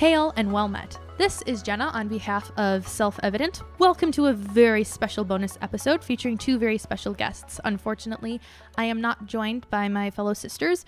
Hail 0.00 0.32
and 0.36 0.50
well 0.50 0.66
met. 0.66 0.98
This 1.18 1.42
is 1.42 1.62
Jenna 1.62 1.88
on 1.88 2.08
behalf 2.08 2.50
of 2.56 2.88
Self 2.88 3.20
Evident. 3.22 3.60
Welcome 3.78 4.10
to 4.12 4.28
a 4.28 4.32
very 4.32 4.82
special 4.82 5.24
bonus 5.24 5.58
episode 5.60 6.02
featuring 6.02 6.38
two 6.38 6.56
very 6.56 6.78
special 6.78 7.12
guests. 7.12 7.60
Unfortunately, 7.66 8.40
I 8.78 8.84
am 8.84 9.02
not 9.02 9.26
joined 9.26 9.68
by 9.68 9.88
my 9.88 10.10
fellow 10.10 10.32
sisters, 10.32 10.86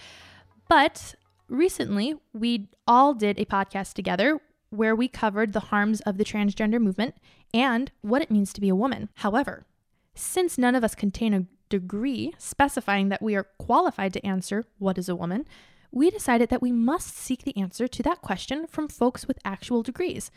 but 0.67 1.15
recently 1.47 2.15
we 2.33 2.71
all 2.89 3.13
did 3.13 3.39
a 3.39 3.45
podcast 3.45 3.93
together 3.93 4.41
where 4.71 4.97
we 4.97 5.09
covered 5.09 5.53
the 5.53 5.61
harms 5.61 6.01
of 6.01 6.17
the 6.17 6.25
transgender 6.25 6.81
movement 6.81 7.15
and 7.53 7.93
what 8.01 8.23
it 8.23 8.31
means 8.31 8.51
to 8.55 8.63
be 8.63 8.71
a 8.71 8.75
woman. 8.75 9.11
However, 9.17 9.67
since 10.15 10.57
none 10.57 10.75
of 10.75 10.85
us 10.85 10.95
contain 10.95 11.35
a 11.35 11.45
degree 11.69 12.33
specifying 12.39 13.11
that 13.11 13.21
we 13.21 13.37
are 13.37 13.49
qualified 13.59 14.15
to 14.15 14.27
answer 14.27 14.65
what 14.79 14.97
is 14.97 15.11
a 15.11 15.15
woman, 15.15 15.45
we 15.93 16.11
decided 16.11 16.49
that 16.49 16.63
we 16.63 16.73
must 16.73 17.17
seek 17.17 17.45
the 17.45 17.57
answer 17.57 17.87
to 17.87 18.03
that 18.03 18.23
question 18.23 18.67
from 18.67 18.89
folks 18.89 19.29
with 19.29 19.39
actual 19.45 19.83
degrees. 19.83 20.31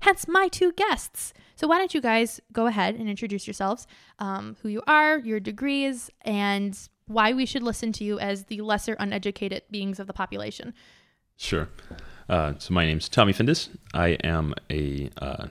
Hence, 0.00 0.26
my 0.26 0.48
two 0.48 0.72
guests. 0.72 1.32
So, 1.54 1.68
why 1.68 1.78
don't 1.78 1.94
you 1.94 2.00
guys 2.00 2.40
go 2.52 2.66
ahead 2.66 2.94
and 2.94 3.08
introduce 3.08 3.46
yourselves, 3.46 3.86
um, 4.18 4.56
who 4.62 4.68
you 4.68 4.82
are, 4.86 5.18
your 5.18 5.38
degrees, 5.38 6.10
and 6.22 6.78
why 7.06 7.32
we 7.32 7.46
should 7.46 7.62
listen 7.62 7.92
to 7.92 8.04
you 8.04 8.18
as 8.18 8.44
the 8.44 8.60
lesser 8.62 8.96
uneducated 8.98 9.62
beings 9.70 10.00
of 10.00 10.06
the 10.06 10.12
population? 10.12 10.72
Sure. 11.36 11.68
Uh, 12.28 12.54
so 12.58 12.72
my 12.72 12.86
name's 12.86 13.08
Tommy 13.08 13.32
Findus. 13.32 13.68
I 13.92 14.10
am 14.24 14.54
a 14.70 15.10
uh, 15.18 15.48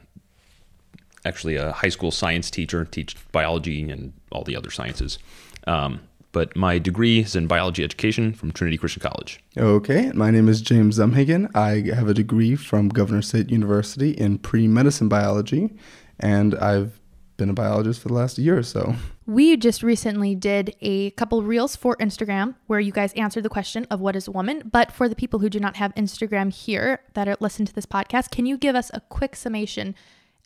actually 1.25 1.55
a 1.55 1.71
high 1.71 1.89
school 1.89 2.11
science 2.11 2.49
teacher, 2.49 2.85
teach 2.85 3.15
biology 3.31 3.89
and 3.89 4.13
all 4.31 4.43
the 4.43 4.55
other 4.55 4.71
sciences. 4.71 5.19
Um, 5.67 6.01
but 6.31 6.55
my 6.55 6.79
degree 6.79 7.19
is 7.19 7.35
in 7.35 7.47
biology 7.47 7.83
education 7.83 8.33
from 8.33 8.51
Trinity 8.51 8.77
Christian 8.77 9.01
College. 9.01 9.43
Okay, 9.57 10.11
my 10.13 10.31
name 10.31 10.47
is 10.47 10.61
James 10.61 10.97
Zumhagen. 10.97 11.53
I 11.55 11.93
have 11.93 12.07
a 12.07 12.13
degree 12.13 12.55
from 12.55 12.89
Governor 12.89 13.21
State 13.21 13.49
University 13.49 14.11
in 14.11 14.37
pre 14.37 14.67
medicine 14.67 15.09
biology, 15.09 15.75
and 16.19 16.55
I've 16.55 16.99
been 17.37 17.49
a 17.49 17.53
biologist 17.53 18.01
for 18.01 18.07
the 18.07 18.13
last 18.13 18.37
year 18.37 18.57
or 18.57 18.63
so. 18.63 18.95
We 19.25 19.57
just 19.57 19.81
recently 19.81 20.35
did 20.35 20.75
a 20.81 21.11
couple 21.11 21.41
reels 21.41 21.75
for 21.75 21.95
Instagram 21.97 22.55
where 22.67 22.79
you 22.79 22.91
guys 22.91 23.13
answered 23.13 23.43
the 23.43 23.49
question 23.49 23.87
of 23.89 23.99
what 23.99 24.15
is 24.15 24.27
a 24.27 24.31
woman. 24.31 24.69
But 24.71 24.91
for 24.91 25.09
the 25.09 25.15
people 25.15 25.39
who 25.39 25.49
do 25.49 25.59
not 25.59 25.77
have 25.77 25.95
Instagram 25.95 26.53
here 26.53 27.01
that 27.13 27.27
are 27.27 27.37
listen 27.39 27.65
to 27.65 27.73
this 27.73 27.85
podcast, 27.85 28.29
can 28.29 28.45
you 28.45 28.57
give 28.57 28.75
us 28.75 28.91
a 28.93 29.01
quick 29.01 29.35
summation 29.35 29.95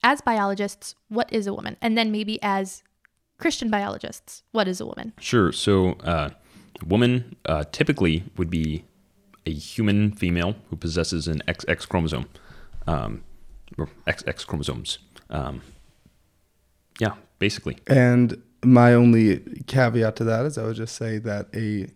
as 0.04 0.22
biologists, 0.22 0.96
what 1.10 1.32
is 1.34 1.48
a 1.48 1.54
woman? 1.54 1.78
And 1.82 1.98
then 1.98 2.12
maybe 2.12 2.40
as 2.42 2.84
Christian 3.38 3.70
biologists, 3.70 4.44
what 4.52 4.68
is 4.68 4.80
a 4.80 4.86
woman? 4.86 5.14
Sure. 5.20 5.52
So, 5.52 5.94
uh, 6.04 6.30
a 6.82 6.86
woman 6.86 7.36
uh, 7.46 7.64
typically 7.72 8.24
would 8.38 8.50
be 8.50 8.84
a 9.46 9.52
human 9.52 10.12
female 10.12 10.56
who 10.70 10.76
possesses 10.76 11.28
an 11.28 11.42
XX 11.48 11.88
chromosome, 11.88 12.28
um, 12.88 13.24
or 13.78 13.90
XX 14.08 14.46
chromosomes. 14.46 15.00
Um, 15.30 15.62
yeah, 17.00 17.14
basically. 17.40 17.78
And 17.88 18.42
my 18.64 18.94
only 18.94 19.40
caveat 19.68 20.16
to 20.18 20.24
that 20.26 20.46
is 20.46 20.58
I 20.58 20.64
would 20.64 20.76
just 20.76 20.96
say 20.96 21.18
that 21.20 21.48
a 21.54 21.88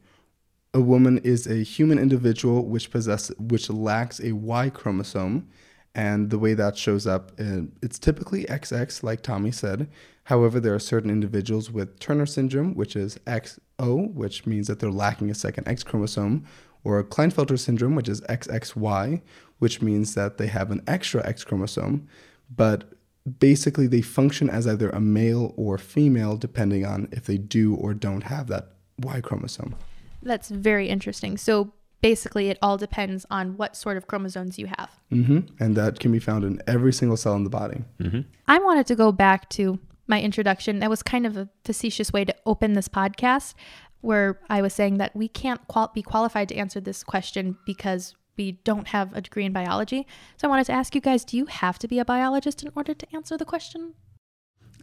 a 0.72 0.82
woman 0.82 1.18
is 1.20 1.48
a 1.48 1.64
human 1.64 1.98
individual 1.98 2.66
which 2.66 2.92
possess 2.92 3.30
which 3.40 3.70
lacks 3.70 4.20
a 4.20 4.34
Y 4.34 4.70
chromosome, 4.70 5.48
and 5.96 6.30
the 6.30 6.38
way 6.38 6.54
that 6.54 6.78
shows 6.78 7.08
up, 7.08 7.32
uh, 7.40 7.62
it's 7.82 7.98
typically 7.98 8.46
XX, 8.46 9.02
like 9.04 9.22
Tommy 9.22 9.52
said. 9.52 9.90
However, 10.30 10.60
there 10.60 10.76
are 10.76 10.80
certain 10.80 11.10
individuals 11.10 11.72
with 11.72 12.00
Turner 12.00 12.28
syndrome, 12.28 12.76
which 12.76 12.96
is 12.96 13.18
XO, 13.26 14.14
which 14.14 14.46
means 14.46 14.68
that 14.68 14.78
they're 14.78 14.92
lacking 14.92 15.32
a 15.32 15.34
second 15.34 15.68
X 15.68 15.84
chromosome, 15.84 16.46
or 16.84 17.04
Klinefelter 17.04 17.58
syndrome, 17.58 17.96
which 17.96 18.08
is 18.08 18.22
XXY, 18.22 19.24
which 19.58 19.82
means 19.82 20.14
that 20.14 20.38
they 20.38 20.46
have 20.46 20.70
an 20.70 20.84
extra 20.86 21.28
X 21.28 21.44
chromosome. 21.44 22.08
But 22.56 22.94
basically 23.40 23.88
they 23.88 24.02
function 24.02 24.52
as 24.52 24.68
either 24.68 24.92
a 24.92 25.00
male 25.00 25.52
or 25.58 25.80
female 25.80 26.38
depending 26.38 26.86
on 26.86 27.10
if 27.12 27.26
they 27.26 27.40
do 27.40 27.74
or 27.74 27.96
don't 27.96 28.22
have 28.22 28.46
that 28.50 28.74
Y 29.00 29.22
chromosome. 29.22 29.76
That's 30.22 30.50
very 30.50 30.90
interesting. 30.90 31.38
So 31.38 31.74
basically, 32.02 32.50
it 32.50 32.60
all 32.62 32.78
depends 32.78 33.26
on 33.32 33.58
what 33.58 33.76
sort 33.76 33.98
of 33.98 34.06
chromosomes 34.06 34.60
you 34.60 34.68
have. 34.78 34.92
Mm-hmm. 35.12 35.40
And 35.60 35.76
that 35.76 36.00
can 36.00 36.12
be 36.12 36.20
found 36.20 36.44
in 36.44 36.62
every 36.68 36.94
single 36.94 37.18
cell 37.18 37.34
in 37.34 37.46
the 37.46 37.50
body. 37.50 37.84
Mm-hmm. 38.00 38.22
I 38.48 38.60
wanted 38.60 38.86
to 38.86 38.96
go 38.96 39.12
back 39.12 39.50
to 39.58 39.80
my 40.10 40.22
introduction. 40.22 40.80
That 40.80 40.90
was 40.90 41.04
kind 41.04 41.26
of 41.26 41.38
a 41.38 41.48
facetious 41.64 42.12
way 42.12 42.26
to 42.26 42.36
open 42.46 42.74
this 42.74 42.90
podcast, 42.90 43.54
where 44.02 44.40
I 44.50 44.62
was 44.62 44.74
saying 44.74 44.98
that 44.98 45.16
we 45.16 45.28
can't 45.28 45.66
qual- 45.68 45.92
be 45.94 46.02
qualified 46.02 46.50
to 46.50 46.56
answer 46.56 46.80
this 46.80 47.04
question 47.04 47.58
because 47.66 48.16
we 48.36 48.54
don't 48.64 48.88
have 48.88 49.14
a 49.14 49.22
degree 49.22 49.46
in 49.46 49.54
biology. 49.54 50.08
So 50.38 50.48
I 50.48 50.50
wanted 50.50 50.66
to 50.66 50.72
ask 50.72 50.96
you 50.96 51.02
guys 51.02 51.24
do 51.24 51.38
you 51.38 51.46
have 51.46 51.78
to 51.80 51.88
be 51.88 52.00
a 52.00 52.06
biologist 52.06 52.64
in 52.64 52.72
order 52.76 52.94
to 52.94 53.16
answer 53.16 53.38
the 53.38 53.46
question? 53.46 53.94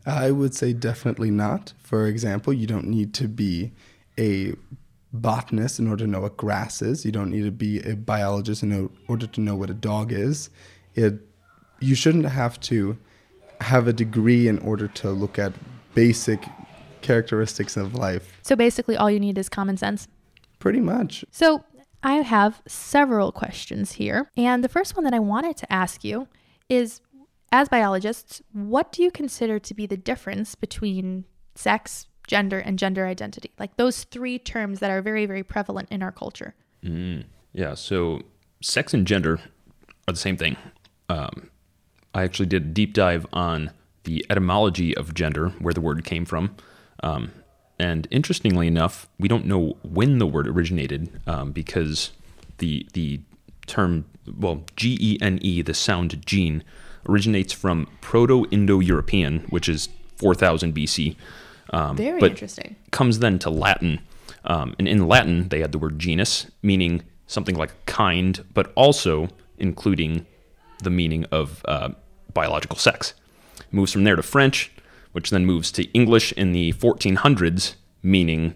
I 0.04 0.30
would 0.30 0.54
say 0.54 0.72
definitely 0.72 1.30
not. 1.30 1.72
For 1.78 2.06
example, 2.06 2.52
you 2.52 2.66
don't 2.66 2.86
need 2.86 3.12
to 3.14 3.26
be 3.26 3.72
a 4.18 4.54
botanist 5.12 5.78
in 5.78 5.88
order 5.88 6.04
to 6.04 6.10
know 6.10 6.20
what 6.20 6.36
grass 6.36 6.82
is. 6.82 7.04
You 7.04 7.12
don't 7.12 7.30
need 7.30 7.44
to 7.44 7.50
be 7.50 7.80
a 7.80 7.96
biologist 7.96 8.62
in 8.62 8.90
order 9.08 9.26
to 9.26 9.40
know 9.40 9.56
what 9.56 9.70
a 9.70 9.74
dog 9.74 10.12
is. 10.12 10.50
It 10.94 11.20
you 11.80 11.94
shouldn't 11.94 12.26
have 12.26 12.58
to 12.60 12.96
have 13.60 13.88
a 13.88 13.92
degree 13.92 14.48
in 14.48 14.58
order 14.58 14.88
to 14.88 15.10
look 15.10 15.38
at 15.38 15.52
basic 15.94 16.44
characteristics 17.02 17.76
of 17.76 17.94
life. 17.94 18.38
So 18.42 18.56
basically 18.56 18.96
all 18.96 19.10
you 19.10 19.20
need 19.20 19.38
is 19.38 19.48
common 19.48 19.76
sense. 19.76 20.08
Pretty 20.58 20.80
much. 20.80 21.24
So 21.30 21.64
I 22.02 22.14
have 22.14 22.62
several 22.66 23.32
questions 23.32 23.92
here. 23.92 24.30
And 24.36 24.62
the 24.62 24.68
first 24.68 24.96
one 24.96 25.04
that 25.04 25.14
I 25.14 25.18
wanted 25.18 25.56
to 25.58 25.72
ask 25.72 26.04
you 26.04 26.28
is 26.68 27.00
as 27.52 27.68
biologists, 27.68 28.42
what 28.52 28.92
do 28.92 29.02
you 29.02 29.10
consider 29.10 29.58
to 29.58 29.74
be 29.74 29.86
the 29.86 29.96
difference 29.96 30.54
between 30.54 31.24
sex, 31.54 32.06
gender, 32.26 32.58
and 32.58 32.78
gender 32.78 33.06
identity? 33.06 33.52
Like 33.58 33.76
those 33.76 34.04
three 34.04 34.38
terms 34.38 34.80
that 34.80 34.90
are 34.90 35.00
very, 35.00 35.26
very 35.26 35.42
prevalent 35.42 35.88
in 35.90 36.02
our 36.02 36.12
culture. 36.12 36.54
Mm, 36.84 37.24
yeah. 37.52 37.74
So 37.74 38.22
sex 38.60 38.92
and 38.92 39.06
gender 39.06 39.40
are 40.08 40.12
the 40.12 40.18
same 40.18 40.36
thing. 40.36 40.56
Um, 41.08 41.50
I 42.16 42.22
actually 42.22 42.46
did 42.46 42.62
a 42.62 42.66
deep 42.66 42.94
dive 42.94 43.26
on 43.30 43.72
the 44.04 44.24
etymology 44.30 44.96
of 44.96 45.12
gender, 45.12 45.50
where 45.58 45.74
the 45.74 45.82
word 45.82 46.02
came 46.02 46.24
from. 46.24 46.56
Um, 47.02 47.30
and 47.78 48.08
interestingly 48.10 48.66
enough, 48.66 49.06
we 49.18 49.28
don't 49.28 49.44
know 49.44 49.76
when 49.82 50.18
the 50.18 50.26
word 50.26 50.48
originated 50.48 51.20
um, 51.26 51.52
because 51.52 52.12
the 52.56 52.88
the 52.94 53.20
term, 53.66 54.06
well, 54.34 54.64
G 54.76 54.96
E 54.98 55.18
N 55.20 55.38
E, 55.42 55.60
the 55.60 55.74
sound 55.74 56.24
gene, 56.24 56.64
originates 57.06 57.52
from 57.52 57.86
Proto 58.00 58.46
Indo 58.50 58.80
European, 58.80 59.40
which 59.50 59.68
is 59.68 59.90
4000 60.16 60.74
BC. 60.74 61.16
Um, 61.70 61.96
Very 61.98 62.18
but 62.18 62.30
interesting. 62.30 62.76
Comes 62.92 63.18
then 63.18 63.38
to 63.40 63.50
Latin. 63.50 64.00
Um, 64.46 64.74
and 64.78 64.88
in 64.88 65.06
Latin, 65.06 65.48
they 65.48 65.60
had 65.60 65.72
the 65.72 65.78
word 65.78 65.98
genus, 65.98 66.50
meaning 66.62 67.02
something 67.26 67.56
like 67.56 67.84
kind, 67.84 68.42
but 68.54 68.72
also 68.74 69.28
including 69.58 70.24
the 70.82 70.90
meaning 70.90 71.24
of 71.26 71.62
uh, 71.66 71.90
biological 72.36 72.76
sex. 72.76 73.14
Moves 73.72 73.92
from 73.92 74.04
there 74.04 74.16
to 74.16 74.22
French, 74.22 74.70
which 75.12 75.30
then 75.30 75.46
moves 75.46 75.72
to 75.72 75.84
English 75.92 76.32
in 76.32 76.52
the 76.52 76.74
1400s, 76.74 77.74
meaning 78.02 78.54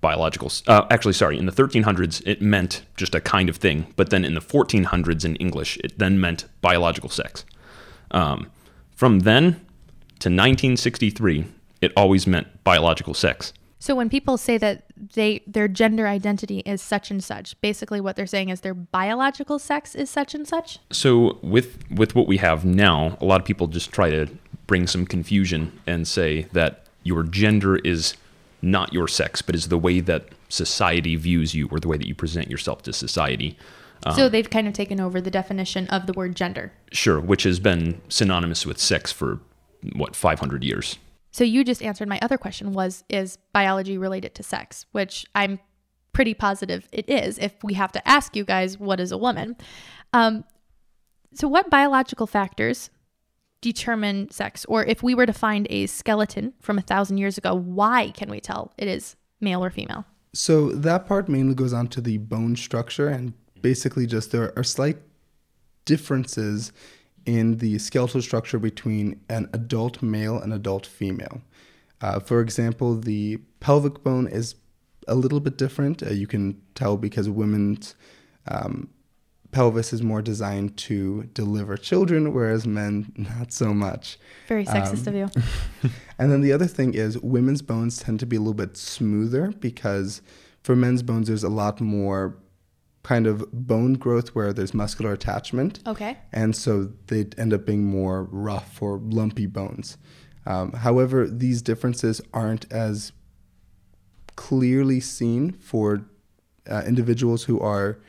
biological. 0.00 0.52
Uh, 0.68 0.86
actually, 0.88 1.12
sorry, 1.12 1.36
in 1.36 1.46
the 1.46 1.52
1300s, 1.52 2.22
it 2.24 2.40
meant 2.40 2.82
just 2.96 3.16
a 3.16 3.20
kind 3.20 3.48
of 3.48 3.56
thing, 3.56 3.92
but 3.96 4.10
then 4.10 4.24
in 4.24 4.34
the 4.34 4.40
1400s 4.40 5.24
in 5.24 5.34
English, 5.36 5.76
it 5.82 5.98
then 5.98 6.20
meant 6.20 6.44
biological 6.60 7.10
sex. 7.10 7.44
Um, 8.12 8.52
from 8.92 9.20
then 9.20 9.42
to 10.20 10.28
1963, 10.30 11.46
it 11.80 11.92
always 11.96 12.28
meant 12.28 12.46
biological 12.62 13.14
sex. 13.14 13.52
So 13.78 13.94
when 13.94 14.08
people 14.08 14.36
say 14.38 14.58
that 14.58 14.84
they 15.14 15.42
their 15.46 15.68
gender 15.68 16.06
identity 16.06 16.60
is 16.60 16.80
such 16.80 17.10
and 17.10 17.22
such, 17.22 17.60
basically 17.60 18.00
what 18.00 18.16
they're 18.16 18.26
saying 18.26 18.48
is 18.48 18.62
their 18.62 18.74
biological 18.74 19.58
sex 19.58 19.94
is 19.94 20.08
such 20.08 20.34
and 20.34 20.46
such. 20.46 20.78
So 20.90 21.38
with 21.42 21.78
with 21.90 22.14
what 22.14 22.26
we 22.26 22.38
have 22.38 22.64
now, 22.64 23.18
a 23.20 23.24
lot 23.24 23.40
of 23.40 23.46
people 23.46 23.66
just 23.66 23.92
try 23.92 24.10
to 24.10 24.26
bring 24.66 24.86
some 24.86 25.06
confusion 25.06 25.78
and 25.86 26.08
say 26.08 26.42
that 26.52 26.86
your 27.02 27.22
gender 27.22 27.76
is 27.76 28.14
not 28.62 28.92
your 28.92 29.06
sex, 29.06 29.42
but 29.42 29.54
is 29.54 29.68
the 29.68 29.78
way 29.78 30.00
that 30.00 30.26
society 30.48 31.16
views 31.16 31.54
you 31.54 31.68
or 31.70 31.78
the 31.78 31.88
way 31.88 31.96
that 31.96 32.06
you 32.06 32.14
present 32.14 32.50
yourself 32.50 32.82
to 32.82 32.92
society. 32.92 33.56
Um, 34.04 34.14
so 34.14 34.28
they've 34.28 34.48
kind 34.48 34.66
of 34.66 34.74
taken 34.74 35.00
over 35.00 35.20
the 35.20 35.30
definition 35.30 35.86
of 35.88 36.06
the 36.06 36.12
word 36.12 36.34
gender. 36.34 36.72
Sure, 36.92 37.20
which 37.20 37.44
has 37.44 37.60
been 37.60 38.00
synonymous 38.08 38.66
with 38.66 38.78
sex 38.78 39.12
for 39.12 39.40
what 39.94 40.16
500 40.16 40.64
years. 40.64 40.98
So 41.36 41.44
you 41.44 41.64
just 41.64 41.82
answered 41.82 42.08
my 42.08 42.18
other 42.22 42.38
question 42.38 42.72
was 42.72 43.04
is 43.10 43.36
biology 43.52 43.98
related 43.98 44.34
to 44.36 44.42
sex, 44.42 44.86
which 44.92 45.26
I'm 45.34 45.58
pretty 46.14 46.32
positive 46.32 46.88
it 46.92 47.10
is 47.10 47.36
if 47.36 47.52
we 47.62 47.74
have 47.74 47.92
to 47.92 48.08
ask 48.08 48.34
you 48.34 48.42
guys 48.42 48.78
what 48.78 49.00
is 49.00 49.12
a 49.12 49.18
woman. 49.18 49.54
Um, 50.14 50.44
so 51.34 51.46
what 51.46 51.68
biological 51.68 52.26
factors 52.26 52.88
determine 53.60 54.30
sex? 54.30 54.64
Or 54.64 54.82
if 54.86 55.02
we 55.02 55.14
were 55.14 55.26
to 55.26 55.32
find 55.34 55.66
a 55.68 55.84
skeleton 55.84 56.54
from 56.62 56.78
a 56.78 56.80
thousand 56.80 57.18
years 57.18 57.36
ago, 57.36 57.54
why 57.54 58.12
can 58.12 58.30
we 58.30 58.40
tell 58.40 58.72
it 58.78 58.88
is 58.88 59.14
male 59.38 59.62
or 59.62 59.68
female? 59.68 60.06
So 60.32 60.70
that 60.70 61.06
part 61.06 61.28
mainly 61.28 61.54
goes 61.54 61.74
on 61.74 61.88
to 61.88 62.00
the 62.00 62.16
bone 62.16 62.56
structure 62.56 63.08
and 63.08 63.34
basically 63.60 64.06
just 64.06 64.32
there 64.32 64.54
are 64.56 64.64
slight 64.64 64.96
differences 65.84 66.72
in 67.26 67.58
the 67.58 67.78
skeletal 67.78 68.22
structure 68.22 68.58
between 68.58 69.20
an 69.28 69.50
adult 69.52 70.00
male 70.00 70.38
and 70.38 70.52
adult 70.52 70.86
female. 70.86 71.42
Uh, 72.00 72.20
for 72.20 72.40
example, 72.40 72.98
the 72.98 73.38
pelvic 73.60 74.02
bone 74.02 74.26
is 74.26 74.54
a 75.08 75.14
little 75.14 75.40
bit 75.40 75.58
different. 75.58 76.02
Uh, 76.02 76.10
you 76.10 76.26
can 76.26 76.60
tell 76.74 76.96
because 76.96 77.28
women's 77.28 77.94
um, 78.48 78.88
pelvis 79.50 79.92
is 79.92 80.02
more 80.02 80.22
designed 80.22 80.76
to 80.76 81.24
deliver 81.32 81.76
children, 81.76 82.32
whereas 82.32 82.66
men 82.66 83.12
not 83.16 83.52
so 83.52 83.72
much. 83.72 84.18
Very 84.48 84.64
sexist 84.64 85.08
um, 85.08 85.14
of 85.14 85.34
you. 85.34 85.90
and 86.18 86.30
then 86.30 86.42
the 86.42 86.52
other 86.52 86.66
thing 86.66 86.94
is 86.94 87.18
women's 87.18 87.62
bones 87.62 87.98
tend 87.98 88.20
to 88.20 88.26
be 88.26 88.36
a 88.36 88.40
little 88.40 88.54
bit 88.54 88.76
smoother 88.76 89.52
because 89.58 90.22
for 90.62 90.76
men's 90.76 91.02
bones 91.02 91.28
there's 91.28 91.44
a 91.44 91.48
lot 91.48 91.80
more 91.80 92.36
kind 93.06 93.28
of 93.28 93.44
bone 93.52 93.92
growth 93.92 94.30
where 94.34 94.52
there's 94.52 94.74
muscular 94.74 95.12
attachment. 95.12 95.78
Okay. 95.86 96.18
And 96.32 96.56
so 96.56 96.90
they 97.06 97.26
end 97.38 97.54
up 97.54 97.64
being 97.64 97.84
more 97.84 98.24
rough 98.24 98.82
or 98.82 98.98
lumpy 99.00 99.46
bones. 99.46 99.96
Um, 100.44 100.72
however, 100.72 101.28
these 101.28 101.62
differences 101.62 102.20
aren't 102.34 102.70
as 102.72 103.12
clearly 104.34 104.98
seen 104.98 105.52
for 105.52 106.04
uh, 106.68 106.82
individuals 106.84 107.44
who 107.44 107.60
are 107.60 108.00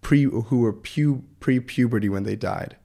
pre 0.00 0.22
who 0.22 0.60
were 0.60 0.72
pu- 0.72 1.24
pre-puberty 1.40 2.08
when 2.08 2.22
they 2.22 2.36
died, 2.36 2.76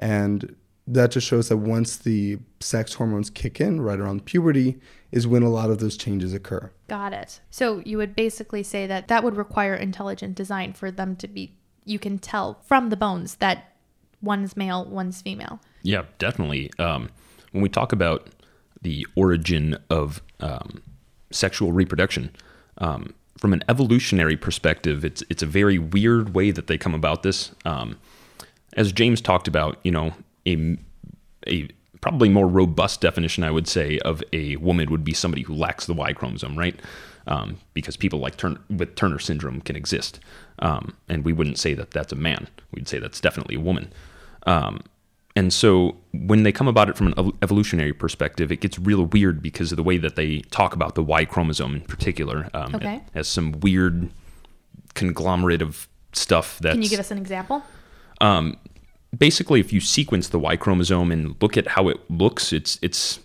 and 0.00 0.56
that 0.90 1.10
just 1.10 1.26
shows 1.26 1.48
that 1.48 1.58
once 1.58 1.96
the 1.96 2.38
sex 2.60 2.94
hormones 2.94 3.30
kick 3.30 3.60
in 3.60 3.80
right 3.80 4.00
around 4.00 4.24
puberty 4.24 4.80
is 5.12 5.26
when 5.26 5.42
a 5.42 5.48
lot 5.48 5.70
of 5.70 5.78
those 5.78 5.96
changes 5.96 6.32
occur. 6.32 6.70
Got 6.88 7.12
it. 7.12 7.40
So 7.50 7.82
you 7.84 7.98
would 7.98 8.16
basically 8.16 8.62
say 8.62 8.86
that 8.86 9.08
that 9.08 9.22
would 9.22 9.36
require 9.36 9.74
intelligent 9.74 10.34
design 10.34 10.72
for 10.72 10.90
them 10.90 11.14
to 11.16 11.28
be 11.28 11.54
you 11.84 11.98
can 11.98 12.18
tell 12.18 12.60
from 12.64 12.90
the 12.90 12.96
bones 12.96 13.36
that 13.36 13.74
one's 14.20 14.56
male, 14.56 14.84
one's 14.84 15.22
female. 15.22 15.60
Yeah, 15.82 16.02
definitely. 16.18 16.70
Um, 16.78 17.08
when 17.52 17.62
we 17.62 17.68
talk 17.68 17.92
about 17.92 18.28
the 18.82 19.06
origin 19.14 19.78
of 19.88 20.22
um, 20.40 20.82
sexual 21.30 21.72
reproduction, 21.72 22.30
um, 22.78 23.14
from 23.38 23.52
an 23.52 23.62
evolutionary 23.68 24.36
perspective, 24.36 25.04
it's 25.04 25.22
it's 25.30 25.42
a 25.42 25.46
very 25.46 25.78
weird 25.78 26.34
way 26.34 26.50
that 26.50 26.66
they 26.66 26.76
come 26.76 26.94
about 26.94 27.22
this. 27.22 27.52
Um, 27.64 27.98
as 28.74 28.92
James 28.92 29.20
talked 29.20 29.48
about, 29.48 29.78
you 29.82 29.90
know, 29.90 30.12
a 30.46 30.78
a 31.46 31.68
probably 32.00 32.28
more 32.28 32.46
robust 32.46 33.00
definition, 33.00 33.42
I 33.44 33.50
would 33.50 33.66
say, 33.66 33.98
of 34.00 34.22
a 34.32 34.56
woman 34.56 34.90
would 34.90 35.04
be 35.04 35.12
somebody 35.14 35.42
who 35.42 35.54
lacks 35.54 35.86
the 35.86 35.94
Y 35.94 36.12
chromosome, 36.12 36.58
right? 36.58 36.78
Um, 37.26 37.58
because 37.74 37.96
people 37.96 38.20
like 38.20 38.36
Turner, 38.36 38.60
with 38.70 38.94
Turner 38.94 39.18
syndrome 39.18 39.60
can 39.60 39.76
exist, 39.76 40.20
um, 40.60 40.96
and 41.08 41.24
we 41.24 41.32
wouldn't 41.32 41.58
say 41.58 41.74
that 41.74 41.90
that's 41.90 42.12
a 42.12 42.16
man. 42.16 42.48
We'd 42.72 42.88
say 42.88 42.98
that's 42.98 43.20
definitely 43.20 43.56
a 43.56 43.60
woman. 43.60 43.92
Um, 44.46 44.82
and 45.36 45.52
so 45.52 45.96
when 46.12 46.42
they 46.42 46.50
come 46.50 46.66
about 46.66 46.88
it 46.88 46.96
from 46.96 47.12
an 47.12 47.32
evolutionary 47.42 47.92
perspective, 47.92 48.50
it 48.50 48.60
gets 48.60 48.78
real 48.78 49.04
weird 49.04 49.40
because 49.42 49.70
of 49.70 49.76
the 49.76 49.84
way 49.84 49.98
that 49.98 50.16
they 50.16 50.40
talk 50.50 50.74
about 50.74 50.94
the 50.94 51.02
Y 51.02 51.24
chromosome 51.24 51.76
in 51.76 51.80
particular. 51.82 52.48
Um, 52.54 52.74
okay. 52.74 53.02
Has 53.14 53.28
some 53.28 53.52
weird 53.60 54.10
conglomerate 54.94 55.62
of 55.62 55.86
stuff 56.12 56.58
that. 56.60 56.72
Can 56.72 56.82
you 56.82 56.88
give 56.88 56.98
us 56.98 57.10
an 57.10 57.18
example? 57.18 57.62
Um, 58.20 58.56
basically, 59.18 59.60
if 59.60 59.72
you 59.72 59.80
sequence 59.80 60.28
the 60.28 60.38
Y 60.38 60.56
chromosome 60.56 61.12
and 61.12 61.36
look 61.40 61.56
at 61.56 61.68
how 61.68 61.88
it 61.88 61.98
looks, 62.10 62.52
it's 62.52 62.78
it's 62.82 63.20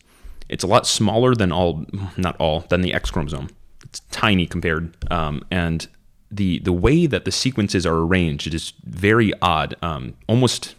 it's 0.49 0.63
a 0.63 0.67
lot 0.67 0.85
smaller 0.85 1.33
than 1.35 1.51
all, 1.51 1.85
not 2.17 2.35
all, 2.37 2.61
than 2.69 2.81
the 2.81 2.93
X 2.93 3.11
chromosome. 3.11 3.49
It's 3.83 4.01
tiny 4.11 4.45
compared, 4.45 4.95
um, 5.11 5.43
and 5.51 5.87
the 6.31 6.59
the 6.59 6.73
way 6.73 7.05
that 7.05 7.25
the 7.25 7.31
sequences 7.31 7.85
are 7.85 7.97
arranged 7.97 8.47
it 8.47 8.53
is 8.53 8.73
very 8.83 9.33
odd, 9.41 9.75
um, 9.81 10.15
almost 10.27 10.75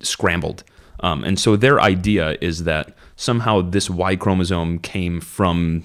scrambled. 0.00 0.64
Um, 1.00 1.24
and 1.24 1.38
so 1.38 1.56
their 1.56 1.80
idea 1.80 2.36
is 2.40 2.64
that 2.64 2.96
somehow 3.16 3.60
this 3.60 3.90
Y 3.90 4.14
chromosome 4.14 4.78
came 4.78 5.20
from 5.20 5.84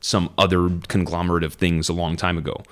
some 0.00 0.30
other 0.38 0.70
conglomerate 0.88 1.44
of 1.44 1.54
things 1.54 1.88
a 1.88 1.92
long 1.92 2.16
time 2.16 2.36
ago. 2.36 2.62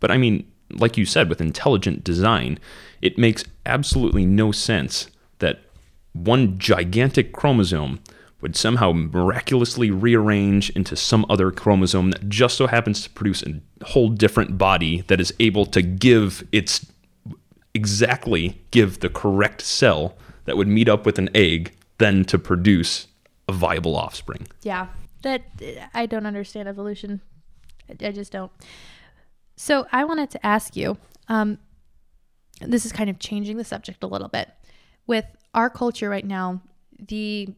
But 0.00 0.10
I 0.10 0.16
mean, 0.16 0.50
like 0.78 0.96
you 0.96 1.04
said, 1.04 1.28
with 1.28 1.40
intelligent 1.40 2.04
design, 2.04 2.58
it 3.00 3.18
makes 3.18 3.44
absolutely 3.66 4.26
no 4.26 4.52
sense 4.52 5.08
that 5.38 5.60
one 6.12 6.58
gigantic 6.58 7.32
chromosome 7.32 8.00
would 8.40 8.56
somehow 8.56 8.92
miraculously 8.92 9.90
rearrange 9.90 10.68
into 10.70 10.96
some 10.96 11.24
other 11.30 11.50
chromosome 11.50 12.10
that 12.10 12.28
just 12.28 12.56
so 12.56 12.66
happens 12.66 13.02
to 13.02 13.10
produce 13.10 13.42
a 13.44 13.60
whole 13.84 14.08
different 14.08 14.58
body 14.58 15.02
that 15.02 15.20
is 15.20 15.32
able 15.38 15.64
to 15.64 15.80
give 15.80 16.46
its 16.50 16.86
exactly 17.74 18.60
give 18.70 19.00
the 19.00 19.08
correct 19.08 19.62
cell 19.62 20.16
that 20.44 20.56
would 20.56 20.68
meet 20.68 20.88
up 20.88 21.06
with 21.06 21.18
an 21.18 21.30
egg 21.34 21.72
then 21.98 22.24
to 22.24 22.38
produce 22.38 23.06
a 23.48 23.52
viable 23.52 23.96
offspring. 23.96 24.46
Yeah. 24.62 24.88
That 25.22 25.42
I 25.94 26.06
don't 26.06 26.26
understand 26.26 26.68
evolution. 26.68 27.20
I, 27.88 28.10
just 28.10 28.32
don't. 28.32 28.50
So 29.56 29.86
I 29.92 30.04
wanted 30.04 30.30
to 30.30 30.46
ask 30.46 30.76
you, 30.76 30.98
um, 31.28 31.58
this 32.60 32.86
is 32.86 32.92
kind 32.92 33.10
of 33.10 33.18
changing 33.18 33.56
the 33.56 33.64
subject 33.64 34.02
a 34.02 34.06
little 34.06 34.28
bit. 34.28 34.50
With 35.06 35.26
our 35.54 35.68
culture 35.68 36.08
right 36.08 36.24
now, 36.24 36.62
the 36.98 37.48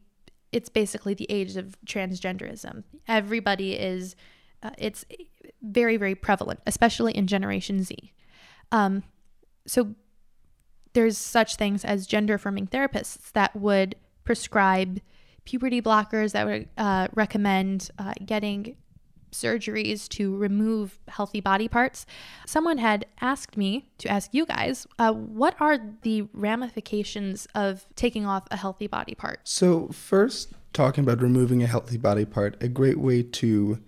it's 0.53 0.69
basically 0.69 1.15
the 1.15 1.27
age 1.29 1.57
of 1.57 1.77
transgenderism. 1.85 2.85
Everybody 3.09 3.73
is, 3.73 4.15
uh, 4.63 4.71
it's 4.79 5.05
very 5.63 5.97
very 5.97 6.15
prevalent, 6.15 6.61
especially 6.67 7.13
in 7.13 7.27
Generation 7.27 7.83
Z. 7.83 8.13
Um, 8.71 9.03
so 9.67 9.95
there's 10.93 11.19
such 11.19 11.57
things 11.57 11.85
as 11.85 12.07
gender 12.07 12.35
affirming 12.35 12.69
therapists 12.69 13.33
that 13.33 13.55
would 13.57 13.97
prescribe 14.25 15.01
puberty 15.45 15.83
blockers 15.83 16.33
that 16.33 16.47
would 16.47 16.69
uh, 16.79 17.09
recommend 17.15 17.91
uh, 17.99 18.15
getting 18.25 18.77
surgeries 19.35 20.09
to 20.11 20.37
remove 20.37 20.99
healthy 21.09 21.41
body 21.41 21.69
parts. 21.69 22.07
Someone 22.47 22.79
had 22.79 23.07
asked 23.21 23.57
me 23.57 23.87
to 23.99 24.09
ask 24.09 24.33
you 24.33 24.47
guys, 24.47 24.87
uh, 24.99 25.13
what 25.13 25.55
are 25.61 25.79
the 26.03 26.23
ramifications 26.33 27.47
of 27.55 27.87
taking 27.97 28.25
off 28.25 28.47
a 28.51 28.57
healthy 28.57 28.87
body 28.87 29.15
part? 29.15 29.41
So, 29.45 29.89
first, 29.89 30.53
talking 30.73 31.05
about 31.05 31.21
removing 31.21 31.63
a 31.63 31.67
healthy 31.67 31.99
body 31.99 32.25
part, 32.25 32.57
a 32.63 32.69
great 32.69 32.99
way 32.99 33.23
to 33.23 33.81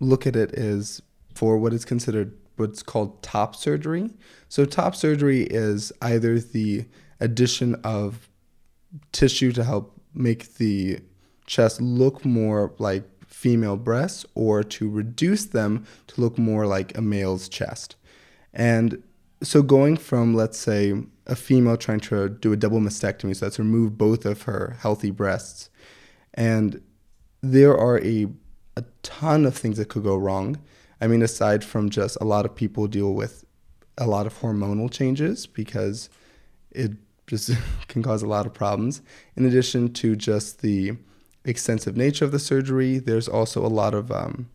look 0.00 0.26
at 0.26 0.36
it 0.36 0.52
is 0.52 1.02
for 1.34 1.58
what 1.58 1.72
is 1.72 1.84
considered 1.84 2.36
what's 2.56 2.82
called 2.82 3.22
top 3.22 3.56
surgery. 3.56 4.10
So, 4.48 4.64
top 4.64 4.94
surgery 4.94 5.42
is 5.42 5.92
either 6.02 6.38
the 6.38 6.86
addition 7.20 7.74
of 7.84 8.28
tissue 9.12 9.52
to 9.52 9.64
help 9.64 10.00
make 10.14 10.54
the 10.54 11.00
chest 11.46 11.80
look 11.80 12.24
more 12.24 12.74
like 12.78 13.04
female 13.38 13.76
breasts 13.76 14.26
or 14.34 14.64
to 14.64 14.90
reduce 14.90 15.44
them 15.46 15.86
to 16.08 16.20
look 16.20 16.36
more 16.36 16.66
like 16.66 16.98
a 16.98 17.00
male's 17.00 17.48
chest. 17.48 17.94
And 18.52 19.00
so, 19.44 19.62
going 19.62 19.96
from, 19.96 20.34
let's 20.34 20.58
say, 20.58 20.92
a 21.24 21.36
female 21.36 21.76
trying 21.76 22.00
to 22.00 22.28
do 22.28 22.52
a 22.52 22.56
double 22.56 22.80
mastectomy, 22.80 23.36
so 23.36 23.46
that's 23.46 23.60
remove 23.60 23.96
both 23.96 24.26
of 24.26 24.42
her 24.42 24.76
healthy 24.80 25.12
breasts, 25.12 25.70
and 26.34 26.82
there 27.40 27.76
are 27.78 28.00
a, 28.00 28.26
a 28.76 28.84
ton 29.04 29.46
of 29.46 29.56
things 29.56 29.78
that 29.78 29.88
could 29.88 30.02
go 30.02 30.16
wrong. 30.16 30.58
I 31.00 31.06
mean, 31.06 31.22
aside 31.22 31.62
from 31.62 31.90
just 31.90 32.18
a 32.20 32.24
lot 32.24 32.44
of 32.44 32.56
people 32.56 32.88
deal 32.88 33.14
with 33.14 33.44
a 33.96 34.08
lot 34.08 34.26
of 34.26 34.40
hormonal 34.40 34.90
changes 34.90 35.46
because 35.46 36.10
it 36.72 36.90
just 37.28 37.52
can 37.86 38.02
cause 38.02 38.24
a 38.24 38.26
lot 38.26 38.46
of 38.46 38.52
problems. 38.52 39.00
In 39.36 39.44
addition 39.44 39.92
to 39.92 40.16
just 40.16 40.60
the 40.60 40.96
extensive 41.48 41.96
nature 41.96 42.24
of 42.24 42.32
the 42.32 42.38
surgery, 42.38 42.98
there's 42.98 43.28
also 43.28 43.64
a 43.64 43.68
lot 43.68 43.94
of, 43.94 44.12
um, 44.12 44.48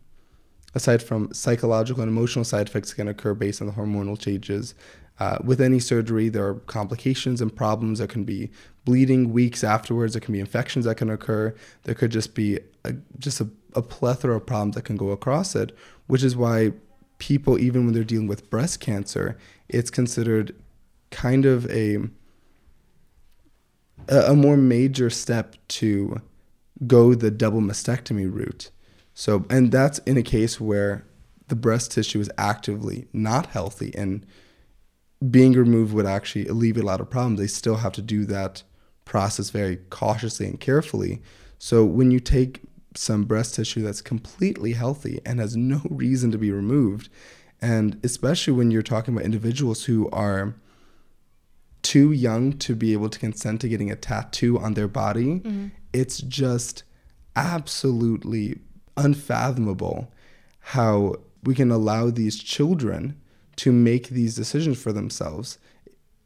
aside 0.74 1.02
from 1.02 1.32
psychological 1.32 2.02
and 2.02 2.10
emotional 2.10 2.44
side 2.44 2.68
effects 2.68 2.94
can 2.94 3.08
occur 3.08 3.34
based 3.34 3.60
on 3.60 3.66
the 3.66 3.72
hormonal 3.74 4.18
changes. 4.18 4.74
Uh, 5.20 5.38
with 5.44 5.60
any 5.60 5.78
surgery, 5.78 6.28
there 6.28 6.46
are 6.46 6.54
complications 6.54 7.40
and 7.40 7.54
problems. 7.54 7.98
There 7.98 8.08
can 8.08 8.24
be 8.24 8.50
bleeding 8.84 9.32
weeks 9.32 9.62
afterwards. 9.62 10.14
There 10.14 10.20
can 10.20 10.32
be 10.32 10.40
infections 10.40 10.84
that 10.86 10.96
can 10.96 11.10
occur. 11.10 11.54
There 11.84 11.94
could 11.94 12.10
just 12.10 12.34
be 12.34 12.58
a, 12.84 12.94
just 13.18 13.40
a, 13.40 13.48
a 13.74 13.82
plethora 13.82 14.36
of 14.36 14.46
problems 14.46 14.74
that 14.74 14.84
can 14.84 14.96
go 14.96 15.10
across 15.10 15.54
it, 15.54 15.76
which 16.08 16.24
is 16.24 16.34
why 16.36 16.72
people, 17.18 17.58
even 17.58 17.84
when 17.84 17.94
they're 17.94 18.04
dealing 18.04 18.26
with 18.26 18.50
breast 18.50 18.80
cancer, 18.80 19.38
it's 19.68 19.90
considered 19.90 20.54
kind 21.10 21.46
of 21.46 21.70
a 21.70 21.98
a 24.08 24.34
more 24.34 24.56
major 24.56 25.08
step 25.08 25.56
to 25.68 26.20
go 26.86 27.14
the 27.14 27.30
double 27.30 27.60
mastectomy 27.60 28.32
route. 28.32 28.70
So, 29.14 29.44
and 29.48 29.70
that's 29.70 29.98
in 30.00 30.16
a 30.16 30.22
case 30.22 30.60
where 30.60 31.06
the 31.48 31.56
breast 31.56 31.92
tissue 31.92 32.20
is 32.20 32.30
actively 32.36 33.06
not 33.12 33.46
healthy 33.46 33.92
and 33.94 34.26
being 35.30 35.52
removed 35.52 35.94
would 35.94 36.06
actually 36.06 36.46
alleviate 36.46 36.84
a 36.84 36.86
lot 36.86 37.00
of 37.00 37.10
problems. 37.10 37.38
They 37.38 37.46
still 37.46 37.76
have 37.76 37.92
to 37.92 38.02
do 38.02 38.24
that 38.26 38.62
process 39.04 39.50
very 39.50 39.76
cautiously 39.90 40.46
and 40.46 40.58
carefully. 40.58 41.22
So, 41.58 41.84
when 41.84 42.10
you 42.10 42.20
take 42.20 42.60
some 42.96 43.24
breast 43.24 43.54
tissue 43.54 43.82
that's 43.82 44.00
completely 44.00 44.72
healthy 44.72 45.20
and 45.26 45.40
has 45.40 45.56
no 45.56 45.80
reason 45.90 46.30
to 46.32 46.38
be 46.38 46.50
removed. 46.50 47.08
And 47.60 48.00
especially 48.04 48.52
when 48.52 48.70
you're 48.70 48.82
talking 48.82 49.14
about 49.14 49.24
individuals 49.24 49.84
who 49.84 50.08
are 50.10 50.54
too 51.84 52.10
young 52.10 52.54
to 52.54 52.74
be 52.74 52.92
able 52.92 53.08
to 53.08 53.18
consent 53.18 53.60
to 53.60 53.68
getting 53.68 53.90
a 53.90 53.96
tattoo 53.96 54.58
on 54.58 54.74
their 54.74 54.88
body, 54.88 55.40
mm-hmm. 55.40 55.68
it's 55.92 56.18
just 56.18 56.82
absolutely 57.36 58.58
unfathomable 58.96 60.12
how 60.60 61.14
we 61.44 61.54
can 61.54 61.70
allow 61.70 62.10
these 62.10 62.38
children 62.38 63.20
to 63.56 63.70
make 63.70 64.08
these 64.08 64.34
decisions 64.34 64.80
for 64.80 64.92
themselves. 64.92 65.58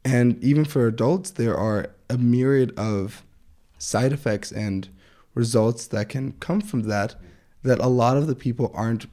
And 0.05 0.43
even 0.43 0.65
for 0.65 0.87
adults, 0.87 1.33
there 1.33 1.57
are 1.57 1.91
a 2.09 2.17
myriad 2.17 2.73
of 2.79 3.25
side 3.79 4.13
effects 4.13 4.53
and 4.53 4.89
results 5.35 5.87
that 5.89 6.09
can 6.09 6.33
come 6.33 6.61
from 6.61 6.83
that 6.85 7.17
that 7.63 7.81
a 7.81 7.89
lot 7.89 8.17
of 8.17 8.29
the 8.29 8.35
people 8.35 8.71
aren't 8.75 9.07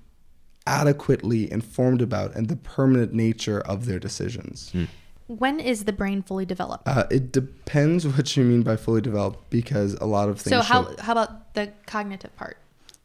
adequately 0.68 1.52
informed 1.52 2.02
about 2.02 2.36
and 2.36 2.48
the 2.48 2.56
permanent 2.56 3.14
nature 3.14 3.60
of 3.62 3.86
their 3.86 4.00
decisions. 4.00 4.70
Hmm. 4.72 4.86
When 5.28 5.60
is 5.60 5.86
the 5.86 5.94
brain 5.94 6.22
fully 6.22 6.46
developed? 6.46 6.88
Uh, 6.88 7.06
it 7.10 7.32
depends 7.32 8.06
what 8.16 8.36
you 8.38 8.44
mean 8.44 8.62
by 8.62 8.76
fully 8.76 9.02
developed 9.02 9.50
because 9.50 9.94
a 9.96 10.06
lot 10.06 10.30
of 10.30 10.40
things. 10.40 10.52
so 10.56 10.62
how 10.62 10.86
show- 10.86 10.96
how 11.02 11.12
about 11.14 11.54
the 11.54 11.74
cognitive 11.86 12.36
part? 12.36 12.58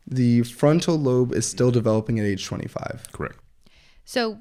the 0.06 0.42
frontal 0.42 0.96
lobe 0.96 1.32
is 1.32 1.46
still 1.46 1.70
developing 1.70 2.18
at 2.18 2.26
age 2.26 2.44
25. 2.44 3.06
Correct. 3.12 3.38
So 4.04 4.38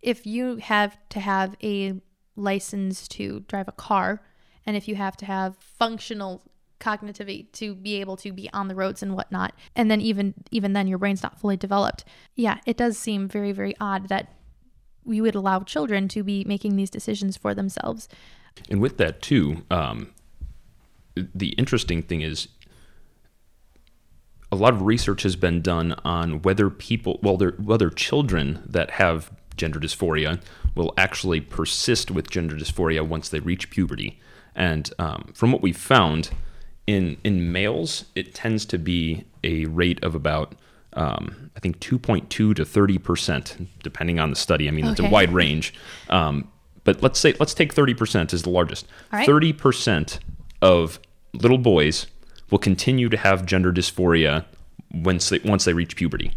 if 0.00 0.26
you 0.26 0.56
have 0.56 0.96
to 1.08 1.18
have 1.20 1.56
a 1.62 2.00
license 2.36 3.08
to 3.08 3.40
drive 3.48 3.66
a 3.68 3.72
car 3.72 4.22
and 4.64 4.76
if 4.76 4.86
you 4.86 4.94
have 4.94 5.16
to 5.18 5.26
have 5.26 5.56
functional 5.56 6.42
cognitivity 6.78 7.50
to 7.52 7.74
be 7.74 8.00
able 8.00 8.16
to 8.16 8.32
be 8.32 8.48
on 8.52 8.68
the 8.68 8.74
roads 8.74 9.02
and 9.02 9.14
whatnot 9.14 9.52
and 9.76 9.90
then 9.90 10.00
even 10.00 10.34
even 10.50 10.72
then 10.72 10.88
your 10.88 10.98
brain's 10.98 11.22
not 11.22 11.38
fully 11.38 11.56
developed 11.56 12.04
yeah 12.34 12.58
it 12.66 12.76
does 12.76 12.98
seem 12.98 13.28
very 13.28 13.52
very 13.52 13.74
odd 13.80 14.08
that 14.08 14.34
we 15.04 15.20
would 15.20 15.34
allow 15.34 15.60
children 15.60 16.08
to 16.08 16.22
be 16.22 16.44
making 16.44 16.76
these 16.76 16.90
decisions 16.90 17.36
for 17.36 17.54
themselves 17.54 18.08
And 18.68 18.80
with 18.80 18.98
that 18.98 19.22
too, 19.22 19.64
um, 19.70 20.10
the 21.14 21.48
interesting 21.50 22.02
thing 22.02 22.20
is 22.20 22.48
a 24.50 24.56
lot 24.56 24.74
of 24.74 24.82
research 24.82 25.22
has 25.22 25.36
been 25.36 25.62
done 25.62 25.94
on 26.04 26.42
whether 26.42 26.68
people, 26.68 27.18
well, 27.22 27.36
whether 27.36 27.90
children 27.90 28.62
that 28.66 28.92
have 28.92 29.32
gender 29.56 29.78
dysphoria 29.78 30.40
will 30.74 30.92
actually 30.96 31.40
persist 31.40 32.10
with 32.10 32.30
gender 32.30 32.56
dysphoria 32.56 33.06
once 33.06 33.28
they 33.28 33.40
reach 33.40 33.70
puberty. 33.70 34.18
And 34.54 34.92
um, 34.98 35.32
from 35.34 35.52
what 35.52 35.62
we've 35.62 35.76
found, 35.76 36.30
in 36.86 37.16
in 37.24 37.52
males, 37.52 38.06
it 38.14 38.34
tends 38.34 38.66
to 38.66 38.78
be 38.78 39.24
a 39.44 39.66
rate 39.66 40.02
of 40.02 40.14
about 40.14 40.54
um, 40.94 41.50
I 41.56 41.60
think 41.60 41.80
2.2 41.80 42.54
to 42.56 42.64
30 42.64 42.98
percent, 42.98 43.68
depending 43.82 44.18
on 44.18 44.30
the 44.30 44.36
study. 44.36 44.68
I 44.68 44.70
mean, 44.70 44.86
it's 44.86 45.00
a 45.00 45.08
wide 45.08 45.32
range. 45.32 45.74
Um, 46.08 46.48
but 46.84 47.02
let's 47.02 47.18
say 47.18 47.34
let's 47.38 47.54
take 47.54 47.72
30 47.72 47.94
percent 47.94 48.32
as 48.32 48.42
the 48.42 48.50
largest. 48.50 48.86
30 49.26 49.52
percent 49.52 50.18
of 50.60 50.98
little 51.32 51.58
boys 51.58 52.06
will 52.50 52.58
continue 52.58 53.08
to 53.08 53.16
have 53.16 53.46
gender 53.46 53.72
dysphoria 53.72 54.44
once 54.92 55.28
they 55.30 55.38
once 55.44 55.64
they 55.64 55.72
reach 55.72 55.96
puberty. 55.96 56.32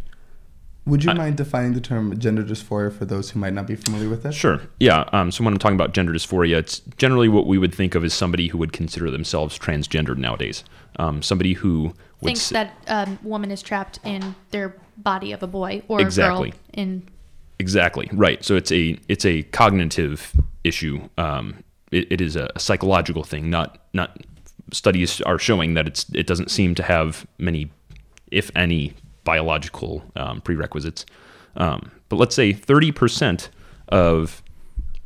Would 0.85 1.03
you 1.03 1.13
mind 1.15 1.37
defining 1.37 1.73
the 1.73 1.81
term 1.81 2.17
gender 2.19 2.43
dysphoria 2.43 2.93
for 2.93 3.05
those 3.05 3.31
who 3.31 3.39
might 3.39 3.53
not 3.53 3.65
be 3.65 3.75
familiar 3.75 4.07
with 4.07 4.23
it? 4.25 4.33
Sure. 4.33 4.61
Yeah. 4.79 5.09
Um, 5.13 5.31
so 5.31 5.43
when 5.43 5.53
I'm 5.53 5.59
talking 5.59 5.75
about 5.75 5.93
gender 5.93 6.13
dysphoria, 6.13 6.57
it's 6.57 6.79
generally 6.97 7.27
what 7.27 7.47
we 7.47 7.57
would 7.57 7.73
think 7.73 7.95
of 7.95 8.03
as 8.03 8.13
somebody 8.13 8.49
who 8.49 8.57
would 8.59 8.71
consider 8.71 9.09
themselves 9.09 9.57
transgendered 9.57 10.17
nowadays. 10.17 10.63
Um, 10.97 11.23
somebody 11.23 11.53
who 11.53 11.93
would 12.21 12.27
thinks 12.27 12.41
s- 12.41 12.49
that 12.51 12.73
um, 12.87 13.17
woman 13.23 13.49
is 13.49 13.63
trapped 13.63 13.99
in 14.03 14.35
their 14.51 14.75
body 14.97 15.31
of 15.31 15.41
a 15.41 15.47
boy 15.47 15.81
or 15.87 15.99
Exactly. 16.01 16.49
a 16.49 16.51
girl 16.51 16.59
in 16.73 17.03
Exactly 17.57 18.09
right. 18.13 18.43
So 18.43 18.55
it's 18.55 18.71
a 18.71 18.99
it's 19.07 19.25
a 19.25 19.43
cognitive 19.43 20.33
issue. 20.65 21.07
Um, 21.17 21.63
it, 21.91 22.11
it 22.11 22.21
is 22.21 22.35
a 22.35 22.49
psychological 22.57 23.23
thing. 23.23 23.49
Not 23.49 23.79
not 23.93 24.23
studies 24.73 25.21
are 25.21 25.39
showing 25.39 25.73
that 25.75 25.87
it's 25.87 26.05
it 26.13 26.27
doesn't 26.27 26.51
seem 26.51 26.75
to 26.75 26.83
have 26.83 27.25
many, 27.37 27.71
if 28.29 28.51
any, 28.55 28.93
biological 29.25 30.03
um, 30.15 30.39
prerequisites. 30.39 31.05
Um, 31.57 31.91
but 32.07 32.15
let's 32.15 32.35
say 32.35 32.53
thirty 32.53 32.93
percent 32.93 33.49
of 33.89 34.41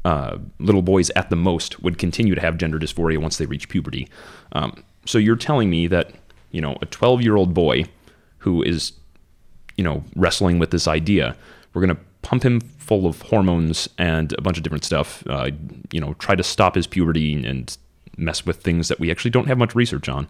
uh, 0.06 0.38
little 0.60 0.82
boys 0.82 1.10
at 1.16 1.30
the 1.30 1.36
most 1.36 1.82
would 1.82 1.98
continue 1.98 2.36
to 2.36 2.42
have 2.42 2.58
gender 2.58 2.80
dysphoria 2.80 3.18
once 3.18 3.38
they 3.38 3.46
reach 3.46 3.68
puberty. 3.70 4.08
Um, 4.54 4.84
so 5.06 5.18
you're 5.18 5.36
telling 5.36 5.70
me 5.70 5.88
that 5.88 6.12
you 6.52 6.62
know 6.62 6.78
a 6.82 6.86
12 6.86 7.22
year 7.22 7.36
old 7.36 7.54
boy 7.54 7.86
who 8.40 8.64
is 8.64 8.94
you 9.76 9.84
know 9.84 10.04
wrestling 10.16 10.60
with 10.60 10.72
this 10.72 10.88
idea, 10.88 11.36
we're 11.74 11.82
gonna 11.82 11.98
pump 12.22 12.44
him 12.44 12.60
full 12.62 13.06
of 13.06 13.22
hormones 13.24 13.90
and 13.98 14.34
a 14.34 14.42
bunch 14.42 14.58
of 14.58 14.64
different 14.64 14.84
stuff. 14.84 15.24
Uh, 15.28 15.52
you 15.92 16.00
know, 16.00 16.14
try 16.16 16.36
to 16.36 16.44
stop 16.44 16.76
his 16.76 16.88
puberty 16.88 17.46
and 17.46 17.78
mess 18.18 18.46
with 18.46 18.58
things 18.62 18.88
that 18.88 19.00
we 19.00 19.12
actually 19.12 19.32
don't 19.32 19.48
have 19.48 19.58
much 19.58 19.76
research 19.76 20.10
on 20.10 20.28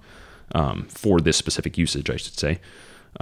um, 0.53 0.85
for 0.89 1.19
this 1.19 1.37
specific 1.37 1.77
usage, 1.77 2.09
I 2.09 2.17
should 2.17 2.37
say. 2.37 2.59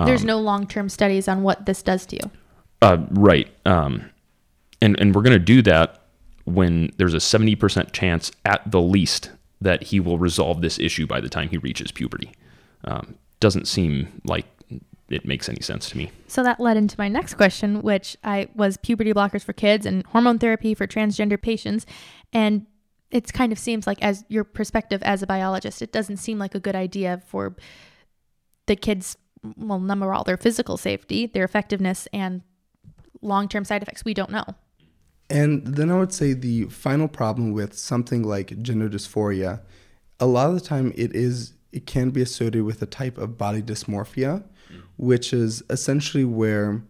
There's 0.06 0.24
no 0.24 0.40
long-term 0.40 0.90
studies 0.90 1.28
on 1.28 1.44
what 1.44 1.66
this 1.66 1.82
does 1.82 2.06
to 2.06 2.16
you 2.16 2.32
Uh, 2.82 2.98
right. 3.12 3.50
Um, 3.66 4.10
and 4.82 5.00
and 5.00 5.16
we're 5.16 5.24
going 5.24 5.34
to 5.34 5.40
do 5.40 5.62
that 5.64 6.04
when 6.46 6.94
there's 6.98 7.14
a 7.14 7.18
70% 7.18 7.92
chance 7.92 8.32
at 8.46 8.70
the 8.72 8.80
least 8.80 9.32
that 9.60 9.84
he 9.84 10.00
will 10.00 10.18
resolve 10.18 10.62
this 10.62 10.80
issue 10.80 11.06
by 11.08 11.20
the 11.20 11.28
time 11.28 11.50
he 11.50 11.58
reaches 11.58 11.92
puberty. 11.92 12.32
Um, 12.86 13.16
doesn't 13.40 13.68
seem 13.68 14.22
like 14.24 14.46
it 15.10 15.26
makes 15.26 15.50
any 15.50 15.62
sense 15.62 15.90
to 15.90 15.98
me. 15.98 16.12
So 16.28 16.44
that 16.44 16.60
led 16.60 16.78
into 16.78 16.96
my 16.98 17.08
next 17.08 17.34
question, 17.34 17.82
which 17.82 18.16
I 18.24 18.48
was 18.56 18.78
puberty 18.78 19.14
blockers 19.14 19.44
for 19.44 19.54
kids 19.54 19.86
and 19.86 20.06
hormone 20.08 20.38
therapy 20.40 20.74
for 20.74 20.86
transgender 20.86 21.42
patients. 21.42 21.86
And 22.32 22.66
it 23.10 23.32
kind 23.34 23.52
of 23.52 23.60
seems 23.60 23.88
like, 23.88 24.02
as 24.04 24.26
your 24.28 24.44
perspective 24.44 25.02
as 25.04 25.24
a 25.24 25.28
biologist, 25.28 25.82
it 25.82 25.92
doesn't 25.92 26.18
seem 26.18 26.38
like 26.38 26.56
a 26.56 26.60
good 26.60 26.76
idea 26.76 27.22
for 27.26 27.56
the 28.68 28.76
kids. 28.76 29.18
Well, 29.58 29.80
number 29.80 30.14
all, 30.14 30.24
their 30.24 30.38
physical 30.38 30.78
safety, 30.78 31.28
their 31.28 31.44
effectiveness, 31.44 32.08
and 32.12 32.42
long-term 33.22 33.66
side 33.66 33.82
effects. 33.82 34.04
We 34.04 34.14
don't 34.14 34.32
know. 34.32 34.46
And 35.30 35.66
then 35.66 35.92
I 35.92 36.00
would 36.00 36.14
say 36.14 36.34
the 36.34 36.66
final 36.66 37.08
problem 37.08 37.52
with 37.52 37.78
something 37.78 38.24
like 38.24 38.62
gender 38.62 38.90
dysphoria, 38.90 39.62
a 40.20 40.26
lot 40.26 40.50
of 40.50 40.56
the 40.56 40.62
time 40.62 40.94
it 40.96 41.16
is 41.16 41.54
it 41.74 41.86
can 41.86 42.12
be 42.12 42.22
associated 42.22 42.64
with 42.64 42.82
a 42.82 42.86
type 42.86 43.18
of 43.18 43.38
body 43.38 43.62
dysmorphia, 43.62 44.44
which 44.98 45.34
is 45.34 45.64
essentially 45.70 46.24
where 46.24 46.82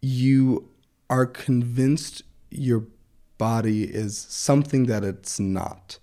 you 0.00 0.68
are 1.10 1.26
convinced 1.26 2.22
your 2.50 2.84
body 3.36 3.84
is 3.84 4.16
something 4.18 4.86
that 4.86 5.04
it's 5.04 5.38
not. 5.38 5.98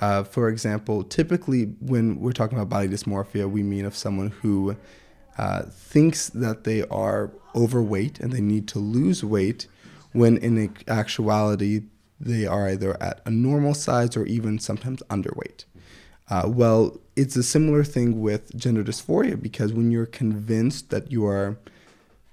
Uh, 0.00 0.24
for 0.24 0.48
example, 0.48 1.04
typically 1.04 1.64
when 1.80 2.20
we're 2.20 2.32
talking 2.32 2.58
about 2.58 2.68
body 2.68 2.88
dysmorphia, 2.88 3.50
we 3.50 3.62
mean 3.62 3.84
of 3.84 3.96
someone 3.96 4.28
who 4.28 4.76
uh, 5.38 5.62
thinks 5.62 6.28
that 6.30 6.64
they 6.64 6.82
are 6.84 7.30
overweight 7.54 8.20
and 8.20 8.32
they 8.32 8.40
need 8.40 8.68
to 8.68 8.78
lose 8.78 9.24
weight, 9.24 9.66
when 10.12 10.36
in 10.38 10.74
actuality 10.88 11.82
they 12.20 12.46
are 12.46 12.68
either 12.68 13.00
at 13.02 13.20
a 13.24 13.30
normal 13.30 13.74
size 13.74 14.16
or 14.16 14.24
even 14.26 14.58
sometimes 14.58 15.02
underweight. 15.10 15.64
Uh, 16.30 16.44
well, 16.46 17.00
it's 17.16 17.36
a 17.36 17.42
similar 17.42 17.82
thing 17.82 18.20
with 18.20 18.56
gender 18.56 18.84
dysphoria 18.84 19.40
because 19.40 19.72
when 19.72 19.90
you're 19.90 20.06
convinced 20.06 20.90
that 20.90 21.10
you 21.10 21.26
are 21.26 21.58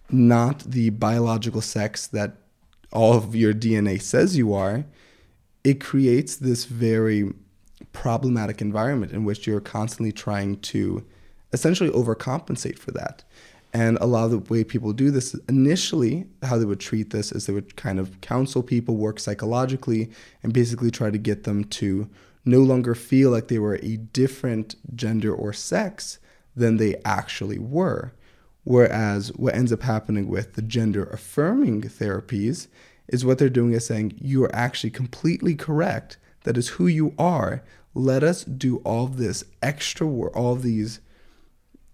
not 0.09 0.59
the 0.59 0.89
biological 0.91 1.61
sex 1.61 2.07
that 2.07 2.37
all 2.91 3.13
of 3.15 3.35
your 3.35 3.53
DNA 3.53 4.01
says 4.01 4.37
you 4.37 4.53
are, 4.53 4.85
it 5.63 5.81
creates 5.81 6.35
this 6.35 6.65
very 6.65 7.33
problematic 7.91 8.61
environment 8.61 9.11
in 9.11 9.25
which 9.25 9.45
you're 9.45 9.59
constantly 9.59 10.11
trying 10.11 10.57
to 10.59 11.05
essentially 11.53 11.89
overcompensate 11.89 12.77
for 12.77 12.91
that. 12.91 13.23
And 13.71 13.97
a 14.01 14.07
lot 14.07 14.25
of 14.25 14.31
the 14.31 14.53
way 14.53 14.63
people 14.63 14.93
do 14.93 15.11
this 15.11 15.35
initially, 15.47 16.25
how 16.41 16.57
they 16.57 16.65
would 16.65 16.79
treat 16.79 17.11
this 17.11 17.31
is 17.31 17.45
they 17.45 17.53
would 17.53 17.75
kind 17.75 17.99
of 17.99 18.19
counsel 18.21 18.63
people, 18.63 18.97
work 18.97 19.19
psychologically, 19.19 20.09
and 20.41 20.53
basically 20.53 20.89
try 20.89 21.11
to 21.11 21.17
get 21.19 21.43
them 21.43 21.63
to 21.65 22.09
no 22.45 22.61
longer 22.61 22.95
feel 22.95 23.29
like 23.29 23.47
they 23.47 23.59
were 23.59 23.79
a 23.83 23.97
different 23.97 24.75
gender 24.95 25.33
or 25.33 25.53
sex 25.53 26.17
than 26.55 26.77
they 26.77 26.95
actually 27.05 27.59
were. 27.59 28.13
Whereas 28.63 29.29
what 29.35 29.55
ends 29.55 29.71
up 29.71 29.83
happening 29.83 30.27
with 30.27 30.53
the 30.53 30.61
gender 30.61 31.03
affirming 31.05 31.81
therapies 31.83 32.67
is 33.07 33.25
what 33.25 33.37
they're 33.37 33.49
doing 33.49 33.73
is 33.73 33.85
saying, 33.85 34.17
you 34.19 34.43
are 34.43 34.55
actually 34.55 34.91
completely 34.91 35.55
correct. 35.55 36.17
That 36.43 36.57
is 36.57 36.69
who 36.69 36.87
you 36.87 37.13
are. 37.17 37.63
Let 37.93 38.23
us 38.23 38.43
do 38.43 38.77
all 38.77 39.07
this 39.07 39.43
extra 39.61 40.07
work, 40.07 40.35
all 40.35 40.55
these 40.55 41.01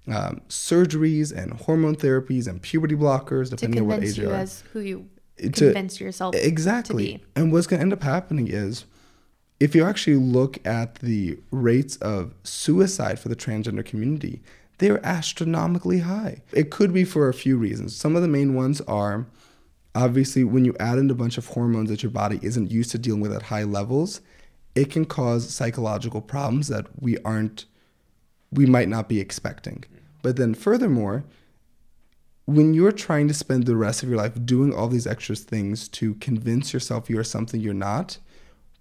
um, 0.08 0.42
surgeries 0.50 1.32
and 1.36 1.54
hormone 1.54 1.96
therapies 1.96 2.48
and 2.48 2.62
puberty 2.62 2.96
blockers, 2.96 3.50
depending 3.50 3.82
on 3.82 3.88
what 3.88 4.04
age 4.04 4.18
you 4.18 4.30
are. 4.30 4.34
as 4.36 4.64
who 4.74 4.80
you 4.80 5.08
To- 5.38 5.52
convince 5.52 6.00
yourself 6.00 6.36
Exactly. 6.36 7.14
to 7.14 7.18
be. 7.20 7.26
And 7.36 7.52
what's 7.52 7.68
going 7.68 7.80
to 7.80 7.82
end 7.82 7.94
up 7.94 8.04
happening 8.04 8.48
is 8.48 8.86
if 9.60 9.74
you 9.74 9.84
actually 9.86 10.18
look 10.18 10.66
at 10.68 10.96
the 10.96 11.40
rates 11.52 11.96
of 11.98 12.34
suicide 12.44 13.20
for 13.20 13.30
the 13.30 13.36
transgender 13.36 13.84
community, 13.86 14.42
they're 14.78 15.04
astronomically 15.06 16.00
high. 16.00 16.42
It 16.52 16.70
could 16.70 16.94
be 16.94 17.04
for 17.06 17.30
a 17.30 17.34
few 17.34 17.58
reasons. 17.58 17.96
Some 17.96 18.16
of 18.16 18.22
the 18.22 18.28
main 18.28 18.54
ones 18.54 18.82
are 18.82 19.26
obviously 19.96 20.44
when 20.44 20.66
you 20.66 20.76
add 20.80 20.98
in 20.98 21.10
a 21.10 21.14
bunch 21.16 21.38
of 21.38 21.48
hormones 21.48 21.90
that 21.90 22.04
your 22.04 22.12
body 22.12 22.40
isn't 22.42 22.70
used 22.70 22.92
to 22.92 22.98
dealing 22.98 23.22
with 23.22 23.32
at 23.34 23.44
high 23.44 23.64
levels, 23.64 24.20
it 24.76 24.92
can 24.92 25.06
cause 25.06 25.50
psychological 25.50 26.20
problems 26.22 26.68
that 26.68 26.86
we 27.02 27.18
aren't, 27.20 27.66
we 28.52 28.66
might 28.66 28.90
not 28.90 29.08
be 29.08 29.22
expecting. 29.22 29.86
But 30.26 30.38
then, 30.38 30.56
furthermore, 30.56 31.24
when 32.46 32.74
you're 32.74 32.92
trying 32.92 33.28
to 33.28 33.34
spend 33.36 33.68
the 33.68 33.76
rest 33.76 34.02
of 34.02 34.10
your 34.10 34.18
life 34.18 34.44
doing 34.44 34.74
all 34.74 34.88
these 34.88 35.06
extra 35.06 35.36
things 35.36 35.88
to 35.90 36.16
convince 36.16 36.74
yourself 36.74 37.12
you're 37.12 37.24
something 37.24 37.62
you're 37.62 37.76
not, 37.76 38.18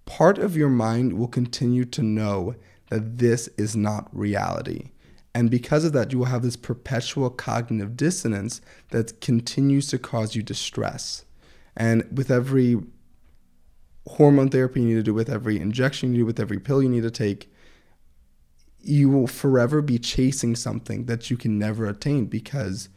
part 0.07 0.39
of 0.39 0.57
your 0.57 0.69
mind 0.69 1.13
will 1.13 1.27
continue 1.27 1.85
to 1.85 2.01
know 2.01 2.55
that 2.89 3.19
this 3.19 3.47
is 3.59 3.75
not 3.75 4.09
reality. 4.11 4.89
And 5.35 5.51
because 5.51 5.85
of 5.85 5.93
that, 5.93 6.11
you 6.11 6.17
will 6.17 6.25
have 6.25 6.41
this 6.41 6.55
perpetual 6.55 7.29
cognitive 7.29 7.95
dissonance 7.95 8.59
that 8.89 9.21
continues 9.21 9.85
to 9.89 9.99
cause 9.99 10.35
you 10.35 10.41
distress. 10.41 11.25
And 11.77 12.07
with 12.11 12.31
every 12.31 12.81
hormone 14.07 14.49
therapy 14.49 14.81
you 14.81 14.87
need 14.87 14.95
to 14.95 15.03
do, 15.03 15.13
with 15.13 15.29
every 15.29 15.59
injection 15.59 16.13
you 16.13 16.21
do, 16.21 16.25
with 16.25 16.39
every 16.39 16.57
pill 16.57 16.81
you 16.81 16.89
need 16.89 17.03
to 17.03 17.11
take, 17.11 17.51
you 18.85 19.09
will 19.09 19.27
forever 19.27 19.81
be 19.81 19.97
chasing 19.97 20.55
something 20.55 21.05
that 21.05 21.29
you 21.29 21.37
can 21.37 21.57
never 21.57 21.87
attain 21.87 22.25
because 22.25 22.89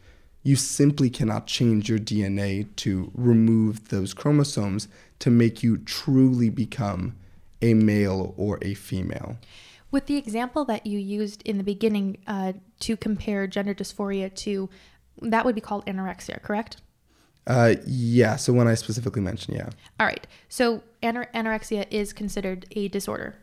you 0.43 0.55
simply 0.55 1.09
cannot 1.09 1.47
change 1.47 1.89
your 1.89 1.99
DNA 1.99 2.67
to 2.77 3.11
remove 3.13 3.89
those 3.89 4.13
chromosomes 4.13 4.87
to 5.19 5.29
make 5.29 5.63
you 5.63 5.77
truly 5.77 6.49
become 6.49 7.15
a 7.61 7.73
male 7.73 8.33
or 8.37 8.57
a 8.61 8.73
female. 8.73 9.37
With 9.91 10.05
the 10.05 10.17
example 10.17 10.63
that 10.65 10.85
you 10.85 10.99
used 10.99 11.41
in 11.43 11.57
the 11.57 11.63
beginning 11.63 12.17
uh, 12.27 12.53
to 12.81 12.95
compare 12.95 13.47
gender 13.47 13.73
dysphoria 13.73 14.33
to, 14.35 14.69
that 15.21 15.43
would 15.43 15.55
be 15.55 15.61
called 15.61 15.85
anorexia, 15.87 16.41
correct? 16.41 16.77
Uh, 17.47 17.75
yeah. 17.85 18.35
So 18.35 18.53
when 18.53 18.67
I 18.67 18.75
specifically 18.75 19.21
mentioned, 19.23 19.57
yeah, 19.57 19.69
All 19.99 20.05
right. 20.05 20.25
So 20.47 20.83
anor- 21.01 21.31
anorexia 21.33 21.87
is 21.89 22.13
considered 22.13 22.67
a 22.71 22.87
disorder. 22.89 23.35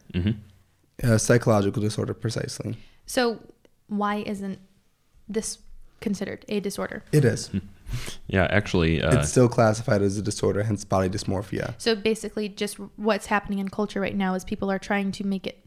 A 1.03 1.19
psychological 1.19 1.83
disorder, 1.83 2.15
precisely. 2.15 2.77
So 3.07 3.41
why 3.89 4.17
isn't 4.17 4.59
this 5.29 5.59
considered 6.01 6.45
a 6.49 6.61
disorder? 6.61 7.05
It 7.13 7.25
is. 7.25 7.51
Yeah, 8.27 8.49
actually, 8.51 9.01
uh, 9.01 9.21
it's 9.21 9.31
still 9.31 9.49
classified 9.49 10.03
as 10.03 10.19
a 10.19 10.23
disorder, 10.23 10.65
hence 10.65 10.85
body 10.85 11.09
dysmorphia. 11.09 11.75
So 11.79 11.95
basically, 11.95 12.49
just 12.49 12.79
what's 12.97 13.27
happening 13.27 13.61
in 13.61 13.69
culture 13.69 14.01
right 14.01 14.17
now 14.17 14.35
is 14.35 14.45
people 14.45 14.71
are 14.71 14.79
trying 14.79 15.13
to 15.13 15.25
make 15.25 15.47
it 15.47 15.67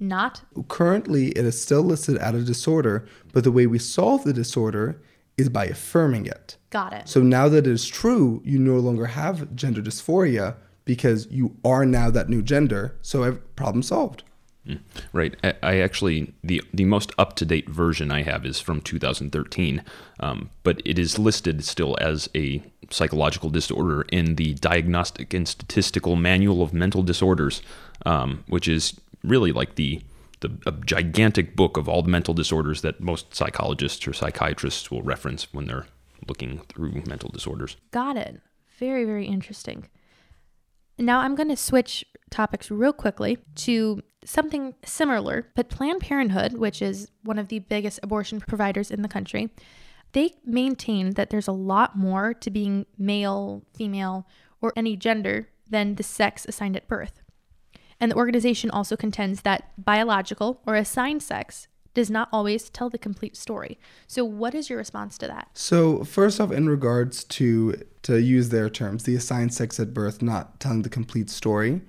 not. 0.00 0.42
Currently, 0.68 1.28
it 1.28 1.44
is 1.44 1.60
still 1.60 1.82
listed 1.82 2.16
as 2.16 2.34
a 2.34 2.44
disorder, 2.44 3.06
but 3.32 3.44
the 3.44 3.52
way 3.52 3.66
we 3.66 3.78
solve 3.78 4.24
the 4.24 4.32
disorder 4.32 5.02
is 5.36 5.48
by 5.48 5.66
affirming 5.66 6.26
it. 6.26 6.56
Got 6.70 6.92
it. 6.92 7.08
So 7.08 7.22
now 7.22 7.48
that 7.48 7.66
it 7.66 7.70
is 7.70 7.86
true, 7.86 8.42
you 8.44 8.58
no 8.58 8.76
longer 8.78 9.06
have 9.06 9.54
gender 9.54 9.82
dysphoria 9.82 10.56
because 10.84 11.26
you 11.30 11.56
are 11.64 11.84
now 11.84 12.10
that 12.10 12.28
new 12.28 12.42
gender. 12.42 12.96
So 13.02 13.22
ev- 13.22 13.56
problem 13.56 13.82
solved. 13.82 14.24
Right. 15.12 15.34
I, 15.62 15.80
actually 15.80 16.32
the 16.42 16.62
the 16.72 16.84
most 16.84 17.12
up 17.18 17.36
to 17.36 17.44
date 17.44 17.68
version 17.68 18.10
I 18.10 18.22
have 18.22 18.44
is 18.44 18.60
from 18.60 18.80
2013, 18.80 19.82
um, 20.20 20.50
but 20.62 20.82
it 20.84 20.98
is 20.98 21.18
listed 21.18 21.64
still 21.64 21.96
as 22.00 22.28
a 22.34 22.62
psychological 22.90 23.50
disorder 23.50 24.02
in 24.12 24.34
the 24.36 24.54
Diagnostic 24.54 25.34
and 25.34 25.46
Statistical 25.46 26.16
Manual 26.16 26.62
of 26.62 26.72
Mental 26.72 27.02
Disorders, 27.02 27.62
um, 28.04 28.44
which 28.48 28.68
is 28.68 28.98
really 29.22 29.52
like 29.52 29.74
the 29.76 30.02
the 30.40 30.50
gigantic 30.84 31.56
book 31.56 31.76
of 31.76 31.88
all 31.88 32.02
the 32.02 32.08
mental 32.08 32.34
disorders 32.34 32.82
that 32.82 33.00
most 33.00 33.34
psychologists 33.34 34.06
or 34.06 34.12
psychiatrists 34.12 34.90
will 34.90 35.02
reference 35.02 35.52
when 35.52 35.66
they're 35.66 35.86
looking 36.28 36.60
through 36.68 37.02
mental 37.06 37.30
disorders. 37.30 37.76
Got 37.90 38.16
it. 38.16 38.40
Very, 38.78 39.04
very 39.04 39.26
interesting. 39.26 39.88
Now 40.98 41.20
I'm 41.20 41.34
going 41.34 41.48
to 41.48 41.56
switch 41.56 42.04
topics 42.30 42.70
real 42.70 42.92
quickly 42.92 43.38
to 43.56 44.02
something 44.24 44.74
similar, 44.84 45.48
but 45.54 45.68
Planned 45.68 46.00
Parenthood, 46.00 46.54
which 46.54 46.82
is 46.82 47.10
one 47.22 47.38
of 47.38 47.48
the 47.48 47.60
biggest 47.60 48.00
abortion 48.02 48.40
providers 48.40 48.90
in 48.90 49.02
the 49.02 49.08
country, 49.08 49.50
they 50.12 50.32
maintain 50.44 51.14
that 51.14 51.30
there's 51.30 51.48
a 51.48 51.52
lot 51.52 51.96
more 51.96 52.34
to 52.34 52.50
being 52.50 52.86
male, 52.96 53.64
female, 53.74 54.26
or 54.60 54.72
any 54.76 54.96
gender 54.96 55.48
than 55.68 55.94
the 55.96 56.02
sex 56.02 56.46
assigned 56.46 56.76
at 56.76 56.88
birth. 56.88 57.20
And 58.00 58.12
the 58.12 58.16
organization 58.16 58.70
also 58.70 58.96
contends 58.96 59.42
that 59.42 59.72
biological 59.76 60.62
or 60.66 60.76
assigned 60.76 61.22
sex 61.22 61.68
does 61.94 62.10
not 62.10 62.28
always 62.32 62.70
tell 62.70 62.88
the 62.88 62.98
complete 62.98 63.36
story. 63.36 63.78
So, 64.06 64.24
what 64.24 64.54
is 64.54 64.70
your 64.70 64.78
response 64.78 65.18
to 65.18 65.26
that? 65.26 65.48
So 65.54 66.04
first 66.04 66.40
off, 66.40 66.52
in 66.52 66.68
regards 66.68 67.24
to 67.24 67.82
to 68.02 68.20
use 68.20 68.50
their 68.50 68.70
terms, 68.70 69.02
the 69.02 69.16
assigned 69.16 69.52
sex 69.52 69.80
at 69.80 69.92
birth 69.92 70.22
not 70.22 70.60
telling 70.60 70.82
the 70.82 70.88
complete 70.88 71.28
story, 71.28 71.80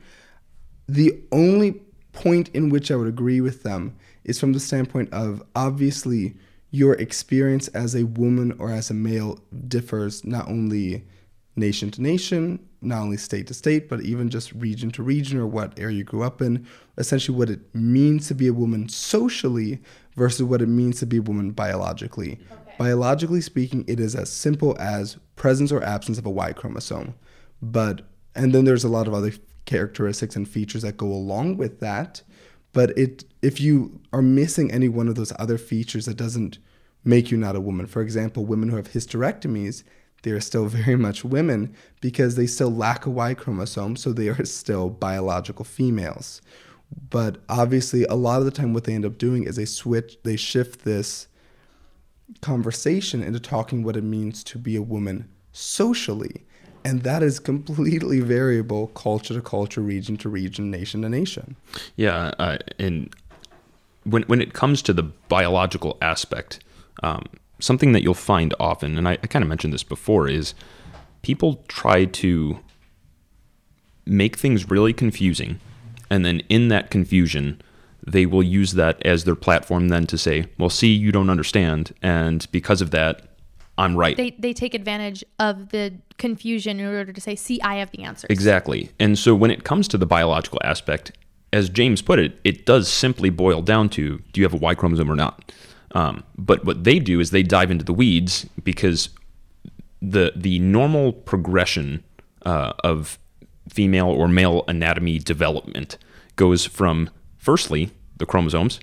the 0.90 1.22
only 1.32 1.82
point 2.14 2.50
in 2.50 2.70
which 2.70 2.90
I 2.90 2.96
would 2.96 3.08
agree 3.08 3.42
with 3.42 3.64
them 3.64 3.96
is 4.24 4.40
from 4.40 4.54
the 4.54 4.60
standpoint 4.60 5.14
of 5.14 5.44
obviously 5.56 6.36
your 6.72 6.94
experience 6.96 7.68
as 7.70 7.96
a 7.96 8.04
woman 8.04 8.56
or 8.60 8.72
as 8.72 8.90
a 8.90 8.94
male 8.94 9.40
differs 9.68 10.26
not 10.26 10.48
only 10.48 11.06
nation 11.56 11.92
to 11.92 12.02
nation, 12.02 12.60
not 12.82 13.02
only 13.02 13.18
state 13.18 13.48
to 13.48 13.54
state, 13.54 13.88
but 13.88 14.02
even 14.02 14.30
just 14.30 14.52
region 14.54 14.90
to 14.92 15.04
region 15.04 15.38
or 15.38 15.46
what 15.46 15.78
area 15.78 15.98
you 15.98 16.04
grew 16.04 16.24
up 16.24 16.42
in. 16.42 16.66
Essentially, 16.98 17.38
what 17.38 17.50
it 17.50 17.60
means 17.76 18.28
to 18.28 18.34
be 18.34 18.48
a 18.48 18.54
woman 18.54 18.90
socially 18.90 19.80
versus 20.16 20.44
what 20.44 20.62
it 20.62 20.70
means 20.70 21.00
to 21.00 21.06
be 21.06 21.18
a 21.18 21.22
woman 21.22 21.52
biologically. 21.52 22.40
Biologically 22.78 23.42
speaking, 23.42 23.84
it 23.88 24.00
is 24.00 24.16
as 24.16 24.32
simple 24.32 24.76
as 24.80 25.18
presence 25.36 25.72
or 25.72 25.84
absence 25.84 26.18
of 26.18 26.26
a 26.26 26.30
Y 26.30 26.54
chromosome. 26.54 27.14
But, 27.62 28.02
and 28.36 28.54
then 28.54 28.64
there's 28.64 28.86
a 28.86 28.90
lot 28.90 29.08
of 29.08 29.14
other 29.14 29.34
characteristics 29.70 30.36
and 30.36 30.50
features 30.50 30.82
that 30.82 30.98
go 30.98 31.06
along 31.06 31.56
with 31.56 31.80
that. 31.80 32.24
But 32.74 32.98
it, 32.98 33.24
if 33.44 33.62
you 33.62 34.02
are 34.12 34.22
missing 34.22 34.72
any 34.72 34.90
one 34.90 35.08
of 35.08 35.14
those 35.16 35.32
other 35.38 35.60
features, 35.60 36.06
that 36.06 36.18
doesn't 36.18 36.58
make 37.04 37.30
you 37.30 37.38
not 37.38 37.56
a 37.56 37.62
woman. 37.62 37.86
For 37.86 38.02
example, 38.02 38.46
women 38.46 38.70
who 38.70 38.78
have 38.78 38.92
hysterectomies, 38.92 39.84
they 40.24 40.32
are 40.32 40.42
still 40.42 40.66
very 40.82 40.96
much 40.96 41.24
women 41.24 41.76
because 42.02 42.36
they 42.36 42.48
still 42.48 42.72
lack 42.72 43.06
a 43.06 43.12
Y 43.12 43.36
chromosome, 43.36 43.96
so 43.96 44.12
they 44.12 44.28
are 44.28 44.44
still 44.44 44.90
biological 44.90 45.64
females. 45.64 46.42
But 47.12 47.38
obviously, 47.48 48.04
a 48.06 48.16
lot 48.16 48.40
of 48.40 48.46
the 48.46 48.52
time, 48.52 48.74
what 48.74 48.86
they 48.86 48.96
end 48.96 49.06
up 49.06 49.20
doing 49.20 49.44
is 49.44 49.56
they 49.56 49.66
switch, 49.66 50.18
they 50.24 50.36
shift 50.36 50.84
this 50.84 51.28
conversation 52.42 53.22
into 53.22 53.40
talking 53.40 53.84
what 53.84 53.96
it 53.96 54.04
means 54.04 54.44
to 54.46 54.58
be 54.58 54.76
a 54.76 54.82
woman 54.82 55.30
socially. 55.52 56.48
And 56.90 57.04
that 57.04 57.22
is 57.22 57.38
completely 57.38 58.20
variable 58.20 58.88
culture 58.88 59.36
to 59.36 59.42
culture, 59.42 59.80
region 59.80 60.18
to 60.18 60.30
region, 60.30 60.72
nation 60.72 61.04
to 61.04 61.10
nation. 61.10 61.56
Yeah, 61.96 62.34
uh, 62.40 62.58
and 62.80 63.14
when 64.06 64.24
when 64.24 64.42
it 64.42 64.54
comes 64.54 64.82
to 64.84 64.94
the 64.94 65.04
biological 65.04 66.00
aspect, 66.02 66.64
um, 67.04 67.26
something 67.60 67.92
that 67.92 68.02
you'll 68.02 68.16
find 68.16 68.56
often, 68.60 68.98
and 68.98 69.08
I, 69.08 69.12
I 69.12 69.28
kind 69.28 69.44
of 69.44 69.50
mentioned 69.50 69.72
this 69.72 69.84
before, 69.84 70.28
is 70.28 70.56
people 71.22 71.64
try 71.68 72.06
to 72.06 72.58
make 74.08 74.36
things 74.36 74.72
really 74.72 74.94
confusing, 74.94 75.60
and 76.10 76.26
then 76.26 76.40
in 76.50 76.70
that 76.70 76.90
confusion, 76.90 77.62
they 78.02 78.26
will 78.26 78.42
use 78.42 78.74
that 78.74 79.00
as 79.06 79.26
their 79.26 79.36
platform 79.36 79.90
then 79.90 80.08
to 80.08 80.18
say, 80.18 80.48
"Well, 80.58 80.72
see, 80.72 80.92
you 80.92 81.12
don't 81.12 81.30
understand, 81.30 81.94
and 82.02 82.48
because 82.52 82.82
of 82.82 82.90
that, 82.90 83.29
I'm 83.80 83.96
right." 83.96 84.16
They, 84.16 84.36
they 84.38 84.54
take 84.54 84.74
advantage 84.74 85.24
of 85.40 85.70
the 85.70 85.94
confusion 86.18 86.80
in 86.80 86.86
order 86.86 87.12
to 87.12 87.22
say, 87.22 87.36
see, 87.36 87.60
I 87.62 87.76
have 87.76 87.90
the 87.92 88.04
answers. 88.04 88.30
Exactly. 88.30 88.92
And 89.00 89.18
so 89.18 89.34
when 89.34 89.50
it 89.50 89.64
comes 89.64 89.88
to 89.88 89.98
the 89.98 90.06
biological 90.06 90.60
aspect, 90.64 91.12
as 91.52 91.70
James 91.70 92.02
put 92.02 92.20
it, 92.20 92.40
it 92.44 92.66
does 92.66 92.88
simply 92.88 93.30
boil 93.32 93.62
down 93.62 93.90
to 93.90 94.20
do 94.32 94.42
you 94.42 94.46
have 94.46 94.54
a 94.54 94.58
Y 94.58 94.76
chromosome 94.76 95.12
or 95.12 95.16
not? 95.16 95.52
Um, 95.94 96.24
but 96.38 96.66
what 96.66 96.84
they 96.84 97.00
do 97.00 97.20
is 97.20 97.32
they 97.32 97.42
dive 97.42 97.72
into 97.72 97.84
the 97.84 97.94
weeds 97.94 98.46
because 98.64 99.10
the 100.02 100.32
the 100.36 100.60
normal 100.60 101.12
progression 101.12 102.04
uh, 102.46 102.74
of 102.84 103.18
female 103.68 104.08
or 104.08 104.28
male 104.28 104.64
anatomy 104.68 105.18
development 105.20 105.98
goes 106.36 106.66
from 106.66 107.10
firstly 107.38 107.92
the 108.18 108.26
chromosomes, 108.26 108.80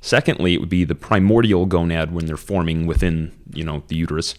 secondly 0.00 0.54
it 0.54 0.60
would 0.60 0.68
be 0.68 0.84
the 0.84 0.94
primordial 0.94 1.66
gonad 1.66 2.12
when 2.12 2.26
they're 2.26 2.36
forming 2.36 2.86
within 2.86 3.32
you 3.52 3.64
know 3.64 3.82
the 3.88 3.96
uterus. 3.96 4.34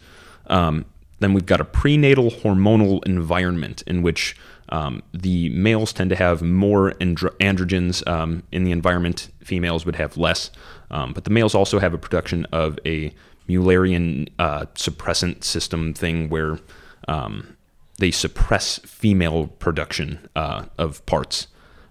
Um, 0.47 0.85
then 1.19 1.33
we've 1.33 1.45
got 1.45 1.59
a 1.59 1.65
prenatal 1.65 2.31
hormonal 2.31 3.05
environment 3.05 3.83
in 3.85 4.01
which 4.01 4.37
um, 4.69 5.03
the 5.13 5.49
males 5.49 5.91
tend 5.91 6.09
to 6.11 6.15
have 6.15 6.41
more 6.41 6.91
andro- 6.93 7.35
androgens 7.39 8.07
um, 8.07 8.43
in 8.51 8.63
the 8.63 8.71
environment. 8.71 9.29
Females 9.43 9.85
would 9.85 9.95
have 9.97 10.17
less, 10.17 10.49
um, 10.91 11.11
but 11.13 11.25
the 11.25 11.29
males 11.29 11.53
also 11.53 11.79
have 11.79 11.93
a 11.93 11.97
production 11.97 12.45
of 12.51 12.79
a 12.85 13.13
Mullerian 13.49 14.29
uh, 14.37 14.65
suppressant 14.75 15.43
system 15.43 15.93
thing 15.93 16.29
where 16.29 16.59
um, 17.07 17.57
they 17.97 18.11
suppress 18.11 18.79
female 18.79 19.47
production 19.47 20.29
uh, 20.35 20.65
of 20.77 21.05
parts. 21.05 21.47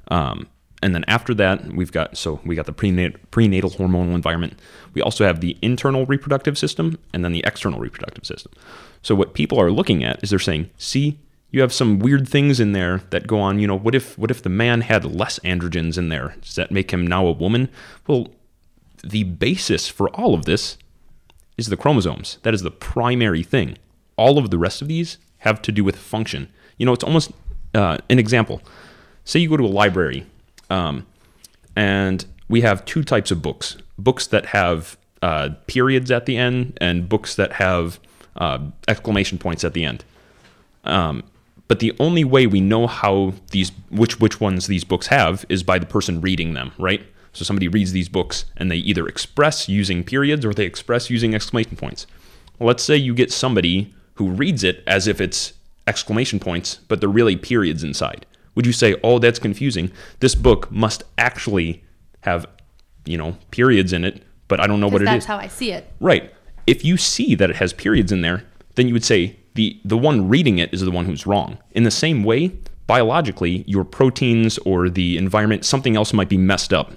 Um, 0.08 0.48
and 0.82 0.94
then 0.94 1.04
after 1.08 1.34
that, 1.34 1.72
we've 1.72 1.90
got 1.92 2.16
so 2.16 2.40
we 2.44 2.54
got 2.54 2.66
the 2.66 2.72
prenat- 2.72 3.16
prenatal 3.30 3.70
hormonal 3.70 4.14
environment. 4.14 4.58
We 4.94 5.02
also 5.02 5.24
have 5.24 5.40
the 5.40 5.56
internal 5.60 6.06
reproductive 6.06 6.56
system 6.56 6.98
and 7.12 7.24
then 7.24 7.32
the 7.32 7.42
external 7.44 7.80
reproductive 7.80 8.24
system. 8.26 8.52
So 9.02 9.14
what 9.14 9.34
people 9.34 9.60
are 9.60 9.70
looking 9.70 10.04
at 10.04 10.22
is 10.22 10.30
they're 10.30 10.38
saying, 10.38 10.70
see, 10.76 11.18
You 11.50 11.62
have 11.62 11.72
some 11.72 11.98
weird 11.98 12.28
things 12.28 12.60
in 12.60 12.72
there 12.72 13.02
that 13.10 13.26
go 13.26 13.40
on. 13.40 13.58
You 13.58 13.66
know, 13.66 13.78
what 13.78 13.94
if 13.94 14.18
what 14.18 14.30
if 14.30 14.42
the 14.42 14.50
man 14.50 14.82
had 14.82 15.04
less 15.04 15.38
androgens 15.40 15.96
in 15.96 16.10
there? 16.10 16.36
Does 16.42 16.56
that 16.56 16.70
make 16.70 16.90
him 16.90 17.06
now 17.06 17.26
a 17.26 17.32
woman? 17.32 17.70
Well, 18.06 18.28
the 19.02 19.24
basis 19.24 19.88
for 19.88 20.10
all 20.10 20.34
of 20.34 20.44
this 20.44 20.76
is 21.56 21.68
the 21.68 21.76
chromosomes. 21.76 22.38
That 22.42 22.54
is 22.54 22.62
the 22.62 22.70
primary 22.70 23.42
thing. 23.42 23.78
All 24.16 24.36
of 24.36 24.50
the 24.50 24.58
rest 24.58 24.82
of 24.82 24.88
these 24.88 25.18
have 25.38 25.62
to 25.62 25.72
do 25.72 25.82
with 25.84 25.96
function. 25.96 26.48
You 26.76 26.84
know, 26.86 26.92
it's 26.92 27.04
almost 27.04 27.32
uh, 27.74 27.98
an 28.10 28.18
example. 28.18 28.60
Say 29.24 29.40
you 29.40 29.48
go 29.48 29.56
to 29.56 29.64
a 29.64 29.66
library, 29.66 30.26
um, 30.70 31.06
and 31.76 32.24
we 32.48 32.60
have 32.62 32.84
two 32.84 33.04
types 33.04 33.30
of 33.30 33.42
books: 33.42 33.76
books 33.98 34.26
that 34.28 34.46
have 34.46 34.96
uh, 35.22 35.50
periods 35.66 36.10
at 36.10 36.26
the 36.26 36.36
end, 36.36 36.76
and 36.80 37.08
books 37.08 37.34
that 37.36 37.54
have 37.54 38.00
uh, 38.36 38.58
exclamation 38.86 39.38
points 39.38 39.64
at 39.64 39.74
the 39.74 39.84
end. 39.84 40.04
Um, 40.84 41.24
but 41.68 41.80
the 41.80 41.94
only 42.00 42.24
way 42.24 42.46
we 42.46 42.60
know 42.60 42.86
how 42.86 43.34
these 43.50 43.70
which 43.90 44.18
which 44.18 44.40
ones 44.40 44.66
these 44.66 44.84
books 44.84 45.08
have 45.08 45.44
is 45.48 45.62
by 45.62 45.78
the 45.78 45.86
person 45.86 46.20
reading 46.20 46.54
them, 46.54 46.72
right? 46.78 47.02
So 47.32 47.44
somebody 47.44 47.68
reads 47.68 47.92
these 47.92 48.08
books 48.08 48.46
and 48.56 48.70
they 48.70 48.76
either 48.76 49.06
express 49.06 49.68
using 49.68 50.02
periods 50.02 50.44
or 50.44 50.54
they 50.54 50.64
express 50.64 51.10
using 51.10 51.34
exclamation 51.34 51.76
points. 51.76 52.06
let's 52.58 52.82
say 52.82 52.96
you 52.96 53.14
get 53.14 53.30
somebody 53.30 53.94
who 54.14 54.30
reads 54.30 54.64
it 54.64 54.82
as 54.86 55.06
if 55.06 55.20
it's 55.20 55.52
exclamation 55.86 56.40
points, 56.40 56.80
but 56.88 57.00
they're 57.00 57.08
really 57.08 57.36
periods 57.36 57.84
inside. 57.84 58.26
Would 58.58 58.66
you 58.66 58.72
say, 58.72 58.96
"Oh, 59.04 59.20
that's 59.20 59.38
confusing. 59.38 59.92
This 60.18 60.34
book 60.34 60.68
must 60.72 61.04
actually 61.16 61.84
have, 62.22 62.44
you 63.04 63.16
know, 63.16 63.36
periods 63.52 63.92
in 63.92 64.04
it, 64.04 64.20
but 64.48 64.58
I 64.58 64.66
don't 64.66 64.80
know 64.80 64.88
what 64.88 65.00
it 65.00 65.04
is. 65.04 65.10
that's 65.10 65.26
how 65.26 65.36
I 65.36 65.46
see 65.46 65.70
it. 65.70 65.88
Right. 66.00 66.34
If 66.66 66.84
you 66.84 66.96
see 66.96 67.36
that 67.36 67.50
it 67.50 67.56
has 67.56 67.72
periods 67.72 68.10
in 68.10 68.22
there, 68.22 68.42
then 68.74 68.88
you 68.88 68.94
would 68.94 69.04
say 69.04 69.36
the 69.54 69.80
the 69.84 69.96
one 69.96 70.28
reading 70.28 70.58
it 70.58 70.74
is 70.74 70.80
the 70.80 70.90
one 70.90 71.04
who's 71.04 71.24
wrong. 71.24 71.58
In 71.70 71.84
the 71.84 71.92
same 71.92 72.24
way, 72.24 72.48
biologically, 72.88 73.62
your 73.68 73.84
proteins 73.84 74.58
or 74.66 74.90
the 74.90 75.16
environment, 75.18 75.64
something 75.64 75.94
else 75.94 76.12
might 76.12 76.28
be 76.28 76.36
messed 76.36 76.72
up. 76.72 76.94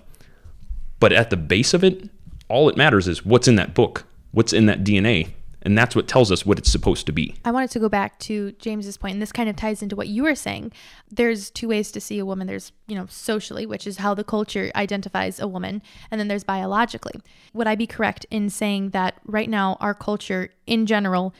But 1.00 1.14
at 1.14 1.30
the 1.30 1.38
base 1.38 1.76
of 1.76 1.84
it, 1.84 2.10
all 2.48 2.70
it 2.70 2.76
matters 2.76 3.08
is 3.08 3.24
what's 3.24 3.48
in 3.48 3.54
that 3.58 3.76
book, 3.76 4.06
what's 4.32 4.52
in 4.52 4.66
that 4.66 4.84
DNA, 4.84 5.28
and 5.62 5.78
that's 5.78 5.96
what 5.96 6.08
tells 6.08 6.32
us 6.32 6.46
what 6.46 6.58
it's 6.58 6.72
supposed 6.72 7.06
to 7.06 7.12
be. 7.12 7.36
I 7.46 7.52
wanted 7.52 7.72
to 7.72 7.80
go 7.80 7.90
back 7.90 8.20
to 8.20 8.52
James's 8.54 8.98
point, 8.98 9.14
and 9.14 9.22
this 9.22 9.32
kind 9.32 9.50
of 9.50 9.56
ties 9.56 9.82
into 9.82 9.96
what 9.96 10.08
you 10.08 10.24
were 10.24 10.36
saying. 10.36 10.72
There's 11.10 11.50
two 11.50 11.68
ways 11.68 11.92
to 11.92 12.02
see 12.02 12.20
a 12.20 12.26
woman. 12.26 12.48
There's, 12.48 12.72
you 12.88 12.96
know, 12.96 13.06
socially, 13.08 13.66
which 13.66 13.86
is 13.86 13.98
how 13.98 14.14
the 14.14 14.24
culture 14.24 14.72
identifies 14.76 15.40
a 15.40 15.48
woman, 15.48 15.82
and 16.10 16.20
then 16.20 16.28
there's 16.28 16.44
biologically. 16.44 17.20
Would 17.54 17.68
I 17.68 17.76
be 17.76 17.88
correct 17.88 18.26
in 18.32 18.50
saying 18.50 18.90
that 18.92 19.16
right 19.26 19.50
now 19.50 19.78
our 19.80 19.94
culture 19.94 20.50
in 20.66 20.86
general, 20.86 21.34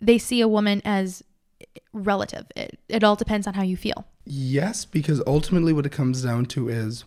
they 0.00 0.18
see 0.18 0.40
a 0.40 0.48
woman 0.48 0.80
as 0.84 1.22
relative? 1.92 2.46
It, 2.54 2.78
it 2.88 3.02
all 3.02 3.16
depends 3.16 3.46
on 3.46 3.54
how 3.54 3.62
you 3.62 3.76
feel. 3.76 4.06
Yes, 4.24 4.84
because 4.84 5.22
ultimately 5.26 5.72
what 5.72 5.86
it 5.86 5.92
comes 5.92 6.22
down 6.22 6.46
to 6.46 6.68
is 6.68 7.04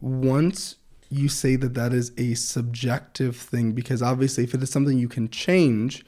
once 0.00 0.76
you 1.10 1.28
say 1.28 1.56
that 1.56 1.74
that 1.74 1.92
is 1.92 2.12
a 2.18 2.34
subjective 2.34 3.36
thing, 3.36 3.72
because 3.72 4.02
obviously 4.02 4.44
if 4.44 4.54
it 4.54 4.62
is 4.62 4.70
something 4.70 4.98
you 4.98 5.08
can 5.08 5.28
change, 5.28 6.04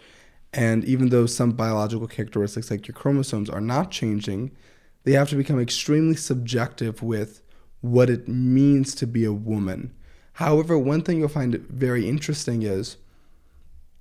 and 0.52 0.84
even 0.84 1.08
though 1.08 1.26
some 1.26 1.52
biological 1.52 2.06
characteristics 2.06 2.70
like 2.70 2.88
your 2.88 2.94
chromosomes 2.94 3.48
are 3.48 3.60
not 3.60 3.90
changing, 3.90 4.50
they 5.04 5.12
have 5.12 5.30
to 5.30 5.36
become 5.36 5.60
extremely 5.60 6.16
subjective 6.16 7.02
with 7.02 7.40
what 7.80 8.10
it 8.10 8.28
means 8.28 8.94
to 8.96 9.06
be 9.06 9.24
a 9.24 9.32
woman. 9.32 9.94
However, 10.34 10.78
one 10.78 11.02
thing 11.02 11.18
you'll 11.18 11.28
find 11.28 11.54
very 11.68 12.08
interesting 12.08 12.62
is 12.62 12.96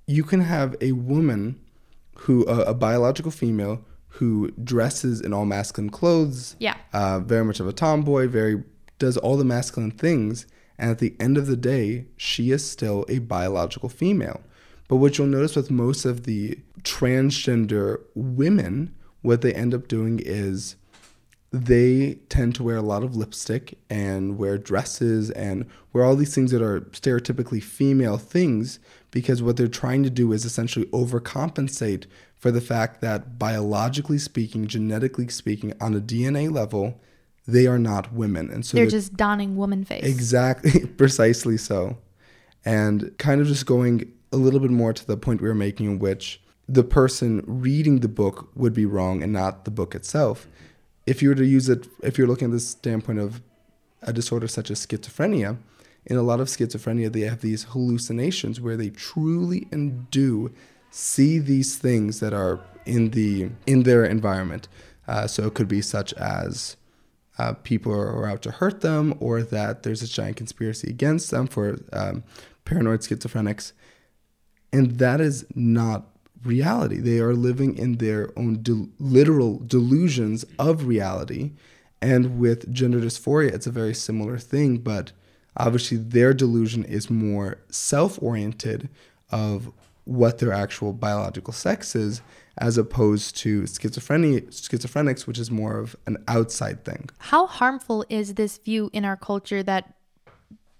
you 0.06 0.24
can 0.24 0.40
have 0.40 0.76
a 0.80 0.92
woman 0.92 1.60
who, 2.16 2.44
uh, 2.46 2.64
a 2.66 2.74
biological 2.74 3.30
female, 3.30 3.84
who 4.08 4.50
dresses 4.62 5.20
in 5.20 5.32
all 5.32 5.46
masculine 5.46 5.90
clothes. 5.90 6.56
Yeah. 6.58 6.76
Uh, 6.92 7.20
very 7.20 7.44
much 7.44 7.60
of 7.60 7.68
a 7.68 7.72
tomboy, 7.72 8.28
very 8.28 8.62
does 8.98 9.16
all 9.16 9.36
the 9.36 9.44
masculine 9.44 9.92
things, 9.92 10.46
and 10.80 10.90
at 10.90 10.98
the 10.98 11.14
end 11.20 11.36
of 11.36 11.46
the 11.46 11.56
day, 11.56 12.06
she 12.16 12.50
is 12.50 12.68
still 12.68 13.04
a 13.08 13.18
biological 13.18 13.90
female. 13.90 14.40
But 14.88 14.96
what 14.96 15.18
you'll 15.18 15.26
notice 15.26 15.54
with 15.54 15.70
most 15.70 16.06
of 16.06 16.24
the 16.24 16.58
transgender 16.82 18.00
women, 18.14 18.94
what 19.20 19.42
they 19.42 19.52
end 19.52 19.74
up 19.74 19.86
doing 19.86 20.20
is 20.24 20.76
they 21.52 22.14
tend 22.28 22.54
to 22.54 22.62
wear 22.62 22.76
a 22.76 22.82
lot 22.82 23.02
of 23.02 23.14
lipstick 23.14 23.76
and 23.90 24.38
wear 24.38 24.56
dresses 24.56 25.30
and 25.32 25.68
wear 25.92 26.02
all 26.04 26.16
these 26.16 26.34
things 26.34 26.50
that 26.50 26.62
are 26.62 26.80
stereotypically 26.80 27.62
female 27.62 28.16
things 28.16 28.78
because 29.10 29.42
what 29.42 29.56
they're 29.56 29.68
trying 29.68 30.02
to 30.02 30.10
do 30.10 30.32
is 30.32 30.44
essentially 30.44 30.86
overcompensate 30.86 32.06
for 32.36 32.50
the 32.50 32.60
fact 32.60 33.02
that 33.02 33.38
biologically 33.38 34.18
speaking, 34.18 34.66
genetically 34.66 35.28
speaking, 35.28 35.74
on 35.78 35.94
a 35.94 36.00
DNA 36.00 36.50
level, 36.50 37.00
they 37.52 37.66
are 37.66 37.78
not 37.78 38.12
women. 38.12 38.50
And 38.50 38.64
so 38.64 38.76
they're 38.76 38.86
just 38.86 39.16
donning 39.16 39.56
woman 39.56 39.84
face. 39.84 40.04
Exactly, 40.04 40.86
precisely 40.96 41.56
so. 41.56 41.98
And 42.64 43.16
kind 43.18 43.40
of 43.40 43.46
just 43.46 43.66
going 43.66 44.12
a 44.32 44.36
little 44.36 44.60
bit 44.60 44.70
more 44.70 44.92
to 44.92 45.06
the 45.06 45.16
point 45.16 45.40
we 45.40 45.48
were 45.48 45.54
making, 45.54 45.86
in 45.86 45.98
which 45.98 46.40
the 46.68 46.84
person 46.84 47.42
reading 47.46 48.00
the 48.00 48.08
book 48.08 48.48
would 48.54 48.72
be 48.72 48.86
wrong 48.86 49.22
and 49.22 49.32
not 49.32 49.64
the 49.64 49.70
book 49.70 49.94
itself. 49.94 50.46
If 51.06 51.22
you 51.22 51.30
were 51.30 51.34
to 51.34 51.44
use 51.44 51.68
it, 51.68 51.88
if 52.02 52.16
you're 52.16 52.28
looking 52.28 52.48
at 52.48 52.52
the 52.52 52.60
standpoint 52.60 53.18
of 53.18 53.42
a 54.02 54.12
disorder 54.12 54.46
such 54.46 54.70
as 54.70 54.86
schizophrenia, 54.86 55.58
in 56.06 56.16
a 56.16 56.22
lot 56.22 56.40
of 56.40 56.48
schizophrenia, 56.48 57.12
they 57.12 57.22
have 57.22 57.40
these 57.40 57.64
hallucinations 57.64 58.60
where 58.60 58.76
they 58.76 58.90
truly 58.90 59.66
and 59.72 60.10
do 60.10 60.52
see 60.90 61.38
these 61.38 61.76
things 61.76 62.20
that 62.20 62.32
are 62.32 62.60
in 62.86 63.10
the 63.10 63.50
in 63.66 63.82
their 63.82 64.04
environment. 64.04 64.68
Uh, 65.08 65.26
so 65.26 65.46
it 65.46 65.54
could 65.54 65.68
be 65.68 65.82
such 65.82 66.12
as 66.14 66.76
uh, 67.40 67.54
people 67.62 67.90
are 67.92 68.28
out 68.28 68.42
to 68.42 68.50
hurt 68.50 68.82
them, 68.82 69.14
or 69.18 69.42
that 69.42 69.82
there's 69.82 70.02
a 70.02 70.06
giant 70.08 70.36
conspiracy 70.36 70.90
against 70.90 71.30
them 71.30 71.46
for 71.46 71.78
um, 71.92 72.22
paranoid 72.66 73.00
schizophrenics, 73.00 73.72
and 74.74 74.98
that 74.98 75.22
is 75.22 75.46
not 75.54 76.08
reality. 76.44 76.98
They 76.98 77.18
are 77.18 77.34
living 77.34 77.78
in 77.78 77.96
their 77.96 78.30
own 78.36 78.62
de- 78.62 78.88
literal 78.98 79.58
delusions 79.58 80.44
of 80.58 80.86
reality. 80.86 81.52
And 82.02 82.38
with 82.38 82.72
gender 82.72 83.00
dysphoria, 83.00 83.52
it's 83.52 83.66
a 83.66 83.70
very 83.70 83.94
similar 83.94 84.38
thing, 84.38 84.78
but 84.78 85.12
obviously 85.56 85.96
their 85.96 86.34
delusion 86.34 86.84
is 86.84 87.08
more 87.10 87.58
self 87.70 88.22
oriented 88.22 88.90
of 89.30 89.72
what 90.04 90.38
their 90.38 90.52
actual 90.52 90.92
biological 90.92 91.52
sex 91.52 91.94
is, 91.94 92.20
as 92.58 92.76
opposed 92.76 93.36
to 93.38 93.62
schizophrenia, 93.62 94.42
schizophrenics, 94.48 95.26
which 95.26 95.38
is 95.38 95.50
more 95.50 95.78
of 95.78 95.96
an 96.06 96.22
outside 96.28 96.84
thing. 96.84 97.08
How 97.18 97.46
harmful 97.46 98.04
is 98.08 98.34
this 98.34 98.58
view 98.58 98.90
in 98.92 99.04
our 99.04 99.16
culture 99.16 99.62
that 99.62 99.94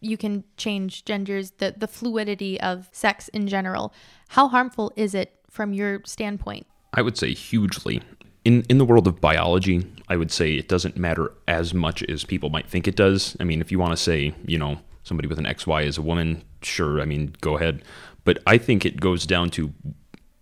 you 0.00 0.16
can 0.16 0.44
change 0.56 1.04
genders, 1.04 1.52
the, 1.52 1.74
the 1.76 1.88
fluidity 1.88 2.61
of 2.61 2.88
sex 2.92 3.28
in 3.28 3.46
general? 3.46 3.92
How 4.28 4.48
harmful 4.48 4.92
is 4.96 5.14
it 5.14 5.40
from 5.50 5.72
your 5.72 6.02
standpoint? 6.04 6.66
I 6.92 7.02
would 7.02 7.16
say 7.16 7.35
hugely. 7.35 8.02
In 8.44 8.62
in 8.70 8.78
the 8.78 8.87
world 8.87 9.06
of 9.06 9.20
biology, 9.20 9.87
I 10.09 10.16
would 10.16 10.33
say 10.33 10.54
it 10.54 10.68
doesn't 10.68 10.96
matter 10.96 11.33
as 11.46 11.74
much 11.74 12.02
as 12.04 12.24
people 12.24 12.48
might 12.48 12.66
think 12.66 12.88
it 12.88 12.96
does. 12.96 13.37
I 13.38 13.44
mean, 13.44 13.61
if 13.61 13.70
you 13.70 13.78
want 13.78 13.92
to 13.92 13.98
say, 13.98 14.35
you 14.46 14.59
know, 14.59 14.78
somebody 15.02 15.28
with 15.28 15.38
an 15.38 15.44
XY 15.44 15.85
is 15.85 15.98
a 15.98 16.02
woman, 16.02 16.42
sure, 16.62 17.00
I 17.00 17.04
mean, 17.04 17.35
go 17.40 17.56
ahead. 17.56 17.83
But 18.24 18.38
I 18.46 18.59
think 18.59 18.85
it 18.85 19.00
goes 19.00 19.26
down 19.26 19.50
to 19.50 19.72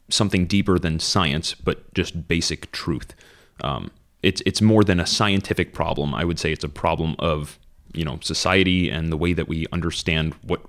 something 0.09 0.47
deeper 0.47 0.79
than 0.79 0.99
science, 1.01 1.55
but 1.55 1.92
just 1.94 2.29
basic 2.29 2.71
truth. 2.73 3.14
Um, 3.62 3.90
it's 4.23 4.42
it's 4.47 4.61
more 4.61 4.85
than 4.85 5.01
a 5.01 5.07
scientific 5.07 5.73
problem. 5.73 6.14
I 6.14 6.25
would 6.25 6.38
say 6.38 6.53
it's 6.53 6.64
a 6.64 6.68
problem 6.68 7.14
of 7.18 7.59
you 7.94 8.05
know 8.05 8.18
society 8.23 8.90
and 8.90 9.12
the 9.12 9.16
way 9.16 9.33
that 9.33 9.49
we 9.49 9.66
understand 9.73 10.35
what 10.42 10.61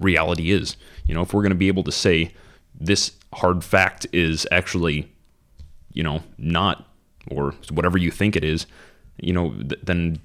reality 0.00 0.50
is. 0.50 0.76
You 1.06 1.14
know, 1.14 1.22
if 1.22 1.34
we're 1.34 1.42
going 1.42 1.50
to 1.50 1.56
be 1.56 1.68
able 1.68 1.84
to 1.84 1.92
say 1.92 2.32
this 2.78 3.12
hard 3.32 3.62
fact 3.64 4.06
is 4.12 4.46
actually, 4.50 5.10
you 5.92 6.02
know, 6.02 6.22
not 6.38 6.88
or 7.30 7.54
whatever 7.70 7.98
you 7.98 8.10
think 8.10 8.36
it 8.36 8.44
is, 8.44 8.66
you 9.18 9.32
know, 9.32 9.50
th- 9.52 9.80
then 9.82 10.18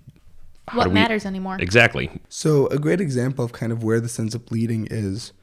what 0.73 0.85
do 0.85 0.89
we- 0.89 0.93
matters 0.93 1.25
anymore? 1.25 1.57
Exactly. 1.59 2.09
So, 2.29 2.67
a 2.67 2.77
great 2.77 3.01
example 3.01 3.43
of 3.45 3.51
kind 3.51 3.71
of 3.71 3.83
where 3.83 3.99
this 3.99 4.19
ends 4.19 4.35
up 4.35 4.51
leading 4.51 4.87
is 4.89 5.33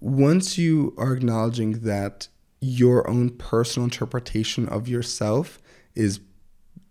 once 0.00 0.58
you 0.58 0.94
are 0.96 1.14
acknowledging 1.14 1.80
that 1.80 2.28
your 2.64 3.08
own 3.08 3.30
personal 3.30 3.84
interpretation 3.84 4.68
of 4.68 4.88
yourself 4.88 5.60
is 5.94 6.20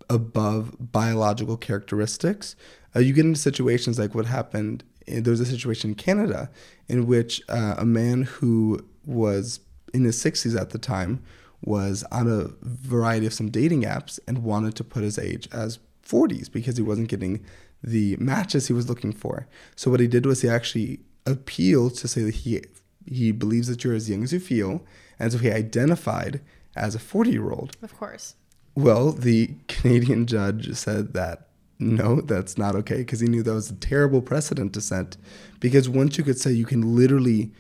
above 0.10 0.76
biological 0.80 1.58
characteristics, 1.58 2.56
uh, 2.96 3.00
you 3.00 3.14
get 3.14 3.26
into 3.26 3.40
situations 3.40 3.98
like 3.98 4.14
what 4.14 4.26
happened. 4.26 4.84
There 5.08 5.32
was 5.32 5.40
a 5.40 5.46
situation 5.46 5.92
in 5.92 5.96
Canada 5.96 6.52
in 6.88 7.08
which 7.08 7.42
uh, 7.50 7.76
a 7.78 7.86
man 7.86 8.24
who 8.24 8.86
was 9.06 9.60
in 9.94 10.04
his 10.04 10.22
60s 10.24 10.60
at 10.60 10.70
the 10.70 10.78
time 10.78 11.24
was 11.62 12.04
on 12.12 12.28
a 12.28 12.50
variety 12.62 13.26
of 13.26 13.34
some 13.34 13.50
dating 13.50 13.84
apps 13.84 14.20
and 14.28 14.44
wanted 14.44 14.76
to 14.76 14.84
put 14.84 15.04
his 15.04 15.18
age 15.18 15.48
as 15.52 15.80
40s 16.06 16.52
because 16.52 16.78
he 16.78 16.84
wasn't 16.84 17.08
getting 17.08 17.44
the 17.82 18.16
matches 18.18 18.68
he 18.68 18.74
was 18.74 18.90
looking 18.90 19.12
for. 19.12 19.48
So 19.76 19.90
what 19.90 20.00
he 20.00 20.08
did 20.08 20.26
was 20.26 20.42
he 20.42 20.50
actually 20.50 21.00
appealed 21.26 21.96
to 21.96 22.08
say 22.08 22.22
that 22.24 22.36
he 22.36 22.62
he 23.06 23.34
believes 23.34 23.68
that 23.68 23.84
you're 23.84 23.96
as 23.96 24.10
young 24.10 24.24
as 24.24 24.32
you 24.32 24.40
feel, 24.40 24.82
and 25.20 25.32
so 25.32 25.38
he 25.38 25.52
identified 25.52 26.42
as 26.76 26.96
a 26.96 27.00
40 27.00 27.32
year 27.32 27.52
old. 27.52 27.78
Of 27.82 27.98
course. 27.98 28.36
Well, 28.76 29.12
the 29.12 29.52
Canadian 29.68 30.26
judge 30.26 30.74
said 30.76 31.14
that 31.14 31.48
no, 31.80 32.22
that's 32.22 32.58
not 32.58 32.76
okay 32.78 32.98
because 32.98 33.20
he 33.20 33.28
knew 33.28 33.44
that 33.44 33.54
was 33.54 33.70
a 33.72 33.76
terrible 33.76 34.22
precedent 34.22 34.74
to 34.74 34.82
set. 34.82 35.18
Because 35.60 35.90
once 35.90 36.18
you 36.18 36.24
could 36.24 36.40
say 36.40 36.52
you 36.52 36.66
can 36.66 36.96
literally 36.96 37.52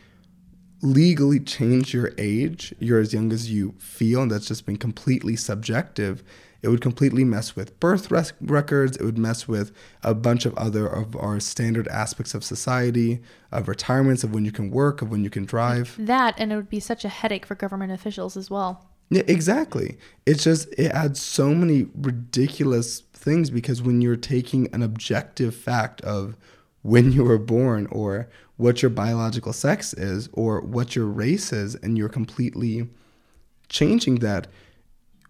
legally 0.82 1.39
change 1.39 1.94
your 1.94 2.12
age, 2.18 2.74
you're 2.80 3.00
as 3.00 3.13
young 3.13 3.32
as 3.34 3.52
you 3.52 3.74
feel, 3.80 4.22
and 4.22 4.32
that's 4.32 4.48
just 4.48 4.66
been 4.66 4.78
completely 4.78 5.36
subjective. 5.36 6.24
It 6.63 6.69
would 6.69 6.82
completely 6.82 7.26
mess 7.26 7.58
with 7.58 7.78
birth 7.82 8.10
records. 8.41 8.95
It 8.95 9.04
would 9.04 9.17
mess 9.17 9.49
with 9.49 9.73
a 10.02 10.15
bunch 10.15 10.45
of 10.45 10.58
other 10.58 10.88
of 10.88 11.13
our 11.17 11.41
standard 11.41 11.89
aspects 11.89 12.34
of 12.34 12.43
society, 12.43 13.21
of 13.52 13.67
retirements, 13.67 14.23
of 14.23 14.34
when 14.34 14.45
you 14.45 14.52
can 14.52 14.71
work, 14.71 15.02
of 15.02 15.12
when 15.12 15.26
you 15.26 15.30
can 15.30 15.43
drive. 15.43 15.95
That, 15.99 16.36
and 16.38 16.54
it 16.54 16.56
would 16.56 16.69
be 16.69 16.80
such 16.80 17.04
a 17.04 17.10
headache 17.10 17.45
for 17.45 17.56
government 17.56 17.91
officials 17.91 18.38
as 18.38 18.49
well. 18.49 18.89
Yeah, 19.10 19.23
exactly. 19.28 19.97
It's 20.26 20.45
just 20.45 20.69
it 20.78 20.91
adds 20.91 21.21
so 21.21 21.54
many 21.54 21.88
ridiculous 21.93 23.02
things 23.13 23.49
because 23.49 23.82
when 23.82 24.02
you're 24.02 24.15
taking 24.15 24.73
an 24.73 24.82
objective 24.82 25.54
fact 25.54 25.99
of 26.02 26.38
when 26.82 27.12
you 27.12 27.26
were 27.26 27.38
born 27.38 27.88
or 27.91 28.30
what 28.56 28.82
your 28.82 28.89
biological 28.89 29.52
sex 29.52 29.93
is 29.93 30.30
or 30.32 30.62
what 30.62 30.95
your 30.95 31.08
race 31.08 31.52
is 31.52 31.76
and 31.76 31.97
you're 31.97 32.10
completely 32.10 32.88
changing 33.69 34.15
that 34.15 34.47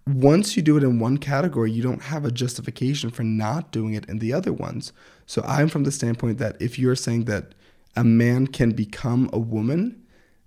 once 0.06 0.58
you 0.58 0.62
do 0.62 0.76
it 0.76 0.84
in 0.84 1.00
one 1.00 1.18
category 1.18 1.72
you 1.72 1.82
don't 1.82 2.04
have 2.04 2.26
a 2.26 2.32
justification 2.32 3.10
for 3.10 3.24
not 3.24 3.72
doing 3.72 3.94
it 3.94 4.06
in 4.06 4.20
the 4.20 4.34
other 4.34 4.52
ones 4.52 4.92
so 5.26 5.42
i'm 5.48 5.70
from 5.70 5.84
the 5.84 5.92
standpoint 5.92 6.38
that 6.38 6.62
if 6.62 6.78
you're 6.78 6.96
saying 6.96 7.26
that 7.26 7.54
a 7.96 8.04
man 8.04 8.48
can 8.48 8.72
become 8.72 9.30
a 9.32 9.40
woman 9.40 10.04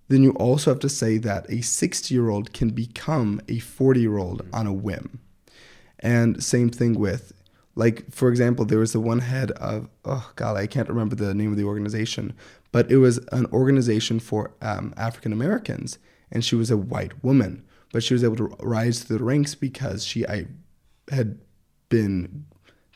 then 0.08 0.22
you 0.22 0.30
also 0.32 0.70
have 0.70 0.80
to 0.80 0.88
say 0.88 1.18
that 1.18 1.50
a 1.50 1.62
60 1.62 2.14
year 2.14 2.28
old 2.28 2.52
can 2.52 2.70
become 2.70 3.40
a 3.48 3.58
40 3.58 4.00
year 4.00 4.18
old 4.18 4.42
on 4.52 4.66
a 4.66 4.72
whim. 4.72 5.20
And 5.98 6.42
same 6.42 6.70
thing 6.70 6.94
with, 6.98 7.32
like, 7.74 8.12
for 8.12 8.28
example, 8.28 8.64
there 8.64 8.78
was 8.78 8.92
the 8.92 9.00
one 9.00 9.20
head 9.20 9.50
of, 9.52 9.88
oh, 10.04 10.30
God, 10.36 10.56
I 10.56 10.66
can't 10.66 10.88
remember 10.88 11.16
the 11.16 11.34
name 11.34 11.50
of 11.50 11.56
the 11.56 11.64
organization, 11.64 12.34
but 12.70 12.90
it 12.90 12.98
was 12.98 13.18
an 13.32 13.46
organization 13.46 14.20
for 14.20 14.52
um, 14.62 14.94
African 14.96 15.32
Americans. 15.32 15.98
And 16.30 16.44
she 16.44 16.56
was 16.56 16.70
a 16.70 16.76
white 16.76 17.24
woman, 17.24 17.64
but 17.96 18.02
she 18.02 18.12
was 18.12 18.22
able 18.22 18.36
to 18.36 18.54
rise 18.60 19.02
through 19.02 19.16
the 19.16 19.24
ranks 19.24 19.54
because 19.54 20.04
she 20.04 20.26
I, 20.26 20.44
had 21.10 21.38
been 21.88 22.44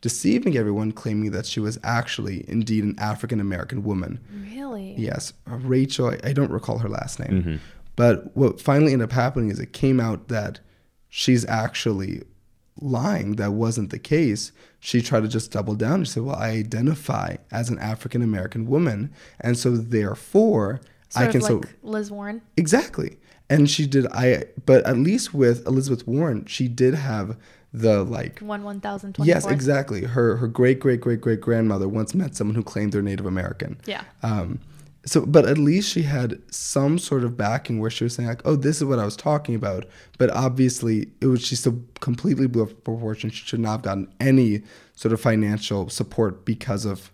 deceiving 0.02 0.58
everyone, 0.58 0.92
claiming 0.92 1.30
that 1.30 1.46
she 1.46 1.58
was 1.58 1.78
actually 1.82 2.44
indeed 2.46 2.84
an 2.84 2.96
African 2.98 3.40
American 3.40 3.82
woman. 3.82 4.20
Really? 4.54 4.94
Yes, 4.98 5.32
uh, 5.50 5.56
Rachel. 5.56 6.10
I, 6.10 6.18
I 6.22 6.32
don't 6.34 6.50
recall 6.50 6.80
her 6.80 6.88
last 6.90 7.18
name, 7.18 7.60
but 7.96 8.36
what 8.36 8.60
finally 8.60 8.92
ended 8.92 9.08
up 9.08 9.12
happening 9.12 9.48
is 9.48 9.58
it 9.58 9.72
came 9.72 10.00
out 10.00 10.28
that 10.28 10.60
she's 11.08 11.46
actually 11.46 12.20
lying. 12.78 13.36
That 13.36 13.54
wasn't 13.54 13.88
the 13.88 13.98
case. 13.98 14.52
She 14.80 15.00
tried 15.00 15.22
to 15.22 15.28
just 15.28 15.50
double 15.50 15.76
down. 15.76 16.04
She 16.04 16.12
said, 16.12 16.24
"Well, 16.24 16.36
I 16.36 16.50
identify 16.50 17.36
as 17.50 17.70
an 17.70 17.78
African 17.78 18.20
American 18.20 18.66
woman, 18.66 19.10
and 19.40 19.56
so 19.56 19.78
therefore 19.78 20.82
Sort 21.08 21.26
I 21.26 21.32
can 21.32 21.40
of 21.40 21.46
so 21.46 21.62
Liz 21.82 22.10
Warren. 22.10 22.42
exactly." 22.58 23.16
And 23.50 23.68
she 23.68 23.86
did. 23.86 24.06
I 24.12 24.44
but 24.64 24.86
at 24.86 24.96
least 24.96 25.34
with 25.34 25.66
Elizabeth 25.66 26.06
Warren, 26.06 26.46
she 26.46 26.68
did 26.68 26.94
have 26.94 27.36
the 27.72 28.04
like 28.04 28.40
One 28.40 28.62
one 28.62 28.80
thousand 28.80 29.14
twenty. 29.14 29.28
Yes, 29.28 29.46
exactly. 29.46 30.04
Her 30.04 30.36
her 30.36 30.48
great 30.48 30.80
great 30.80 31.00
great 31.00 31.20
great 31.20 31.40
grandmother 31.40 31.88
once 31.88 32.14
met 32.14 32.36
someone 32.36 32.54
who 32.54 32.62
claimed 32.62 32.92
they're 32.92 33.02
Native 33.02 33.26
American. 33.26 33.80
Yeah. 33.86 34.04
Um, 34.22 34.60
so, 35.06 35.24
but 35.24 35.46
at 35.46 35.56
least 35.56 35.90
she 35.90 36.02
had 36.02 36.40
some 36.52 36.98
sort 36.98 37.24
of 37.24 37.36
backing 37.36 37.80
where 37.80 37.90
she 37.90 38.04
was 38.04 38.14
saying 38.14 38.28
like, 38.28 38.42
"Oh, 38.44 38.56
this 38.56 38.76
is 38.76 38.84
what 38.84 38.98
I 38.98 39.04
was 39.04 39.16
talking 39.16 39.54
about." 39.54 39.86
But 40.18 40.30
obviously, 40.30 41.08
it 41.20 41.26
was 41.26 41.44
she 41.44 41.56
still 41.56 41.80
completely 42.00 42.46
blew 42.46 42.64
up 42.64 42.84
proportion. 42.84 43.30
She 43.30 43.44
should 43.46 43.60
not 43.60 43.72
have 43.72 43.82
gotten 43.82 44.12
any 44.20 44.62
sort 44.94 45.12
of 45.12 45.20
financial 45.20 45.88
support 45.88 46.44
because 46.44 46.84
of 46.84 47.10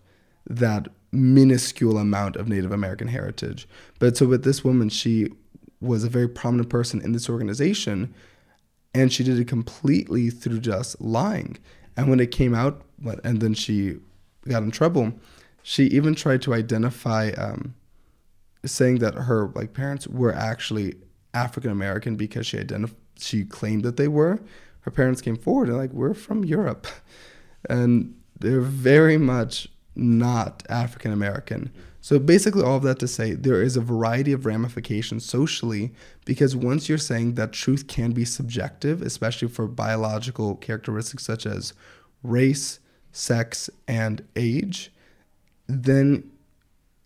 that 0.48 0.88
minuscule 1.12 1.98
amount 1.98 2.36
of 2.36 2.48
Native 2.48 2.72
American 2.72 3.08
heritage. 3.08 3.68
But 3.98 4.16
so 4.16 4.26
with 4.26 4.44
this 4.44 4.64
woman, 4.64 4.88
she 4.88 5.32
was 5.80 6.04
a 6.04 6.08
very 6.08 6.28
prominent 6.28 6.68
person 6.68 7.00
in 7.02 7.12
this 7.12 7.28
organization, 7.28 8.14
and 8.94 9.12
she 9.12 9.22
did 9.22 9.38
it 9.38 9.48
completely 9.48 10.30
through 10.30 10.60
just 10.60 11.00
lying. 11.00 11.58
And 11.96 12.08
when 12.08 12.20
it 12.20 12.30
came 12.30 12.54
out, 12.54 12.82
and 13.24 13.40
then 13.40 13.54
she 13.54 13.96
got 14.48 14.62
in 14.62 14.70
trouble, 14.70 15.12
she 15.62 15.84
even 15.86 16.14
tried 16.14 16.42
to 16.42 16.54
identify, 16.54 17.30
um, 17.30 17.74
saying 18.64 18.98
that 18.98 19.14
her 19.14 19.50
like 19.54 19.72
parents 19.74 20.06
were 20.06 20.34
actually 20.34 20.94
African 21.34 21.70
American 21.70 22.16
because 22.16 22.46
she 22.46 22.56
identif- 22.56 22.94
she 23.18 23.44
claimed 23.44 23.84
that 23.84 23.96
they 23.96 24.08
were. 24.08 24.40
Her 24.80 24.90
parents 24.90 25.20
came 25.20 25.36
forward 25.36 25.68
and 25.68 25.76
like 25.76 25.92
we're 25.92 26.14
from 26.14 26.44
Europe, 26.44 26.86
and 27.68 28.14
they're 28.38 28.60
very 28.60 29.18
much 29.18 29.68
not 29.94 30.62
African 30.68 31.12
American. 31.12 31.72
So 32.06 32.20
basically, 32.20 32.62
all 32.62 32.76
of 32.76 32.84
that 32.84 33.00
to 33.00 33.08
say, 33.08 33.32
there 33.32 33.60
is 33.60 33.76
a 33.76 33.80
variety 33.80 34.30
of 34.30 34.46
ramifications 34.46 35.24
socially 35.24 35.92
because 36.24 36.54
once 36.54 36.88
you're 36.88 36.98
saying 36.98 37.34
that 37.34 37.50
truth 37.50 37.88
can 37.88 38.12
be 38.12 38.24
subjective, 38.24 39.02
especially 39.02 39.48
for 39.48 39.66
biological 39.66 40.54
characteristics 40.54 41.24
such 41.24 41.46
as 41.46 41.72
race, 42.22 42.78
sex, 43.10 43.68
and 43.88 44.22
age, 44.36 44.92
then 45.66 46.30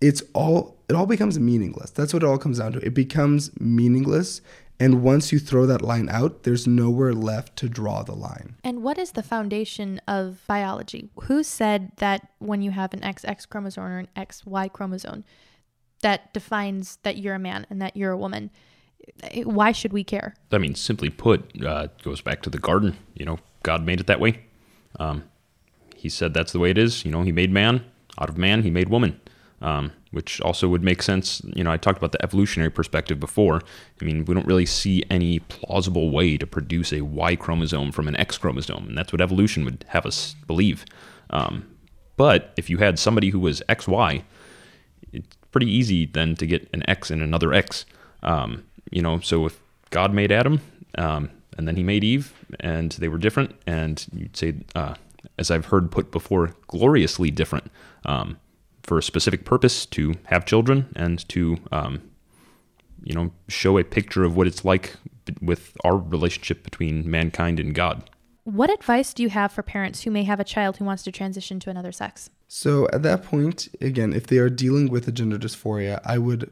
it's 0.03 0.23
all 0.35 0.77
it 0.91 0.95
all 0.95 1.07
becomes 1.07 1.41
meaningless. 1.41 1.91
That's 1.93 2.13
what 2.13 2.23
it 2.23 2.27
all 2.27 2.37
comes 2.37 2.59
down 2.59 2.73
to. 2.73 2.85
It 2.85 2.93
becomes 2.93 3.59
meaningless, 3.59 4.43
and 4.81 5.03
once 5.03 5.31
you 5.31 5.39
throw 5.39 5.67
that 5.67 5.83
line 5.83 6.09
out, 6.09 6.45
there's 6.45 6.67
nowhere 6.67 7.13
left 7.13 7.55
to 7.57 7.69
draw 7.69 8.03
the 8.03 8.15
line. 8.15 8.57
And 8.65 8.83
what 8.83 8.97
is 8.97 9.13
the 9.13 9.23
foundation 9.23 10.01
of 10.09 10.41
biology? 10.47 11.11
Who 11.25 11.43
said 11.43 11.93
that 11.97 12.29
when 12.39 12.63
you 12.63 12.71
have 12.71 12.95
an 12.95 13.01
XX 13.01 13.47
chromosome 13.49 13.85
or 13.85 13.99
an 13.99 14.09
XY 14.17 14.73
chromosome, 14.73 15.25
that 16.01 16.33
defines 16.33 16.97
that 17.03 17.19
you're 17.19 17.35
a 17.35 17.39
man 17.39 17.67
and 17.69 17.83
that 17.83 17.95
you're 17.95 18.11
a 18.11 18.17
woman? 18.17 18.51
Why 19.45 19.73
should 19.73 19.93
we 19.93 20.03
care? 20.03 20.35
I 20.51 20.57
mean, 20.57 20.75
simply 20.75 21.11
put, 21.11 21.63
uh, 21.63 21.89
goes 22.03 22.23
back 22.23 22.41
to 22.43 22.51
the 22.51 22.59
garden. 22.59 22.97
You 23.15 23.27
know, 23.27 23.39
God 23.63 23.85
made 23.85 24.01
it 24.01 24.07
that 24.07 24.21
way. 24.21 24.45
Um, 24.99 25.25
he 25.95 26.09
said 26.09 26.33
that's 26.33 26.53
the 26.53 26.59
way 26.59 26.71
it 26.71 26.79
is. 26.79 27.05
You 27.05 27.11
know, 27.11 27.23
He 27.23 27.33
made 27.33 27.51
man. 27.51 27.85
Out 28.19 28.31
of 28.31 28.39
man, 28.39 28.63
He 28.63 28.71
made 28.71 28.89
woman. 28.89 29.21
Um, 29.63 29.93
which 30.11 30.41
also 30.41 30.69
would 30.69 30.83
make 30.83 31.03
sense. 31.03 31.43
You 31.55 31.63
know, 31.63 31.71
I 31.71 31.77
talked 31.77 31.99
about 31.99 32.13
the 32.13 32.23
evolutionary 32.23 32.71
perspective 32.71 33.21
before. 33.21 33.61
I 34.01 34.05
mean, 34.05 34.25
we 34.25 34.35
don't 34.35 34.47
really 34.47 34.65
see 34.65 35.05
any 35.11 35.41
plausible 35.41 36.11
way 36.11 36.39
to 36.39 36.47
produce 36.47 36.93
a 36.93 37.03
Y 37.03 37.37
chromosome 37.37 37.93
from 37.93 38.09
an 38.09 38.17
X 38.17 38.39
chromosome, 38.39 38.89
and 38.89 38.97
that's 38.97 39.13
what 39.13 39.21
evolution 39.21 39.65
would 39.67 39.85
have 39.89 40.07
us 40.07 40.35
believe. 40.47 40.87
Um, 41.29 41.69
but 42.17 42.53
if 42.57 42.69
you 42.69 42.79
had 42.79 42.99
somebody 42.99 43.31
who 43.31 43.39
was 43.39 43.63
XY, 43.69 44.25
it's 45.13 45.37
pretty 45.53 45.71
easy 45.71 46.07
then 46.07 46.35
to 46.37 46.47
get 46.47 46.69
an 46.73 46.89
X 46.89 47.11
and 47.11 47.23
another 47.23 47.53
X. 47.53 47.87
Um, 48.23 48.65
you 48.91 49.03
know, 49.03 49.21
so 49.21 49.47
if 49.47 49.61
God 49.91 50.13
made 50.13 50.33
Adam, 50.33 50.61
um, 50.99 51.31
and 51.57 51.67
then 51.67 51.77
he 51.77 51.83
made 51.83 52.05
Eve, 52.05 52.33
and 52.61 52.93
they 52.93 53.09
were 53.09 53.19
different, 53.19 53.55
and 53.67 54.07
you'd 54.13 54.37
say, 54.37 54.55
uh, 54.75 54.95
as 55.39 55.51
I've 55.51 55.67
heard 55.67 55.91
put 55.91 56.11
before, 56.11 56.55
gloriously 56.67 57.31
different 57.31 57.71
um, 58.05 58.39
for 58.83 58.99
a 58.99 59.03
specific 59.03 59.45
purpose 59.45 59.87
to 59.87 60.15
have 60.25 60.45
children 60.45 60.93
and 60.97 61.29
to, 61.29 61.59
um, 61.73 62.01
you 63.03 63.15
know, 63.15 63.31
show 63.49 63.79
a 63.79 63.85
picture 63.85 64.25
of 64.25 64.37
what 64.37 64.47
it's 64.47 64.65
like 64.65 64.97
b- 65.25 65.35
with 65.41 65.77
our 65.85 65.97
relationship 65.97 66.63
between 66.65 67.09
mankind 67.11 67.61
and 67.61 67.75
God. 67.75 68.09
What 68.45 68.71
advice 68.71 69.13
do 69.15 69.23
you 69.23 69.29
have 69.29 69.53
for 69.53 69.63
parents 69.63 70.03
who 70.03 70.11
may 70.11 70.25
have 70.25 70.41
a 70.41 70.45
child 70.45 70.79
who 70.79 70.85
wants 70.85 71.03
to 71.05 71.13
transition 71.13 71.61
to 71.61 71.71
another 71.71 71.93
sex? 71.93 72.31
So 72.49 72.89
at 72.93 73.03
that 73.03 73.23
point, 73.23 73.69
again, 73.81 74.13
if 74.13 74.27
they 74.27 74.39
are 74.39 74.49
dealing 74.51 74.89
with 74.91 75.07
a 75.07 75.13
gender 75.13 75.39
dysphoria, 75.39 76.01
I 76.05 76.19
would, 76.19 76.51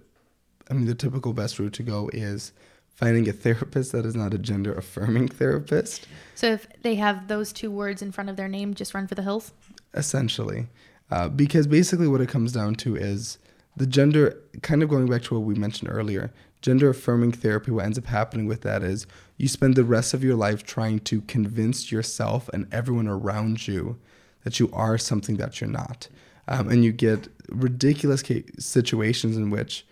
I 0.71 0.75
mean, 0.75 0.85
the 0.87 0.95
typical 0.95 1.33
best 1.33 1.59
route 1.59 1.73
to 1.75 1.83
go 1.83 2.09
is 2.13 2.53
finding 2.95 3.29
a 3.29 3.33
therapist 3.33 3.93
that 3.93 4.05
is 4.05 4.15
not 4.15 4.35
a 4.35 4.39
gender 4.39 4.75
affirming 4.75 5.29
therapist, 5.41 6.07
So 6.35 6.53
if 6.53 6.67
they 6.83 6.97
have 6.97 7.27
those 7.29 7.53
two 7.53 7.71
words 7.71 8.03
in 8.03 8.13
front 8.13 8.29
of 8.29 8.37
their 8.37 8.49
name, 8.49 8.75
just 8.75 8.93
run 8.95 9.07
for 9.07 9.15
the 9.15 9.23
hills. 9.23 9.53
essentially. 9.95 10.67
Uh, 11.11 11.29
because 11.29 11.67
basically 11.67 12.07
what 12.09 12.21
it 12.21 12.29
comes 12.29 12.53
down 12.53 12.75
to 12.75 12.97
is 12.97 13.39
the 13.77 13.87
gender, 13.87 14.37
kind 14.63 14.83
of 14.83 14.89
going 14.89 15.07
back 15.07 15.23
to 15.23 15.35
what 15.35 15.43
we 15.45 15.55
mentioned 15.55 15.91
earlier, 15.91 16.31
gender 16.61 16.91
affirming 16.91 17.33
therapy, 17.33 17.71
what 17.71 17.85
ends 17.85 17.99
up 17.99 18.07
happening 18.07 18.47
with 18.47 18.63
that 18.63 18.83
is 18.83 19.07
you 19.37 19.49
spend 19.49 19.75
the 19.77 19.85
rest 19.85 20.13
of 20.13 20.25
your 20.25 20.35
life 20.35 20.65
trying 20.65 20.99
to 21.01 21.21
convince 21.23 21.91
yourself 21.93 22.49
and 22.53 22.67
everyone 22.73 23.09
around 23.09 23.67
you 23.69 23.99
that 24.45 24.59
you 24.59 24.69
are 24.73 24.99
something 24.99 25.37
that 25.37 25.61
you're 25.61 25.71
not. 25.71 26.09
Um, 26.49 26.69
and 26.69 26.85
you 26.85 26.93
get 26.93 27.29
ridiculous 27.49 28.23
ca- 28.23 28.45
situations 28.59 29.37
in 29.37 29.51
which, 29.51 29.87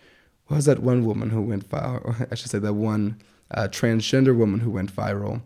what 0.47 0.57
was 0.57 0.65
that 0.65 0.79
one 0.79 1.05
woman 1.05 1.29
who 1.29 1.41
went 1.41 1.69
viral? 1.69 2.27
I 2.31 2.35
should 2.35 2.51
say 2.51 2.59
that 2.59 2.73
one 2.73 3.19
uh, 3.51 3.67
transgender 3.69 4.35
woman 4.35 4.59
who 4.59 4.71
went 4.71 4.93
viral, 4.93 5.41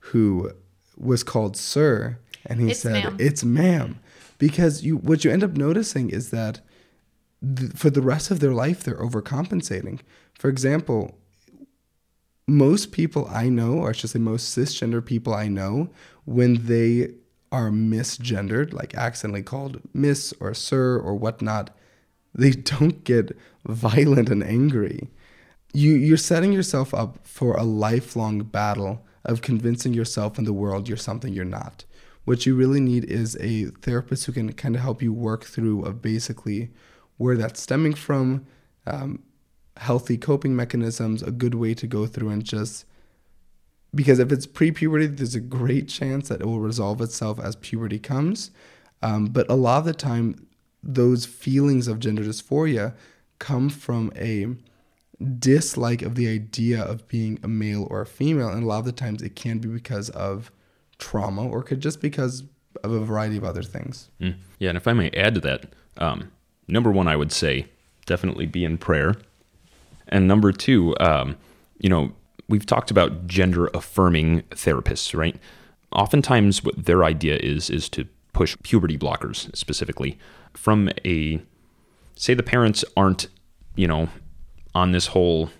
who 0.00 0.52
was 0.96 1.22
called 1.22 1.56
Sir, 1.56 2.18
and 2.44 2.60
he 2.60 2.70
It's 2.70 2.80
said, 2.80 2.92
ma'am. 3.04 3.16
"It's 3.18 3.44
ma'am," 3.44 3.98
because 4.38 4.84
you 4.84 4.96
what 4.96 5.24
you 5.24 5.30
end 5.30 5.44
up 5.44 5.52
noticing 5.52 6.10
is 6.10 6.30
that 6.30 6.60
th- 7.42 7.72
for 7.72 7.90
the 7.90 8.02
rest 8.02 8.30
of 8.30 8.40
their 8.40 8.52
life 8.52 8.82
they're 8.82 8.98
overcompensating. 8.98 10.00
For 10.38 10.48
example, 10.48 11.18
most 12.46 12.92
people 12.92 13.26
I 13.30 13.48
know, 13.48 13.74
or 13.74 13.90
I 13.90 13.92
should 13.92 14.10
say 14.10 14.18
most 14.18 14.56
cisgender 14.56 15.04
people 15.04 15.34
I 15.34 15.48
know, 15.48 15.90
when 16.24 16.66
they 16.66 17.14
are 17.52 17.70
misgendered, 17.70 18.72
like 18.72 18.94
accidentally 18.94 19.42
called 19.42 19.80
miss 19.92 20.34
or 20.40 20.54
sir 20.54 20.98
or 20.98 21.14
whatnot, 21.14 21.70
they 22.34 22.50
don't 22.72 23.04
get 23.04 23.36
violent 23.66 24.28
and 24.28 24.44
angry. 24.44 25.08
You, 25.72 25.92
you're 25.92 26.16
setting 26.16 26.52
yourself 26.52 26.94
up 26.94 27.18
for 27.26 27.54
a 27.54 27.62
lifelong 27.62 28.40
battle 28.44 29.04
of 29.24 29.42
convincing 29.42 29.92
yourself 29.92 30.38
and 30.38 30.46
the 30.46 30.52
world 30.52 30.88
you're 30.88 30.96
something 30.96 31.32
you're 31.32 31.44
not. 31.44 31.84
What 32.26 32.44
you 32.44 32.56
really 32.56 32.80
need 32.80 33.04
is 33.04 33.36
a 33.40 33.66
therapist 33.66 34.26
who 34.26 34.32
can 34.32 34.52
kind 34.52 34.74
of 34.74 34.82
help 34.82 35.00
you 35.00 35.12
work 35.12 35.44
through 35.44 35.84
of 35.84 36.02
basically 36.02 36.70
where 37.18 37.36
that's 37.36 37.62
stemming 37.62 37.94
from, 37.94 38.44
um, 38.84 39.22
healthy 39.76 40.18
coping 40.18 40.56
mechanisms, 40.56 41.22
a 41.22 41.30
good 41.30 41.54
way 41.54 41.72
to 41.74 41.86
go 41.86 42.04
through 42.06 42.30
and 42.30 42.44
just 42.44 42.84
because 43.94 44.18
if 44.18 44.32
it's 44.32 44.44
pre-puberty, 44.44 45.06
there's 45.06 45.36
a 45.36 45.40
great 45.40 45.88
chance 45.88 46.28
that 46.28 46.40
it 46.40 46.46
will 46.46 46.58
resolve 46.58 47.00
itself 47.00 47.38
as 47.38 47.54
puberty 47.56 48.00
comes. 48.00 48.50
Um, 49.02 49.26
but 49.26 49.48
a 49.48 49.54
lot 49.54 49.78
of 49.78 49.84
the 49.84 49.94
time, 49.94 50.48
those 50.82 51.24
feelings 51.26 51.86
of 51.86 52.00
gender 52.00 52.24
dysphoria 52.24 52.94
come 53.38 53.68
from 53.68 54.12
a 54.16 54.48
dislike 55.38 56.02
of 56.02 56.16
the 56.16 56.28
idea 56.28 56.82
of 56.82 57.06
being 57.06 57.38
a 57.44 57.48
male 57.48 57.86
or 57.88 58.02
a 58.02 58.06
female, 58.06 58.48
and 58.48 58.64
a 58.64 58.66
lot 58.66 58.80
of 58.80 58.84
the 58.84 58.92
times 58.92 59.22
it 59.22 59.36
can 59.36 59.58
be 59.58 59.68
because 59.68 60.10
of 60.10 60.50
trauma 60.98 61.46
or 61.46 61.62
could 61.62 61.80
just 61.80 62.00
because 62.00 62.44
of 62.82 62.92
a 62.92 63.00
variety 63.00 63.36
of 63.36 63.44
other 63.44 63.62
things. 63.62 64.10
Mm. 64.20 64.36
Yeah, 64.58 64.70
and 64.70 64.76
if 64.76 64.86
I 64.86 64.92
may 64.92 65.10
add 65.10 65.34
to 65.34 65.40
that, 65.40 65.66
um, 65.98 66.30
number 66.68 66.90
one, 66.90 67.08
I 67.08 67.16
would 67.16 67.32
say 67.32 67.66
definitely 68.06 68.46
be 68.46 68.64
in 68.64 68.78
prayer, 68.78 69.14
and 70.08 70.28
number 70.28 70.52
two, 70.52 70.94
um, 71.00 71.36
you 71.78 71.88
know, 71.88 72.12
we've 72.48 72.66
talked 72.66 72.90
about 72.90 73.26
gender 73.26 73.68
affirming 73.74 74.42
therapists, 74.50 75.16
right? 75.16 75.36
Oftentimes, 75.92 76.62
what 76.62 76.84
their 76.84 77.04
idea 77.04 77.36
is 77.36 77.70
is 77.70 77.88
to 77.90 78.06
push 78.32 78.56
puberty 78.62 78.98
blockers 78.98 79.54
specifically 79.56 80.18
from 80.52 80.90
a 81.04 81.40
say 82.16 82.34
the 82.34 82.42
parents 82.42 82.84
aren't, 82.96 83.28
you 83.76 83.86
know, 83.86 84.08
on 84.74 84.92
this 84.92 85.08
whole 85.08 85.50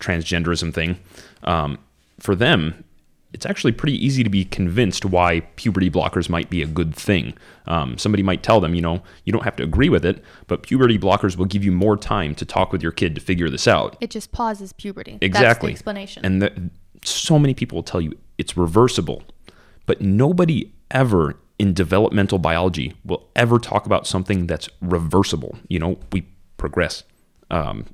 transgenderism 0.00 0.72
thing. 0.72 0.98
Um, 1.42 1.78
for 2.18 2.34
them, 2.34 2.84
it's 3.34 3.44
actually 3.44 3.72
pretty 3.72 4.02
easy 4.02 4.22
to 4.22 4.30
be 4.30 4.44
convinced 4.44 5.04
why 5.04 5.40
puberty 5.56 5.90
blockers 5.90 6.28
might 6.28 6.48
be 6.48 6.62
a 6.62 6.66
good 6.66 6.94
thing. 6.94 7.36
Um, 7.66 7.98
somebody 7.98 8.22
might 8.22 8.44
tell 8.44 8.60
them, 8.60 8.76
you 8.76 8.80
know, 8.80 9.02
you 9.24 9.32
don't 9.32 9.42
have 9.42 9.56
to 9.56 9.64
agree 9.64 9.88
with 9.88 10.04
it, 10.04 10.22
but 10.46 10.62
puberty 10.62 11.00
blockers 11.00 11.36
will 11.36 11.44
give 11.44 11.64
you 11.64 11.72
more 11.72 11.96
time 11.96 12.36
to 12.36 12.44
talk 12.44 12.70
with 12.70 12.80
your 12.80 12.92
kid 12.92 13.16
to 13.16 13.20
figure 13.20 13.50
this 13.50 13.66
out. 13.66 13.96
It 14.00 14.10
just 14.10 14.30
pauses 14.30 14.72
puberty. 14.72 15.18
Exactly. 15.20 15.42
That's 15.42 15.60
the 15.60 15.70
explanation. 15.70 16.24
And 16.24 16.42
the, 16.42 16.70
so 17.02 17.36
many 17.40 17.54
people 17.54 17.74
will 17.74 17.82
tell 17.82 18.00
you 18.00 18.16
it's 18.38 18.56
reversible, 18.56 19.24
but 19.84 20.00
nobody 20.00 20.72
ever 20.92 21.34
in 21.58 21.74
developmental 21.74 22.38
biology 22.38 22.94
will 23.04 23.28
ever 23.34 23.58
talk 23.58 23.84
about 23.84 24.06
something 24.06 24.46
that's 24.46 24.68
reversible. 24.80 25.58
You 25.66 25.80
know, 25.80 25.98
we 26.12 26.28
progress. 26.56 27.02
Um, 27.50 27.86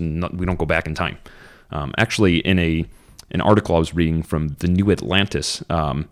not, 0.00 0.34
we 0.34 0.44
don't 0.44 0.58
go 0.58 0.66
back 0.66 0.86
in 0.88 0.96
time. 0.96 1.18
Um, 1.70 1.92
actually, 1.96 2.38
in 2.38 2.58
a 2.58 2.86
an 3.30 3.40
article 3.40 3.76
I 3.76 3.80
was 3.80 3.94
reading 3.94 4.22
from 4.22 4.48
the 4.60 4.68
New 4.68 4.90
Atlantis. 4.90 5.62
Um, 5.70 6.08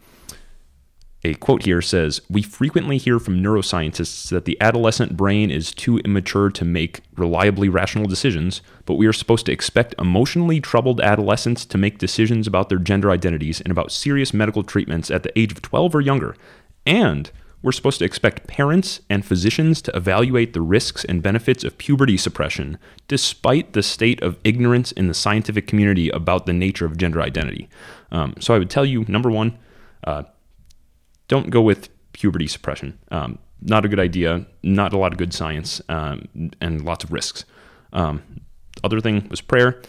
a 1.25 1.35
quote 1.35 1.65
here 1.65 1.83
says 1.83 2.21
We 2.31 2.43
frequently 2.43 2.99
hear 2.99 3.19
from 3.19 3.43
neuroscientists 3.43 4.29
that 4.31 4.45
the 4.45 4.61
adolescent 4.61 5.17
brain 5.17 5.51
is 5.51 5.73
too 5.73 5.99
immature 5.99 6.51
to 6.51 6.65
make 6.65 7.01
reliably 7.17 7.69
rational 7.69 8.07
decisions, 8.07 8.63
but 8.85 8.95
we 8.95 9.07
are 9.07 9.13
supposed 9.13 9.47
to 9.47 9.53
expect 9.53 9.95
emotionally 9.99 10.61
troubled 10.61 11.01
adolescents 11.01 11.65
to 11.67 11.79
make 11.79 11.99
decisions 11.99 12.47
about 12.47 12.69
their 12.69 12.79
gender 12.79 13.11
identities 13.11 13.61
and 13.61 13.73
about 13.73 13.91
serious 13.91 14.33
medical 14.33 14.63
treatments 14.63 15.11
at 15.11 15.23
the 15.23 15.37
age 15.39 15.53
of 15.53 15.63
12 15.63 15.95
or 15.97 16.01
younger. 16.01 16.37
And 16.85 17.31
we're 17.67 17.73
supposed 17.73 17.99
to 17.99 18.05
expect 18.05 18.47
parents 18.47 19.01
and 19.11 19.27
physicians 19.27 19.83
to 19.83 19.97
evaluate 19.97 20.53
the 20.53 20.61
risks 20.61 21.05
and 21.05 21.21
benefits 21.21 21.65
of 21.65 21.77
puberty 21.79 22.17
suppression, 22.17 22.79
despite 23.09 23.73
the 23.73 23.83
state 23.83 24.23
of 24.23 24.39
ignorance 24.45 24.93
in 24.93 25.09
the 25.09 25.15
scientific 25.15 25.67
community 25.67 26.09
about 26.11 26.47
the 26.47 26.53
nature 26.53 26.87
of 26.87 26.97
gender 26.97 27.21
identity. 27.21 27.69
Um, 28.13 28.35
so 28.39 28.55
I 28.55 28.61
would 28.61 28.71
tell 28.71 28.87
you 28.87 29.05
number 29.09 29.33
one, 29.33 29.59
uh, 30.05 30.23
don't 31.27 31.51
go 31.51 31.61
with 31.61 31.89
puberty 32.13 32.47
suppression. 32.47 33.01
Um, 33.11 33.41
not 33.61 33.85
a 33.85 33.89
good 33.89 33.99
idea, 33.99 34.47
not 34.63 34.93
a 34.93 34.97
lot 34.97 35.11
of 35.11 35.19
good 35.19 35.35
science, 35.35 35.83
um, 35.89 36.29
and 36.61 36.85
lots 36.85 37.03
of 37.03 37.11
risks. 37.11 37.45
Um, 37.93 38.23
other 38.85 39.01
thing 39.01 39.27
was 39.29 39.41
prayer. 39.41 39.83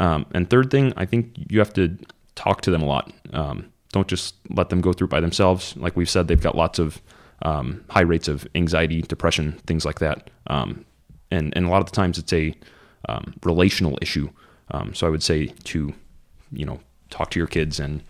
Um, 0.00 0.26
and 0.32 0.50
third 0.50 0.70
thing, 0.70 0.92
I 0.98 1.06
think 1.06 1.32
you 1.48 1.60
have 1.60 1.72
to 1.72 1.96
talk 2.34 2.60
to 2.60 2.70
them 2.70 2.82
a 2.82 2.86
lot. 2.86 3.10
Um, 3.32 3.72
don't 3.90 4.06
just 4.06 4.34
let 4.50 4.68
them 4.68 4.82
go 4.82 4.92
through 4.92 5.08
by 5.08 5.20
themselves. 5.20 5.74
Like 5.78 5.96
we've 5.96 6.10
said, 6.10 6.28
they've 6.28 6.38
got 6.38 6.54
lots 6.54 6.78
of 6.78 7.00
um, 7.42 7.84
high 7.90 8.02
rates 8.02 8.28
of 8.28 8.46
anxiety, 8.54 9.02
depression, 9.02 9.52
things 9.66 9.84
like 9.84 9.98
that. 9.98 10.30
Um, 10.46 10.84
and, 11.30 11.52
and 11.56 11.66
a 11.66 11.68
lot 11.68 11.80
of 11.80 11.86
the 11.86 11.96
times 11.96 12.18
it's 12.18 12.32
a 12.32 12.54
um, 13.08 13.34
relational 13.44 13.98
issue. 14.00 14.30
Um, 14.70 14.94
so 14.94 15.06
I 15.06 15.10
would 15.10 15.22
say 15.22 15.46
to, 15.64 15.92
you 16.52 16.66
know, 16.66 16.80
talk 17.10 17.30
to 17.30 17.40
your 17.40 17.46
kids 17.46 17.80
and 17.80 18.02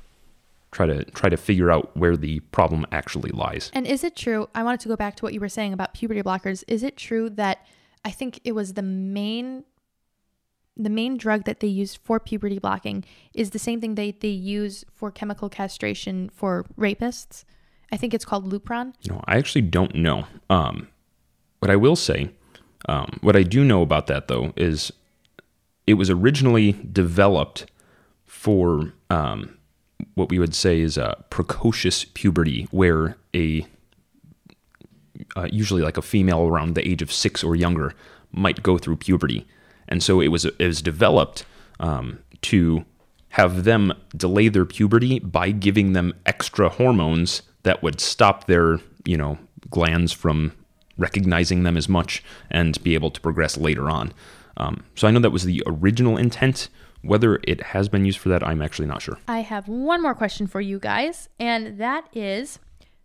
try 0.70 0.86
to 0.86 1.04
try 1.04 1.28
to 1.28 1.36
figure 1.36 1.70
out 1.70 1.94
where 1.96 2.16
the 2.16 2.40
problem 2.40 2.86
actually 2.92 3.30
lies. 3.30 3.70
And 3.74 3.86
is 3.86 4.04
it 4.04 4.16
true? 4.16 4.48
I 4.54 4.62
wanted 4.62 4.80
to 4.80 4.88
go 4.88 4.96
back 4.96 5.16
to 5.16 5.24
what 5.24 5.34
you 5.34 5.40
were 5.40 5.48
saying 5.48 5.72
about 5.72 5.94
puberty 5.94 6.22
blockers. 6.22 6.64
Is 6.66 6.82
it 6.82 6.96
true 6.96 7.28
that 7.30 7.66
I 8.04 8.10
think 8.10 8.40
it 8.44 8.52
was 8.52 8.74
the 8.74 8.82
main 8.82 9.64
the 10.74 10.90
main 10.90 11.18
drug 11.18 11.44
that 11.44 11.60
they 11.60 11.66
use 11.66 11.94
for 11.94 12.18
puberty 12.18 12.58
blocking 12.58 13.04
is 13.34 13.50
the 13.50 13.58
same 13.58 13.78
thing 13.78 13.94
they, 13.94 14.12
they 14.12 14.28
use 14.28 14.86
for 14.94 15.10
chemical 15.10 15.50
castration 15.50 16.30
for 16.30 16.64
rapists? 16.78 17.44
I 17.92 17.96
think 17.98 18.14
it's 18.14 18.24
called 18.24 18.50
Lupron. 18.50 18.94
Know, 19.06 19.22
I 19.26 19.36
actually 19.36 19.62
don't 19.62 19.94
know. 19.94 20.24
Um, 20.48 20.88
what 21.58 21.70
I 21.70 21.76
will 21.76 21.94
say, 21.94 22.30
um, 22.88 23.18
what 23.20 23.36
I 23.36 23.42
do 23.42 23.62
know 23.64 23.82
about 23.82 24.06
that 24.06 24.28
though, 24.28 24.52
is 24.56 24.90
it 25.86 25.94
was 25.94 26.08
originally 26.08 26.72
developed 26.72 27.70
for 28.24 28.94
um, 29.10 29.58
what 30.14 30.30
we 30.30 30.38
would 30.38 30.54
say 30.54 30.80
is 30.80 30.96
a 30.96 31.22
precocious 31.28 32.04
puberty, 32.04 32.66
where 32.70 33.16
a 33.34 33.66
uh, 35.36 35.48
usually 35.52 35.82
like 35.82 35.98
a 35.98 36.02
female 36.02 36.46
around 36.48 36.74
the 36.74 36.88
age 36.88 37.02
of 37.02 37.12
six 37.12 37.44
or 37.44 37.54
younger 37.54 37.94
might 38.32 38.62
go 38.62 38.78
through 38.78 38.96
puberty, 38.96 39.46
and 39.86 40.02
so 40.02 40.20
it 40.20 40.28
was 40.28 40.46
it 40.46 40.58
was 40.58 40.80
developed 40.80 41.44
um, 41.78 42.20
to 42.40 42.84
have 43.30 43.64
them 43.64 43.92
delay 44.16 44.48
their 44.48 44.64
puberty 44.64 45.18
by 45.18 45.50
giving 45.50 45.92
them 45.92 46.14
extra 46.26 46.68
hormones 46.68 47.42
that 47.62 47.82
would 47.82 48.00
stop 48.00 48.46
their, 48.46 48.78
you 49.04 49.16
know, 49.16 49.38
glands 49.70 50.12
from 50.12 50.52
recognizing 50.98 51.62
them 51.62 51.76
as 51.76 51.88
much 51.88 52.22
and 52.50 52.82
be 52.82 52.94
able 52.94 53.10
to 53.10 53.20
progress 53.20 53.56
later 53.56 53.88
on. 53.88 54.12
Um, 54.56 54.84
so 54.94 55.08
I 55.08 55.10
know 55.10 55.20
that 55.20 55.30
was 55.30 55.44
the 55.44 55.62
original 55.66 56.16
intent. 56.16 56.68
Whether 57.02 57.40
it 57.44 57.60
has 57.62 57.88
been 57.88 58.04
used 58.04 58.18
for 58.18 58.28
that, 58.28 58.46
I'm 58.46 58.62
actually 58.62 58.86
not 58.86 59.02
sure. 59.02 59.18
I 59.26 59.40
have 59.40 59.66
one 59.66 60.02
more 60.02 60.14
question 60.14 60.46
for 60.46 60.60
you 60.60 60.78
guys, 60.78 61.28
and 61.40 61.78
that 61.78 62.08
is 62.12 62.60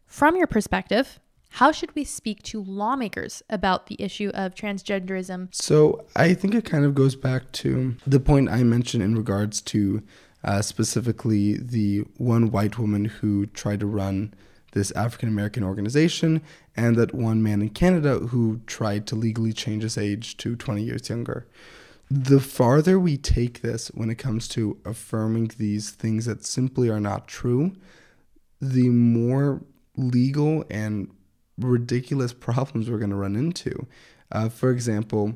from 0.06 0.36
your 0.36 0.46
perspective, 0.46 1.20
how 1.50 1.72
should 1.72 1.96
we 1.96 2.04
speak 2.04 2.43
to 2.43 2.62
lawmakers 2.62 3.41
about 3.50 3.88
the 3.88 3.96
issue 4.00 4.30
of 4.34 4.54
transgenderism? 4.54 5.54
So 5.56 6.06
I 6.15 6.34
think 6.34 6.54
it 6.54 6.65
kind 6.65 6.86
of 6.86 6.93
goes 6.93 7.15
back 7.15 7.52
to 7.54 7.96
the 8.06 8.20
point 8.20 8.50
I 8.50 8.63
mentioned 8.63 9.02
in 9.02 9.15
regards 9.15 9.62
to 9.62 10.04
uh, 10.43 10.62
specifically 10.62 11.58
the 11.58 12.00
one 12.17 12.52
white 12.52 12.78
woman 12.78 13.06
who 13.06 13.45
tried 13.47 13.80
to 13.80 13.86
run 13.86 14.34
this 14.73 14.91
African 14.91 15.30
American 15.30 15.63
organization, 15.63 16.41
and 16.76 16.95
that 16.95 17.13
one 17.13 17.41
man 17.41 17.62
in 17.62 17.69
Canada 17.69 18.19
who 18.19 18.62
tried 18.67 19.08
to 19.08 19.15
legally 19.15 19.54
change 19.54 19.84
his 19.84 19.97
age 19.97 20.38
to 20.38 20.56
20 20.56 20.84
years 20.84 21.10
younger. 21.10 21.47
The 22.10 22.39
farther 22.39 23.00
we 23.00 23.17
take 23.17 23.62
this 23.62 23.88
when 23.89 24.10
it 24.10 24.15
comes 24.15 24.47
to 24.49 24.78
affirming 24.86 25.51
these 25.57 25.89
things 25.89 26.26
that 26.26 26.45
simply 26.45 26.89
are 26.89 27.01
not 27.01 27.28
true, 27.28 27.76
the 28.61 28.89
more 28.89 29.61
legal 29.97 30.64
and 30.70 31.09
ridiculous 31.57 32.34
problems 32.34 32.89
we're 32.89 32.99
going 32.99 33.09
to 33.09 33.16
run 33.16 33.36
into. 33.36 33.88
Uh, 34.32 34.47
for 34.47 34.70
example, 34.70 35.34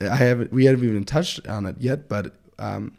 I 0.00 0.16
haven't 0.16 0.52
we 0.52 0.66
haven't 0.66 0.88
even 0.88 1.04
touched 1.04 1.46
on 1.46 1.66
it 1.66 1.76
yet, 1.78 2.08
but 2.08 2.36
um, 2.58 2.96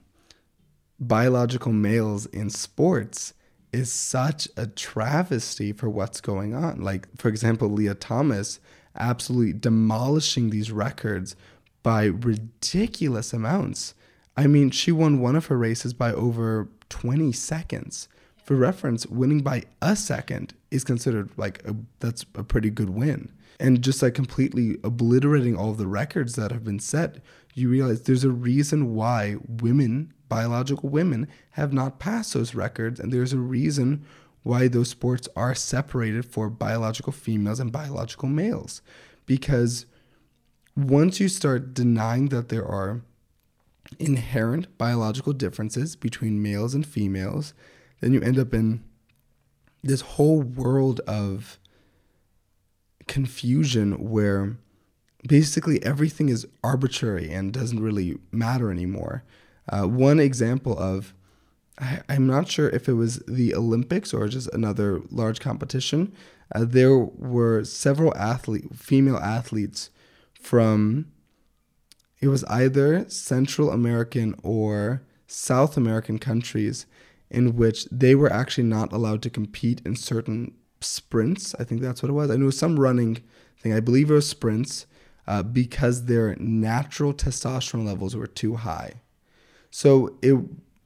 biological 1.01 1.73
males 1.73 2.27
in 2.27 2.49
sports 2.49 3.33
is 3.73 3.91
such 3.91 4.47
a 4.55 4.67
travesty 4.67 5.73
for 5.73 5.89
what's 5.89 6.21
going 6.21 6.53
on. 6.53 6.81
Like, 6.81 7.07
for 7.17 7.27
example, 7.27 7.69
Lia 7.69 7.95
Thomas 7.95 8.59
absolutely 8.95 9.53
demolishing 9.53 10.49
these 10.49 10.71
records 10.71 11.35
by 11.81 12.05
ridiculous 12.05 13.33
amounts. 13.33 13.95
I 14.37 14.47
mean, 14.47 14.69
she 14.69 14.91
won 14.91 15.19
one 15.19 15.35
of 15.35 15.47
her 15.47 15.57
races 15.57 15.93
by 15.93 16.13
over 16.13 16.69
20 16.89 17.31
seconds. 17.31 18.07
For 18.43 18.55
reference, 18.55 19.07
winning 19.07 19.41
by 19.41 19.63
a 19.81 19.95
second 19.95 20.53
is 20.69 20.83
considered 20.83 21.29
like 21.37 21.65
a, 21.65 21.75
that's 21.99 22.25
a 22.35 22.43
pretty 22.43 22.69
good 22.69 22.89
win. 22.89 23.31
And 23.59 23.81
just 23.81 24.01
like 24.01 24.13
completely 24.13 24.77
obliterating 24.83 25.55
all 25.55 25.73
the 25.73 25.87
records 25.87 26.35
that 26.35 26.51
have 26.51 26.63
been 26.63 26.79
set, 26.79 27.17
you 27.53 27.69
realize 27.69 28.03
there's 28.03 28.23
a 28.23 28.31
reason 28.31 28.93
why 28.95 29.37
women 29.47 30.13
biological 30.31 30.87
women 30.87 31.27
have 31.51 31.73
not 31.73 31.99
passed 31.99 32.33
those 32.33 32.55
records, 32.55 33.01
and 33.01 33.11
there's 33.11 33.33
a 33.33 33.37
reason 33.37 34.05
why 34.43 34.69
those 34.69 34.87
sports 34.87 35.27
are 35.35 35.53
separated 35.53 36.23
for 36.23 36.49
biological 36.49 37.11
females 37.11 37.59
and 37.59 37.69
biological 37.69 38.29
males. 38.29 38.81
Because 39.25 39.85
once 40.73 41.19
you 41.19 41.27
start 41.27 41.73
denying 41.73 42.29
that 42.29 42.47
there 42.47 42.65
are 42.65 43.01
inherent 43.99 44.77
biological 44.77 45.33
differences 45.33 45.97
between 45.97 46.41
males 46.41 46.73
and 46.73 46.87
females, 46.87 47.53
then 47.99 48.13
you 48.13 48.21
end 48.21 48.39
up 48.39 48.53
in 48.53 48.85
this 49.83 49.99
whole 49.99 50.41
world 50.41 51.01
of 51.01 51.59
confusion 53.09 54.09
where 54.09 54.55
basically 55.27 55.83
everything 55.83 56.29
is 56.29 56.47
arbitrary 56.63 57.29
and 57.29 57.51
doesn't 57.51 57.83
really 57.83 58.17
matter 58.31 58.71
anymore. 58.71 59.25
Uh, 59.71 59.87
one 59.87 60.19
example 60.19 60.77
of, 60.77 61.13
I, 61.79 62.01
am 62.09 62.27
not 62.27 62.49
sure 62.49 62.69
if 62.69 62.89
it 62.89 62.93
was 62.93 63.19
the 63.27 63.55
Olympics 63.55 64.13
or 64.13 64.27
just 64.27 64.49
another 64.53 65.01
large 65.09 65.39
competition, 65.39 66.13
uh, 66.53 66.65
there 66.67 66.97
were 66.97 67.63
several 67.63 68.15
athlete, 68.15 68.75
female 68.75 69.17
athletes 69.17 69.89
from, 70.33 71.07
it 72.19 72.27
was 72.27 72.43
either 72.45 73.09
Central 73.09 73.71
American 73.71 74.35
or 74.43 75.01
South 75.25 75.77
American 75.77 76.19
countries 76.19 76.85
in 77.29 77.55
which 77.55 77.85
they 77.85 78.13
were 78.13 78.31
actually 78.31 78.65
not 78.65 78.91
allowed 78.91 79.21
to 79.21 79.29
compete 79.29 79.81
in 79.85 79.95
certain 79.95 80.53
sprints. 80.81 81.55
I 81.57 81.63
think 81.63 81.79
that's 81.79 82.03
what 82.03 82.09
it 82.09 82.13
was. 82.13 82.29
I 82.29 82.35
knew 82.35 82.51
some 82.51 82.77
running 82.77 83.19
thing. 83.57 83.73
I 83.73 83.79
believe 83.79 84.11
it 84.11 84.15
was 84.15 84.27
sprints 84.27 84.85
uh, 85.25 85.41
because 85.41 86.05
their 86.05 86.35
natural 86.35 87.13
testosterone 87.13 87.85
levels 87.85 88.15
were 88.15 88.27
too 88.27 88.55
high. 88.55 88.95
So 89.71 90.15
it 90.21 90.35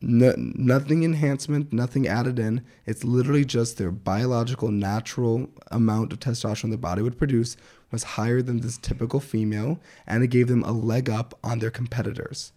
no, 0.01 0.33
nothing 0.37 1.03
enhancement, 1.03 1.73
nothing 1.73 2.07
added 2.07 2.37
in. 2.37 2.63
It's 2.85 3.03
literally 3.03 3.43
just 3.43 3.77
their 3.77 3.91
biological 3.91 4.69
natural 4.69 5.49
amount 5.71 6.13
of 6.13 6.19
testosterone 6.19 6.69
the 6.69 6.77
body 6.77 7.01
would 7.01 7.17
produce 7.17 7.57
was 7.91 8.03
higher 8.03 8.41
than 8.41 8.59
this 8.59 8.77
typical 8.77 9.19
female, 9.19 9.79
and 10.05 10.23
it 10.23 10.27
gave 10.27 10.47
them 10.47 10.63
a 10.63 10.71
leg 10.71 11.09
up 11.09 11.37
on 11.43 11.59
their 11.59 11.71
competitors. 11.71 12.51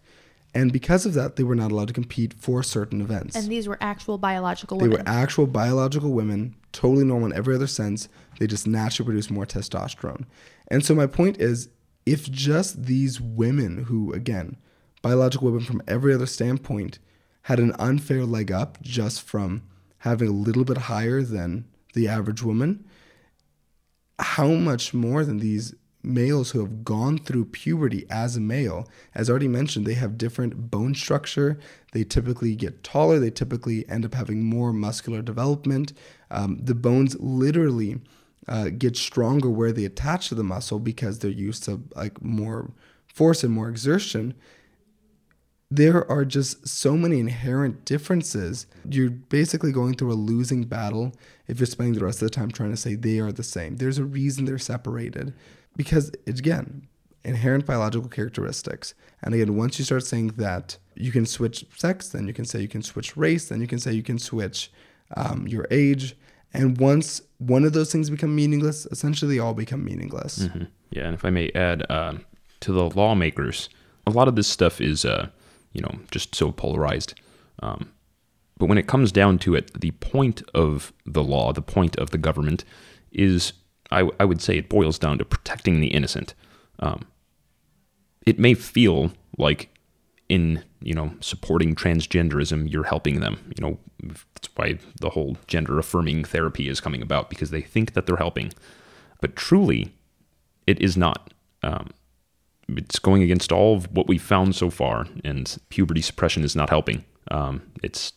And 0.55 0.73
because 0.73 1.07
of 1.07 1.15
that, 1.15 1.37
they 1.37 1.43
were 1.43 1.55
not 1.55 1.71
allowed 1.71 1.89
to 1.89 1.95
compete 1.95 2.35
for 2.35 2.63
certain 2.63 3.01
events. 3.01 3.37
And 3.37 3.49
these 3.49 3.69
were 3.69 3.79
actual 3.81 4.19
biological 4.19 4.79
they 4.79 4.89
were 4.89 5.03
actual 5.07 5.47
biological 5.47 6.13
women, 6.13 6.55
totally 6.73 7.05
normal 7.05 7.31
in 7.31 7.37
every 7.37 7.55
other 7.55 7.67
sense. 7.67 8.09
They 8.39 8.47
just 8.47 8.67
naturally 8.67 9.07
produce 9.07 9.31
more 9.31 9.47
testosterone. 9.47 10.25
And 10.69 10.85
so 10.85 10.95
my 10.95 11.07
point 11.07 11.39
is 11.39 11.69
if 12.07 12.31
just 12.31 12.85
these 12.85 13.21
women 13.21 13.85
who, 13.85 14.13
again, 14.13 14.57
biological 15.03 15.49
women 15.49 15.65
from 15.65 15.83
every 15.87 16.15
other 16.15 16.27
standpoint, 16.27 16.99
had 17.43 17.61
an 17.61 17.73
unfair 17.79 18.25
leg 18.25 18.53
up 18.53 18.81
just 18.83 19.23
from 19.23 19.63
having 19.99 20.29
a 20.29 20.33
little 20.33 20.65
bit 20.65 20.79
higher 20.79 21.23
than 21.23 21.65
the 21.95 22.07
average 22.09 22.43
woman, 22.43 22.85
how 24.19 24.49
much 24.49 24.93
more 24.93 25.25
than 25.25 25.39
these 25.39 25.75
males 26.03 26.51
who 26.51 26.61
have 26.61 26.85
gone 26.85 27.19
through 27.19 27.45
puberty 27.45 28.07
as 28.09 28.37
a 28.37 28.41
male, 28.41 28.89
as 29.15 29.29
already 29.29 29.49
mentioned, 29.49 29.87
they 29.87 29.95
have 29.95 30.19
different 30.19 30.71
bone 30.71 30.95
structure. 30.95 31.59
They 31.93 32.05
typically 32.05 32.55
get 32.55 32.85
taller. 32.85 33.19
They 33.19 33.31
typically 33.31 33.89
end 33.89 34.05
up 34.05 34.15
having 34.15 34.45
more 34.45 34.73
muscular 34.73 35.23
development. 35.23 35.93
Um, 36.31 36.59
the 36.63 36.75
bones 36.75 37.17
literally 37.19 38.01
uh, 38.47 38.71
get 38.77 38.97
stronger 38.97 39.51
where 39.51 39.73
they 39.73 39.85
attach 39.85 40.29
to 40.29 40.35
the 40.35 40.45
muscle 40.45 40.79
because 40.79 41.19
they're 41.19 41.31
used 41.31 41.65
to 41.65 41.83
like 41.95 42.23
more 42.23 42.71
force 43.07 43.43
and 43.43 43.53
more 43.53 43.69
exertion 43.69 44.35
there 45.71 46.11
are 46.11 46.25
just 46.25 46.67
so 46.67 46.97
many 46.97 47.21
inherent 47.21 47.85
differences. 47.85 48.67
You're 48.89 49.11
basically 49.11 49.73
going 49.73 49.95
through 49.95 50.13
a 50.13 50.15
losing 50.15 50.65
battle 50.65 51.13
if 51.47 51.61
you're 51.61 51.67
spending 51.67 51.95
the 51.95 52.05
rest 52.05 52.23
of 52.23 52.31
the 52.31 52.35
time 52.35 52.51
trying 52.51 52.71
to 52.71 52.77
say 52.77 52.95
they 52.95 53.19
are 53.19 53.33
the 53.33 53.43
same. 53.43 53.77
There's 53.77 53.99
a 53.99 54.05
reason 54.05 54.47
they're 54.47 54.59
separated 54.59 55.35
because, 55.77 56.11
again, 56.27 56.89
inherent 57.25 57.67
biological 57.67 58.09
characteristics. 58.09 58.95
And 59.23 59.35
again, 59.35 59.57
once 59.57 59.79
you 59.79 59.85
start 59.85 60.05
saying 60.05 60.29
that 60.39 60.79
you 60.95 61.13
can 61.13 61.27
switch 61.27 61.67
sex, 61.77 62.09
then 62.09 62.27
you 62.27 62.33
can 62.33 62.47
say 62.47 62.61
you 62.61 62.69
can 62.69 62.83
switch 62.83 63.17
race, 63.17 63.49
then 63.49 63.61
you 63.61 63.67
can 63.67 63.79
say 63.79 63.93
you 63.93 64.03
can 64.03 64.19
switch 64.19 64.73
um, 65.17 65.47
your 65.47 65.67
age. 65.71 66.17
And 66.55 66.79
once 66.79 67.21
one 67.37 67.65
of 67.65 67.75
those 67.75 67.93
things 67.93 68.09
become 68.09 68.35
meaningless, 68.35 68.87
essentially 68.87 69.35
they 69.35 69.41
all 69.41 69.55
become 69.55 69.85
meaningless. 69.85 70.39
Mm-hmm. 70.39 70.65
Yeah, 70.91 71.05
and 71.05 71.15
if 71.15 71.27
I 71.27 71.31
may 71.31 71.51
add 71.55 71.85
uh, 71.91 72.15
to 72.61 72.73
the 72.73 72.89
lawmakers, 72.89 73.69
a 74.07 74.11
lot 74.11 74.29
of 74.29 74.37
this 74.37 74.49
stuff 74.49 74.81
is, 74.81 75.05
uh, 75.05 75.29
you 75.73 75.81
know, 75.81 75.99
just 76.11 76.35
so 76.35 76.53
polarized. 76.53 77.15
Um, 77.61 77.93
but 78.59 78.69
when 78.69 78.79
it 78.79 78.87
comes 78.87 79.13
down 79.13 79.39
to 79.41 79.55
it, 79.55 79.81
the 79.81 79.93
point 79.93 80.43
of 80.55 80.93
the 81.07 81.23
law, 81.23 81.53
the 81.53 81.63
point 81.63 81.97
of 81.97 82.11
the 82.11 82.19
government, 82.19 82.65
is 83.13 83.53
I, 83.91 84.09
I 84.19 84.25
would 84.25 84.43
say 84.43 84.59
it 84.59 84.69
boils 84.69 84.99
down 84.99 85.19
to 85.19 85.25
protecting 85.25 85.81
the 85.81 85.89
innocent. 85.89 86.35
Um, 86.81 87.07
it 88.27 88.39
may 88.39 88.55
feel 88.55 89.13
like 89.37 89.71
in 90.29 90.63
you 90.81 90.95
know 90.95 91.13
supporting 91.21 91.75
transgenderism 91.75 92.71
you're 92.71 92.85
helping 92.85 93.21
them 93.21 93.53
you 93.57 93.65
know 93.65 93.79
that's 94.03 94.49
why 94.57 94.79
the 95.01 95.11
whole 95.11 95.37
gender 95.47 95.79
affirming 95.79 96.23
therapy 96.25 96.69
is 96.69 96.81
coming 96.81 97.03
about 97.03 97.31
because 97.31 97.51
they 97.51 97.63
think 97.63 97.95
that 97.95 98.07
they're 98.07 98.17
helping 98.17 98.53
but 99.21 99.35
truly 99.35 99.95
it 100.67 100.81
is 100.81 100.97
not 100.97 101.33
um, 101.63 101.89
it's 102.69 102.99
going 102.99 103.23
against 103.23 103.53
all 103.53 103.77
of 103.77 103.91
what 103.95 104.07
we've 104.07 104.23
found 104.23 104.55
so 104.55 104.71
far 104.71 105.07
and 105.25 105.59
puberty 105.71 106.03
suppression 106.03 106.45
is 106.45 106.55
not 106.55 106.69
helping. 106.69 107.05
Um, 107.31 107.63
it's 107.83 108.13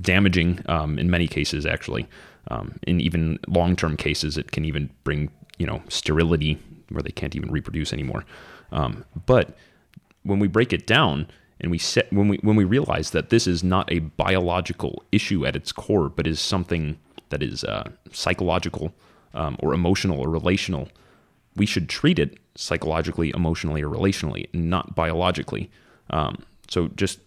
damaging 0.00 0.60
um, 0.66 0.98
in 0.98 1.10
many 1.10 1.28
cases 1.28 1.66
actually. 1.66 2.06
Um, 2.48 2.78
in 2.86 3.00
even 3.00 3.38
long-term 3.48 3.96
cases 3.96 4.36
it 4.36 4.52
can 4.52 4.64
even 4.64 4.90
bring 5.02 5.30
you 5.58 5.66
know 5.66 5.82
sterility 5.88 6.58
where 6.90 7.02
they 7.02 7.10
can't 7.10 7.34
even 7.34 7.50
reproduce 7.50 7.92
anymore. 7.92 8.24
Um, 8.72 9.04
but 9.26 9.56
when 10.24 10.38
we 10.38 10.48
break 10.48 10.72
it 10.72 10.86
down 10.86 11.28
and 11.60 11.70
we 11.70 11.78
set 11.78 12.12
when 12.12 12.28
we 12.28 12.38
when 12.38 12.56
we 12.56 12.64
realize 12.64 13.10
that 13.10 13.30
this 13.30 13.46
is 13.46 13.62
not 13.62 13.90
a 13.90 14.00
biological 14.00 15.04
issue 15.12 15.46
at 15.46 15.56
its 15.56 15.72
core, 15.72 16.08
but 16.08 16.26
is 16.26 16.40
something 16.40 16.98
that 17.30 17.42
is 17.42 17.64
uh, 17.64 17.88
psychological 18.12 18.92
um, 19.32 19.56
or 19.60 19.72
emotional 19.72 20.20
or 20.20 20.28
relational, 20.28 20.88
we 21.56 21.66
should 21.66 21.88
treat 21.88 22.18
it 22.18 22.38
psychologically, 22.56 23.30
emotionally, 23.34 23.82
or 23.82 23.88
relationally, 23.88 24.52
not 24.54 24.94
biologically. 24.94 25.70
Um, 26.10 26.44
so 26.68 26.88
just 26.88 27.20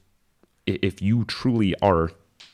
if 0.65 1.01
you 1.01 1.23
truly 1.25 1.75
are 1.81 2.11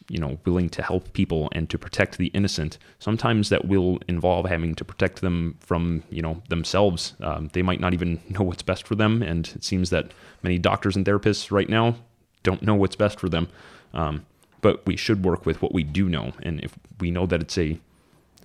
you 0.09 0.19
know 0.19 0.37
willing 0.45 0.69
to 0.69 0.81
help 0.81 1.13
people 1.13 1.49
and 1.53 1.69
to 1.69 1.77
protect 1.77 2.17
the 2.17 2.27
innocent 2.27 2.77
sometimes 2.99 3.49
that 3.49 3.65
will 3.65 3.99
involve 4.07 4.45
having 4.45 4.75
to 4.75 4.83
protect 4.83 5.21
them 5.21 5.55
from 5.59 6.03
you 6.09 6.21
know 6.21 6.41
themselves. 6.49 7.13
Um, 7.21 7.49
they 7.53 7.61
might 7.61 7.79
not 7.79 7.93
even 7.93 8.21
know 8.29 8.43
what's 8.43 8.63
best 8.63 8.87
for 8.87 8.95
them. 8.95 9.21
And 9.21 9.47
it 9.55 9.63
seems 9.63 9.89
that 9.91 10.11
many 10.41 10.57
doctors 10.57 10.95
and 10.95 11.05
therapists 11.05 11.51
right 11.51 11.69
now 11.69 11.95
don't 12.43 12.61
know 12.61 12.75
what's 12.75 12.95
best 12.95 13.19
for 13.19 13.29
them. 13.29 13.47
Um, 13.93 14.25
but 14.61 14.85
we 14.85 14.95
should 14.95 15.25
work 15.25 15.45
with 15.45 15.61
what 15.61 15.73
we 15.73 15.83
do 15.83 16.07
know. 16.09 16.33
And 16.41 16.63
if 16.63 16.77
we 16.99 17.11
know 17.11 17.25
that 17.25 17.41
it's 17.41 17.57
a 17.57 17.79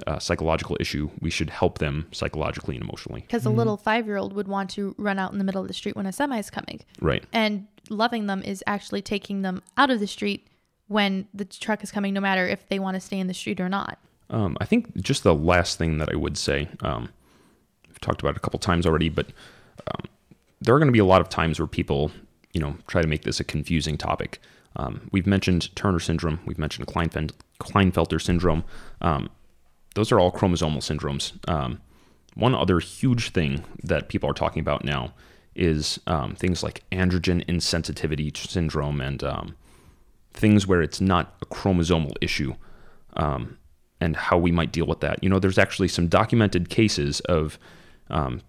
uh, 0.07 0.19
psychological 0.19 0.77
issue, 0.81 1.11
we 1.21 1.31
should 1.31 1.51
help 1.51 1.79
them 1.79 2.07
psychologically 2.13 2.77
and 2.77 2.85
emotionally. 2.85 3.23
Because 3.23 3.47
a 3.47 3.51
little 3.51 3.77
five 3.77 4.07
year 4.07 4.17
old 4.17 4.33
would 4.35 4.49
want 4.49 4.71
to 4.71 4.95
run 4.99 5.19
out 5.19 5.33
in 5.33 5.39
the 5.39 5.45
middle 5.45 5.63
of 5.63 5.69
the 5.69 5.75
street 5.75 5.97
when 5.97 6.07
a 6.07 6.13
semi 6.13 6.39
is 6.39 6.51
coming. 6.51 6.81
Right. 7.01 7.25
And 7.33 7.67
loving 7.91 8.27
them 8.27 8.43
is 8.43 8.63
actually 8.67 9.03
taking 9.03 9.43
them 9.43 9.63
out 9.77 9.91
of 9.91 10.01
the 10.01 10.07
street 10.07 10.47
when 10.89 11.29
the 11.35 11.45
truck 11.45 11.83
is 11.83 11.91
coming, 11.91 12.15
no 12.15 12.21
matter 12.21 12.47
if 12.47 12.67
they 12.69 12.79
want 12.79 12.95
to 12.95 13.01
stay 13.01 13.19
in 13.19 13.27
the 13.27 13.35
street 13.35 13.61
or 13.61 13.69
not. 13.69 13.99
Um, 14.31 14.57
I 14.61 14.65
think 14.65 14.95
just 14.97 15.23
the 15.23 15.35
last 15.35 15.79
thing 15.79 15.99
that 15.99 16.11
I 16.13 16.17
would 16.17 16.37
say, 16.37 16.69
um, 16.83 17.11
I've 17.89 18.01
talked 18.01 18.21
about 18.21 18.31
it 18.31 18.37
a 18.39 18.41
couple 18.41 18.59
times 18.59 18.87
already, 18.87 19.09
but 19.09 19.27
um, 19.87 20.05
there 20.61 20.75
are 20.75 20.79
going 20.79 20.89
to 20.89 20.93
be 20.93 20.99
a 20.99 21.05
lot 21.05 21.21
of 21.21 21.29
times 21.29 21.59
where 21.59 21.67
people, 21.67 22.11
you 22.53 22.61
know, 22.61 22.77
try 22.87 23.01
to 23.01 23.09
make 23.09 23.23
this 23.23 23.41
a 23.41 23.45
confusing 23.45 23.97
topic. 23.97 24.41
Um, 24.77 25.09
we've 25.13 25.27
mentioned 25.27 25.75
Turner 25.77 25.99
syndrome, 25.99 26.41
we've 26.45 26.59
mentioned 26.59 26.87
Kleinfeld- 26.87 27.33
Klinefelter 27.61 28.21
syndrome. 28.21 28.65
Um, 29.99 30.01
those 30.01 30.13
are 30.13 30.21
all 30.21 30.31
chromosomal 30.33 30.79
syndromes. 30.79 31.33
Um, 31.49 31.81
one 32.35 32.55
other 32.55 32.79
huge 32.79 33.31
thing 33.31 33.65
that 33.83 34.09
people 34.09 34.31
are 34.31 34.35
talking 34.35 34.61
about 34.61 34.85
now 34.85 35.13
is 35.55 35.99
things 36.37 36.63
like 36.63 36.85
androgen 36.93 37.45
insensitivity 37.47 38.37
syndrome 38.37 39.01
and 39.01 39.25
things 40.33 40.67
where 40.67 40.83
it's 40.83 41.01
not 41.01 41.35
a 41.43 41.47
chromosomal 41.47 42.13
issue 42.21 42.55
um, 43.15 43.59
and 44.01 44.15
how 44.15 44.39
we 44.39 44.53
might 44.53 44.71
deal 44.71 44.87
with 44.87 45.01
that. 45.01 45.21
You 45.23 45.29
know, 45.29 45.41
there's 45.41 45.59
actually 45.59 45.89
some 45.89 46.07
documented 46.07 46.69
cases 46.69 47.19
of 47.21 47.59
um, 48.09 48.41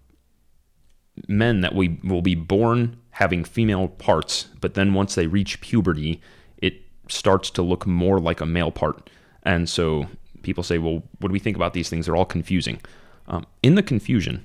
men 1.26 1.62
that 1.62 1.74
we 1.74 1.98
will 2.04 2.22
be 2.22 2.36
born 2.36 2.96
having 3.10 3.42
female 3.42 3.88
parts, 3.88 4.46
but 4.60 4.74
then 4.74 4.94
once 4.94 5.16
they 5.16 5.26
reach 5.26 5.60
puberty, 5.60 6.20
it 6.58 6.74
starts 7.08 7.50
to 7.50 7.62
look 7.62 7.88
more 7.88 8.20
like 8.20 8.40
a 8.40 8.46
male 8.46 8.70
part. 8.70 9.10
And 9.42 9.68
so 9.68 10.06
people 10.42 10.62
say, 10.62 10.78
well, 10.78 11.02
what 11.18 11.28
do 11.28 11.32
we 11.32 11.38
think 11.38 11.56
about 11.56 11.74
these 11.74 11.88
things? 11.88 12.06
They're 12.06 12.16
all 12.16 12.24
confusing. 12.24 12.80
Um, 13.28 13.46
in 13.62 13.74
the 13.74 13.82
confusion, 13.82 14.44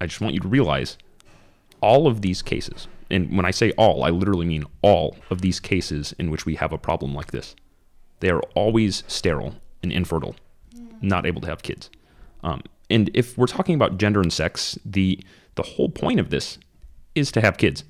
I 0.00 0.06
just 0.06 0.20
want 0.20 0.34
you 0.34 0.40
to 0.40 0.48
realize 0.48 0.98
all 1.80 2.06
of 2.06 2.22
these 2.22 2.42
cases, 2.42 2.88
and 3.10 3.36
when 3.36 3.46
I 3.46 3.50
say 3.50 3.72
all, 3.72 4.04
I 4.04 4.10
literally 4.10 4.46
mean 4.46 4.64
all 4.82 5.16
of 5.30 5.40
these 5.40 5.60
cases 5.60 6.14
in 6.18 6.30
which 6.30 6.44
we 6.44 6.56
have 6.56 6.72
a 6.72 6.78
problem 6.78 7.14
like 7.14 7.30
this, 7.30 7.54
they 8.20 8.30
are 8.30 8.42
always 8.54 9.04
sterile 9.06 9.54
and 9.82 9.92
infertile, 9.92 10.36
not 11.00 11.24
able 11.24 11.40
to 11.40 11.48
have 11.48 11.62
kids. 11.62 11.88
Um, 12.42 12.62
and 12.90 13.10
if 13.14 13.36
we're 13.38 13.46
talking 13.46 13.74
about 13.74 13.98
gender 13.98 14.20
and 14.20 14.32
sex, 14.32 14.78
the 14.84 15.20
the 15.54 15.62
whole 15.62 15.88
point 15.88 16.20
of 16.20 16.30
this 16.30 16.58
is 17.14 17.32
to 17.32 17.40
have 17.40 17.58
kids. 17.58 17.84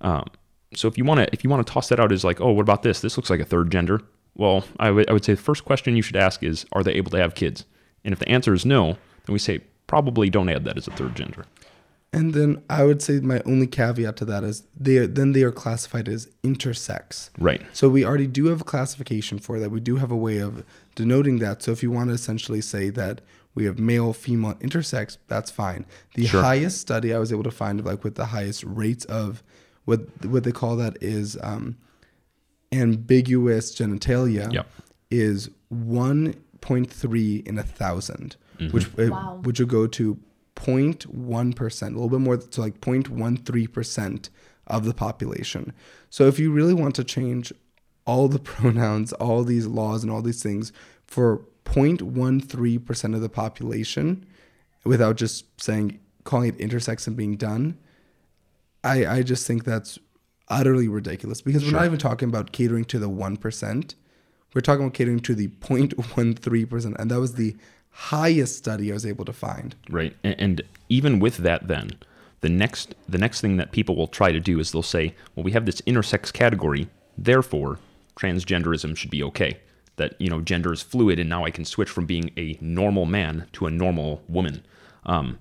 Um, 0.00 0.26
so 0.74 0.88
if 0.88 0.98
you 0.98 1.04
want 1.04 1.20
to 1.20 1.28
if 1.32 1.44
you 1.44 1.50
want 1.50 1.66
to 1.66 1.72
toss 1.72 1.88
that 1.88 2.00
out 2.00 2.12
as 2.12 2.24
like, 2.24 2.40
oh, 2.40 2.52
what 2.52 2.62
about 2.62 2.82
this? 2.82 3.00
This 3.00 3.16
looks 3.16 3.30
like 3.30 3.40
a 3.40 3.44
third 3.44 3.70
gender. 3.70 4.00
Well, 4.36 4.64
I 4.80 4.90
would 4.90 5.10
would 5.10 5.24
say 5.24 5.34
the 5.34 5.40
first 5.42 5.64
question 5.64 5.96
you 5.96 6.02
should 6.02 6.16
ask 6.16 6.42
is, 6.42 6.66
are 6.72 6.82
they 6.82 6.92
able 6.94 7.10
to 7.12 7.18
have 7.18 7.34
kids? 7.34 7.64
And 8.04 8.12
if 8.12 8.18
the 8.18 8.28
answer 8.28 8.52
is 8.52 8.64
no, 8.66 8.96
then 9.26 9.32
we 9.32 9.38
say 9.38 9.60
probably 9.86 10.28
don't 10.30 10.48
add 10.48 10.64
that 10.64 10.76
as 10.76 10.88
a 10.88 10.90
third 10.90 11.14
gender. 11.14 11.46
And 12.12 12.32
then 12.32 12.62
I 12.70 12.84
would 12.84 13.02
say 13.02 13.18
my 13.18 13.40
only 13.44 13.66
caveat 13.66 14.16
to 14.18 14.24
that 14.26 14.44
is 14.44 14.62
they 14.78 14.98
are, 14.98 15.06
then 15.06 15.32
they 15.32 15.42
are 15.42 15.50
classified 15.50 16.08
as 16.08 16.28
intersex. 16.44 17.30
Right. 17.38 17.60
So 17.72 17.88
we 17.88 18.04
already 18.04 18.28
do 18.28 18.46
have 18.46 18.60
a 18.60 18.64
classification 18.64 19.40
for 19.40 19.58
that. 19.58 19.70
We 19.70 19.80
do 19.80 19.96
have 19.96 20.12
a 20.12 20.16
way 20.16 20.38
of 20.38 20.64
denoting 20.94 21.40
that. 21.40 21.62
So 21.62 21.72
if 21.72 21.82
you 21.82 21.90
want 21.90 22.10
to 22.10 22.14
essentially 22.14 22.60
say 22.60 22.90
that 22.90 23.20
we 23.56 23.64
have 23.64 23.80
male, 23.80 24.12
female, 24.12 24.54
intersex, 24.54 25.18
that's 25.26 25.50
fine. 25.50 25.86
The 26.14 26.26
Sure. 26.26 26.40
highest 26.42 26.80
study 26.80 27.12
I 27.12 27.18
was 27.18 27.32
able 27.32 27.42
to 27.44 27.50
find, 27.50 27.84
like 27.84 28.04
with 28.04 28.14
the 28.14 28.26
highest 28.26 28.62
rates 28.64 29.04
of 29.06 29.42
what 29.84 30.00
what 30.24 30.44
they 30.44 30.52
call 30.52 30.76
that 30.76 30.96
is 31.00 31.36
um, 31.42 31.76
ambiguous 32.82 33.74
genitalia, 33.74 34.52
Yep. 34.52 34.66
is 35.10 35.48
1.3 35.72 37.46
in 37.46 37.58
a 37.58 37.62
1000 37.62 38.36
which 38.70 38.86
uh, 38.98 39.06
Wow. 39.10 39.40
which 39.42 39.58
will 39.58 39.66
go 39.66 39.86
to 39.88 40.18
0.1 40.56 41.54
percent, 41.56 41.94
a 41.94 41.98
little 41.98 42.08
bit 42.18 42.20
more 42.24 42.36
to 42.36 42.60
like 42.60 42.80
0.13 42.80 43.72
percent 43.72 44.30
of 44.68 44.84
the 44.84 44.94
population. 44.94 45.72
So 46.10 46.26
if 46.28 46.38
you 46.38 46.52
really 46.52 46.74
want 46.74 46.94
to 46.94 47.04
change 47.04 47.52
all 48.06 48.28
the 48.28 48.38
pronouns, 48.52 49.12
all 49.14 49.42
these 49.44 49.66
laws, 49.66 50.02
and 50.04 50.12
all 50.12 50.22
these 50.22 50.42
things 50.42 50.72
for 51.06 51.44
0.13 51.64 52.84
percent 52.84 53.14
of 53.16 53.20
the 53.20 53.28
population, 53.28 54.24
without 54.84 55.16
just 55.16 55.60
saying 55.60 55.98
calling 56.22 56.50
it 56.50 56.58
intersex 56.58 57.06
and 57.08 57.16
being 57.16 57.36
done, 57.36 57.76
I 58.84 59.04
I 59.06 59.22
just 59.22 59.46
think 59.46 59.64
that's 59.64 59.98
utterly 60.48 60.88
ridiculous 60.88 61.40
because 61.40 61.64
we're 61.64 61.72
not 61.72 61.86
even 61.86 61.98
talking 61.98 62.28
about 62.28 62.52
catering 62.52 62.84
to 62.86 62.98
the 62.98 63.08
one 63.08 63.36
percent. 63.36 63.94
We're 64.54 64.60
talking 64.60 64.84
about 64.84 64.94
catering 64.94 65.20
to 65.20 65.34
the 65.34 65.48
0.13 65.48 66.70
percent, 66.70 66.96
and 66.98 67.10
that 67.10 67.18
was 67.18 67.34
the 67.34 67.56
highest 67.90 68.56
study 68.56 68.90
I 68.90 68.94
was 68.94 69.06
able 69.06 69.24
to 69.24 69.32
find. 69.32 69.74
Right. 69.88 70.16
And, 70.22 70.34
and 70.38 70.62
even 70.88 71.20
with 71.20 71.38
that, 71.38 71.68
then 71.68 71.90
the 72.40 72.48
next 72.48 72.94
the 73.08 73.18
next 73.18 73.40
thing 73.40 73.56
that 73.56 73.72
people 73.72 73.96
will 73.96 74.06
try 74.06 74.32
to 74.32 74.40
do 74.40 74.58
is 74.58 74.72
they'll 74.72 74.82
say, 74.82 75.14
well, 75.34 75.44
we 75.44 75.52
have 75.52 75.64
this 75.64 75.80
intersex 75.82 76.32
category, 76.32 76.88
therefore 77.16 77.78
transgenderism 78.16 78.96
should 78.96 79.10
be 79.10 79.22
okay. 79.22 79.58
That 79.96 80.20
you 80.20 80.28
know 80.28 80.40
gender 80.40 80.72
is 80.72 80.82
fluid, 80.82 81.18
and 81.18 81.28
now 81.28 81.44
I 81.44 81.50
can 81.50 81.64
switch 81.64 81.88
from 81.88 82.04
being 82.04 82.32
a 82.36 82.58
normal 82.60 83.06
man 83.06 83.46
to 83.52 83.66
a 83.66 83.70
normal 83.70 84.22
woman. 84.28 84.64
Um, 85.06 85.38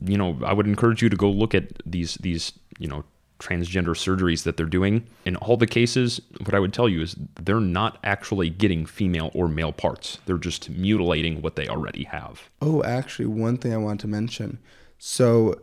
you 0.00 0.18
know, 0.18 0.38
I 0.44 0.52
would 0.52 0.66
encourage 0.66 1.02
you 1.02 1.08
to 1.08 1.16
go 1.16 1.30
look 1.30 1.54
at 1.54 1.72
these 1.86 2.16
these 2.16 2.52
you 2.78 2.88
know 2.88 3.04
transgender 3.38 3.94
surgeries 3.94 4.44
that 4.44 4.56
they're 4.56 4.66
doing. 4.66 5.06
In 5.24 5.36
all 5.36 5.56
the 5.56 5.66
cases, 5.66 6.20
what 6.44 6.54
I 6.54 6.58
would 6.60 6.72
tell 6.72 6.88
you 6.88 7.02
is 7.02 7.16
they're 7.40 7.60
not 7.60 7.98
actually 8.04 8.50
getting 8.50 8.86
female 8.86 9.30
or 9.34 9.48
male 9.48 9.72
parts. 9.72 10.18
They're 10.26 10.38
just 10.38 10.70
mutilating 10.70 11.42
what 11.42 11.56
they 11.56 11.68
already 11.68 12.04
have. 12.04 12.48
Oh, 12.62 12.82
actually, 12.84 13.26
one 13.26 13.56
thing 13.56 13.72
I 13.72 13.76
want 13.76 14.00
to 14.00 14.08
mention. 14.08 14.58
So, 14.98 15.60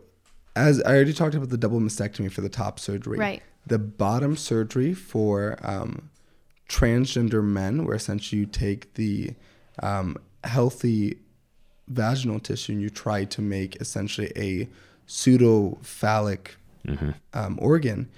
as 0.54 0.82
I 0.82 0.94
already 0.94 1.14
talked 1.14 1.34
about 1.34 1.48
the 1.48 1.56
double 1.56 1.80
mastectomy 1.80 2.30
for 2.30 2.42
the 2.42 2.48
top 2.48 2.78
surgery, 2.78 3.18
Right. 3.18 3.42
The 3.64 3.78
bottom 3.78 4.36
surgery 4.36 4.92
for 4.92 5.56
um, 5.62 6.10
transgender 6.68 7.44
men, 7.44 7.84
where 7.84 7.94
essentially 7.94 8.40
you 8.40 8.46
take 8.46 8.94
the 8.94 9.34
um, 9.80 10.16
healthy 10.44 11.18
vaginal 11.88 12.40
tissue 12.40 12.72
and 12.72 12.82
you 12.82 12.90
try 12.90 13.24
to 13.24 13.40
make 13.40 13.76
essentially 13.76 14.32
a 14.36 14.68
pseudo 15.06 15.78
phallic 15.82 16.56
um, 17.32 17.58
organ, 17.60 18.10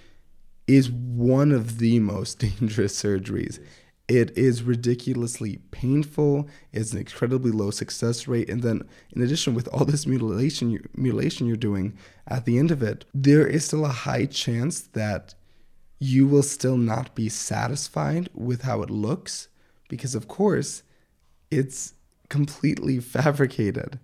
is 0.66 0.90
one 0.90 1.52
of 1.52 1.78
the 1.78 2.00
most 2.00 2.38
dangerous 2.38 3.00
surgeries. 3.00 3.58
It 4.06 4.36
is 4.36 4.62
ridiculously 4.62 5.58
painful. 5.70 6.48
It's 6.72 6.92
an 6.92 6.98
incredibly 6.98 7.50
low 7.50 7.70
success 7.70 8.28
rate, 8.28 8.50
and 8.50 8.62
then 8.62 8.82
in 9.14 9.22
addition, 9.22 9.54
with 9.54 9.66
all 9.68 9.86
this 9.86 10.06
mutilation, 10.06 10.78
mutilation 10.94 11.46
you're 11.46 11.56
doing, 11.56 11.96
at 12.28 12.44
the 12.44 12.58
end 12.58 12.70
of 12.70 12.82
it, 12.82 13.06
there 13.14 13.46
is 13.46 13.64
still 13.64 13.86
a 13.86 13.88
high 13.88 14.26
chance 14.26 14.80
that 14.80 15.34
you 15.98 16.26
will 16.26 16.42
still 16.42 16.76
not 16.76 17.14
be 17.14 17.30
satisfied 17.30 18.28
with 18.34 18.62
how 18.62 18.82
it 18.82 18.90
looks, 18.90 19.48
because 19.88 20.14
of 20.14 20.28
course, 20.28 20.82
it's 21.50 21.94
completely 22.28 23.00
fabricated. 23.16 23.98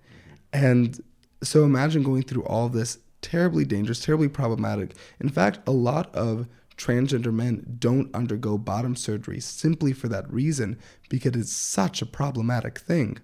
And 0.52 0.98
so 1.42 1.64
imagine 1.64 2.02
going 2.02 2.22
through 2.22 2.44
all 2.44 2.70
this 2.70 2.98
terribly 3.22 3.64
dangerous, 3.64 4.00
terribly 4.00 4.28
problematic. 4.28 4.94
In 5.20 5.28
fact, 5.28 5.60
a 5.66 5.72
lot 5.72 6.14
of 6.14 6.48
transgender 6.76 7.32
men 7.32 7.76
don't 7.78 8.14
undergo 8.14 8.56
bottom 8.56 8.96
surgery 8.96 9.38
simply 9.38 9.92
for 9.92 10.08
that 10.08 10.30
reason 10.32 10.78
because 11.08 11.36
it's 11.36 11.52
such 11.52 12.00
a 12.00 12.06
problematic 12.06 12.78
thing. 12.78 13.18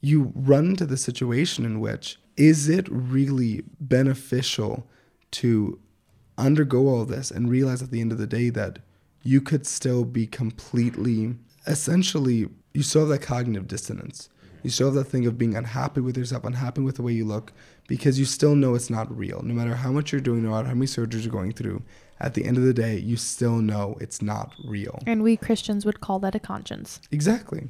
You 0.00 0.32
run 0.34 0.66
into 0.66 0.86
the 0.86 0.96
situation 0.96 1.64
in 1.64 1.80
which 1.80 2.18
is 2.36 2.68
it 2.68 2.88
really 2.90 3.62
beneficial 3.78 4.86
to 5.32 5.78
undergo 6.36 6.88
all 6.88 7.04
this 7.04 7.30
and 7.30 7.50
realize 7.50 7.82
at 7.82 7.90
the 7.90 8.00
end 8.00 8.12
of 8.12 8.18
the 8.18 8.26
day 8.26 8.50
that 8.50 8.78
you 9.22 9.40
could 9.40 9.66
still 9.66 10.04
be 10.04 10.26
completely 10.26 11.34
essentially 11.66 12.48
you 12.72 12.82
still 12.82 13.02
have 13.02 13.08
that 13.08 13.22
cognitive 13.22 13.68
dissonance 13.68 14.28
you 14.62 14.70
still 14.70 14.88
have 14.88 14.94
that 14.94 15.04
thing 15.04 15.26
of 15.26 15.38
being 15.38 15.54
unhappy 15.54 16.00
with 16.00 16.16
yourself 16.16 16.44
unhappy 16.44 16.80
with 16.80 16.96
the 16.96 17.02
way 17.02 17.12
you 17.12 17.24
look 17.24 17.52
because 17.86 18.18
you 18.18 18.24
still 18.24 18.54
know 18.54 18.74
it's 18.74 18.90
not 18.90 19.14
real 19.16 19.40
no 19.42 19.54
matter 19.54 19.74
how 19.76 19.90
much 19.92 20.12
you're 20.12 20.20
doing 20.20 20.42
no 20.42 20.50
matter 20.50 20.68
how 20.68 20.74
many 20.74 20.86
surgeries 20.86 21.22
you're 21.22 21.32
going 21.32 21.52
through 21.52 21.82
at 22.20 22.34
the 22.34 22.44
end 22.44 22.56
of 22.56 22.64
the 22.64 22.74
day 22.74 22.96
you 22.96 23.16
still 23.16 23.56
know 23.56 23.96
it's 24.00 24.22
not 24.22 24.52
real 24.64 25.00
And 25.06 25.22
we 25.22 25.36
Christians 25.36 25.84
would 25.84 26.00
call 26.00 26.18
that 26.20 26.34
a 26.34 26.40
conscience. 26.40 27.00
exactly 27.10 27.68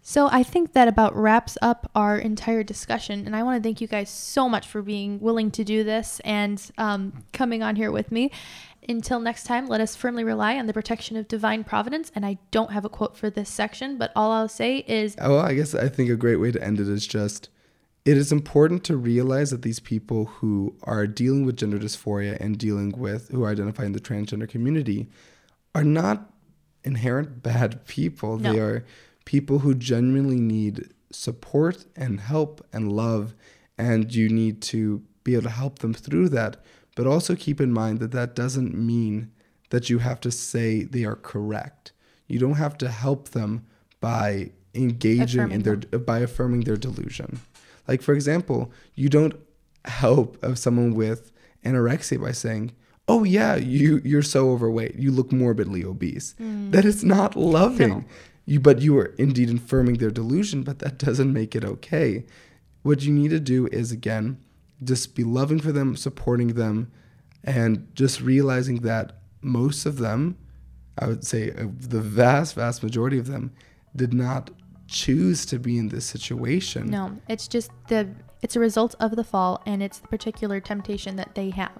So 0.00 0.28
I 0.30 0.42
think 0.42 0.72
that 0.72 0.88
about 0.88 1.14
wraps 1.14 1.58
up 1.60 1.90
our 1.94 2.16
entire 2.16 2.62
discussion. 2.62 3.26
And 3.26 3.36
I 3.36 3.42
want 3.42 3.62
to 3.62 3.66
thank 3.66 3.80
you 3.82 3.88
guys 3.88 4.08
so 4.08 4.48
much 4.48 4.66
for 4.66 4.80
being 4.80 5.20
willing 5.20 5.50
to 5.50 5.64
do 5.64 5.84
this 5.84 6.20
and 6.24 6.56
um, 6.78 7.24
coming 7.34 7.62
on 7.62 7.76
here 7.76 7.90
with 7.90 8.10
me. 8.10 8.30
Until 8.88 9.20
next 9.20 9.44
time, 9.44 9.66
let 9.66 9.82
us 9.82 9.94
firmly 9.94 10.24
rely 10.24 10.56
on 10.56 10.66
the 10.66 10.72
protection 10.72 11.18
of 11.18 11.28
divine 11.28 11.62
providence. 11.62 12.10
And 12.14 12.24
I 12.24 12.38
don't 12.50 12.70
have 12.72 12.86
a 12.86 12.88
quote 12.88 13.18
for 13.18 13.28
this 13.28 13.50
section, 13.50 13.98
but 13.98 14.10
all 14.16 14.30
I'll 14.32 14.48
say 14.48 14.78
is 14.86 15.14
Oh, 15.20 15.34
well, 15.34 15.44
I 15.44 15.52
guess 15.52 15.74
I 15.74 15.88
think 15.88 16.08
a 16.08 16.16
great 16.16 16.36
way 16.36 16.52
to 16.52 16.62
end 16.62 16.80
it 16.80 16.88
is 16.88 17.06
just 17.06 17.50
it 18.08 18.16
is 18.16 18.32
important 18.32 18.84
to 18.84 18.96
realize 18.96 19.50
that 19.50 19.60
these 19.60 19.80
people 19.80 20.24
who 20.24 20.74
are 20.84 21.06
dealing 21.06 21.44
with 21.44 21.58
gender 21.58 21.78
dysphoria 21.78 22.40
and 22.40 22.56
dealing 22.56 22.90
with 22.96 23.28
who 23.28 23.44
identify 23.44 23.84
in 23.84 23.92
the 23.92 24.00
transgender 24.00 24.48
community 24.48 25.10
are 25.74 25.84
not 25.84 26.32
inherent 26.84 27.42
bad 27.42 27.84
people. 27.86 28.38
They 28.38 28.58
are 28.60 28.86
people 29.26 29.58
who 29.58 29.74
genuinely 29.74 30.40
need 30.40 30.94
support 31.12 31.84
and 31.96 32.18
help 32.20 32.66
and 32.72 32.90
love, 32.90 33.34
and 33.76 34.14
you 34.14 34.30
need 34.30 34.62
to 34.62 35.02
be 35.22 35.34
able 35.34 35.42
to 35.42 35.50
help 35.50 35.80
them 35.80 35.92
through 35.92 36.30
that. 36.30 36.56
But 36.96 37.06
also 37.06 37.36
keep 37.36 37.60
in 37.60 37.74
mind 37.74 37.98
that 37.98 38.12
that 38.12 38.34
doesn't 38.34 38.74
mean 38.74 39.32
that 39.68 39.90
you 39.90 39.98
have 39.98 40.20
to 40.20 40.30
say 40.30 40.82
they 40.82 41.04
are 41.04 41.14
correct. 41.14 41.92
You 42.26 42.38
don't 42.38 42.54
have 42.54 42.78
to 42.78 42.88
help 42.88 43.28
them 43.28 43.66
by 44.00 44.52
engaging 44.72 45.50
in 45.50 45.60
Affirming 45.60 45.84
their 45.90 45.98
by 45.98 46.18
affirming 46.20 46.60
their 46.62 46.78
delusion. 46.78 47.40
Like 47.88 48.02
for 48.02 48.14
example, 48.14 48.70
you 48.94 49.08
don't 49.08 49.34
help 49.84 50.42
of 50.44 50.58
someone 50.58 50.94
with 50.94 51.32
anorexia 51.64 52.20
by 52.20 52.32
saying, 52.32 52.72
"Oh 53.08 53.24
yeah, 53.24 53.56
you 53.56 54.00
you're 54.04 54.22
so 54.22 54.50
overweight. 54.50 54.96
You 54.96 55.10
look 55.10 55.32
morbidly 55.32 55.84
obese." 55.84 56.34
Mm. 56.40 56.70
That 56.72 56.84
is 56.84 57.02
not 57.02 57.34
loving. 57.34 57.88
No. 57.88 58.04
You 58.44 58.60
but 58.60 58.80
you 58.80 58.96
are 58.98 59.14
indeed 59.18 59.50
affirming 59.50 59.96
their 59.96 60.10
delusion, 60.10 60.62
but 60.62 60.78
that 60.78 60.98
doesn't 60.98 61.32
make 61.32 61.56
it 61.56 61.64
okay. 61.64 62.24
What 62.82 63.02
you 63.02 63.12
need 63.12 63.30
to 63.30 63.40
do 63.40 63.66
is 63.68 63.90
again, 63.90 64.38
just 64.82 65.14
be 65.14 65.24
loving 65.24 65.58
for 65.58 65.72
them, 65.72 65.96
supporting 65.96 66.54
them, 66.54 66.90
and 67.44 67.88
just 67.94 68.20
realizing 68.20 68.76
that 68.82 69.18
most 69.40 69.86
of 69.86 69.98
them, 69.98 70.36
I 70.98 71.06
would 71.06 71.24
say 71.24 71.50
the 71.50 72.00
vast, 72.00 72.54
vast 72.54 72.82
majority 72.82 73.18
of 73.18 73.26
them, 73.26 73.52
did 73.94 74.12
not 74.14 74.50
choose 74.88 75.46
to 75.46 75.58
be 75.58 75.78
in 75.78 75.88
this 75.88 76.04
situation. 76.04 76.90
no, 76.90 77.16
it's 77.28 77.46
just 77.46 77.70
the, 77.88 78.08
it's 78.42 78.56
a 78.56 78.60
result 78.60 78.94
of 79.00 79.14
the 79.16 79.24
fall 79.24 79.62
and 79.66 79.82
it's 79.82 79.98
the 79.98 80.08
particular 80.08 80.60
temptation 80.60 81.16
that 81.16 81.34
they 81.34 81.50
have. 81.50 81.72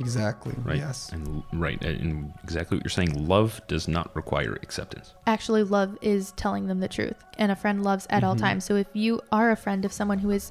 Exactly. 0.00 0.54
Right. 0.64 0.78
Yes. 0.78 1.12
And 1.12 1.44
right. 1.52 1.80
And 1.84 2.32
exactly 2.42 2.76
what 2.76 2.84
you're 2.84 2.90
saying. 2.90 3.28
Love 3.28 3.60
does 3.68 3.86
not 3.86 4.14
require 4.16 4.54
acceptance. 4.54 5.14
actually 5.28 5.62
love 5.62 5.96
is 6.02 6.32
telling 6.32 6.66
them 6.66 6.80
the 6.80 6.88
truth 6.88 7.22
and 7.38 7.52
a 7.52 7.56
friend 7.56 7.84
loves 7.84 8.04
at 8.10 8.24
all 8.24 8.34
times 8.34 8.64
so 8.64 8.74
if 8.74 8.88
you 8.92 9.20
are 9.30 9.52
a 9.52 9.56
friend 9.56 9.84
of 9.84 9.92
someone 9.92 10.18
who 10.18 10.30
is 10.30 10.50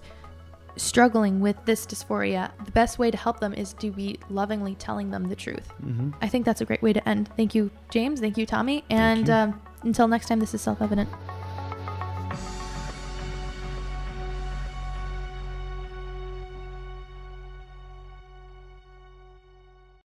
struggling 0.76 1.40
with 1.40 1.56
this 1.66 1.86
dysphoria, 1.86 2.52
the 2.66 2.72
best 2.72 2.98
way 3.00 3.12
to 3.12 3.18
help 3.18 3.40
them 3.40 3.54
is 3.54 3.74
to 3.74 3.92
be 3.92 4.18
lovingly 4.30 4.76
telling 4.76 5.12
them 5.12 5.28
the 5.28 5.36
truth. 5.36 5.72
Mm-hmm. 5.84 6.12
I 6.22 6.28
think 6.28 6.46
that's 6.46 6.62
a 6.62 6.66
great 6.66 6.82
way 6.82 6.94
to 6.94 7.10
end. 7.10 7.30
Thank 7.38 7.54
you, 7.54 7.70
James. 7.90 8.20
Thank 8.20 8.38
you, 8.38 8.46
Tommy. 8.46 8.84
And 8.90 9.28
you. 9.28 9.34
um, 9.34 9.62
until 9.84 10.08
next 10.08 10.28
time, 10.28 10.40
this 10.40 10.54
is 10.54 10.62
self 10.62 10.82
evident. 10.82 11.10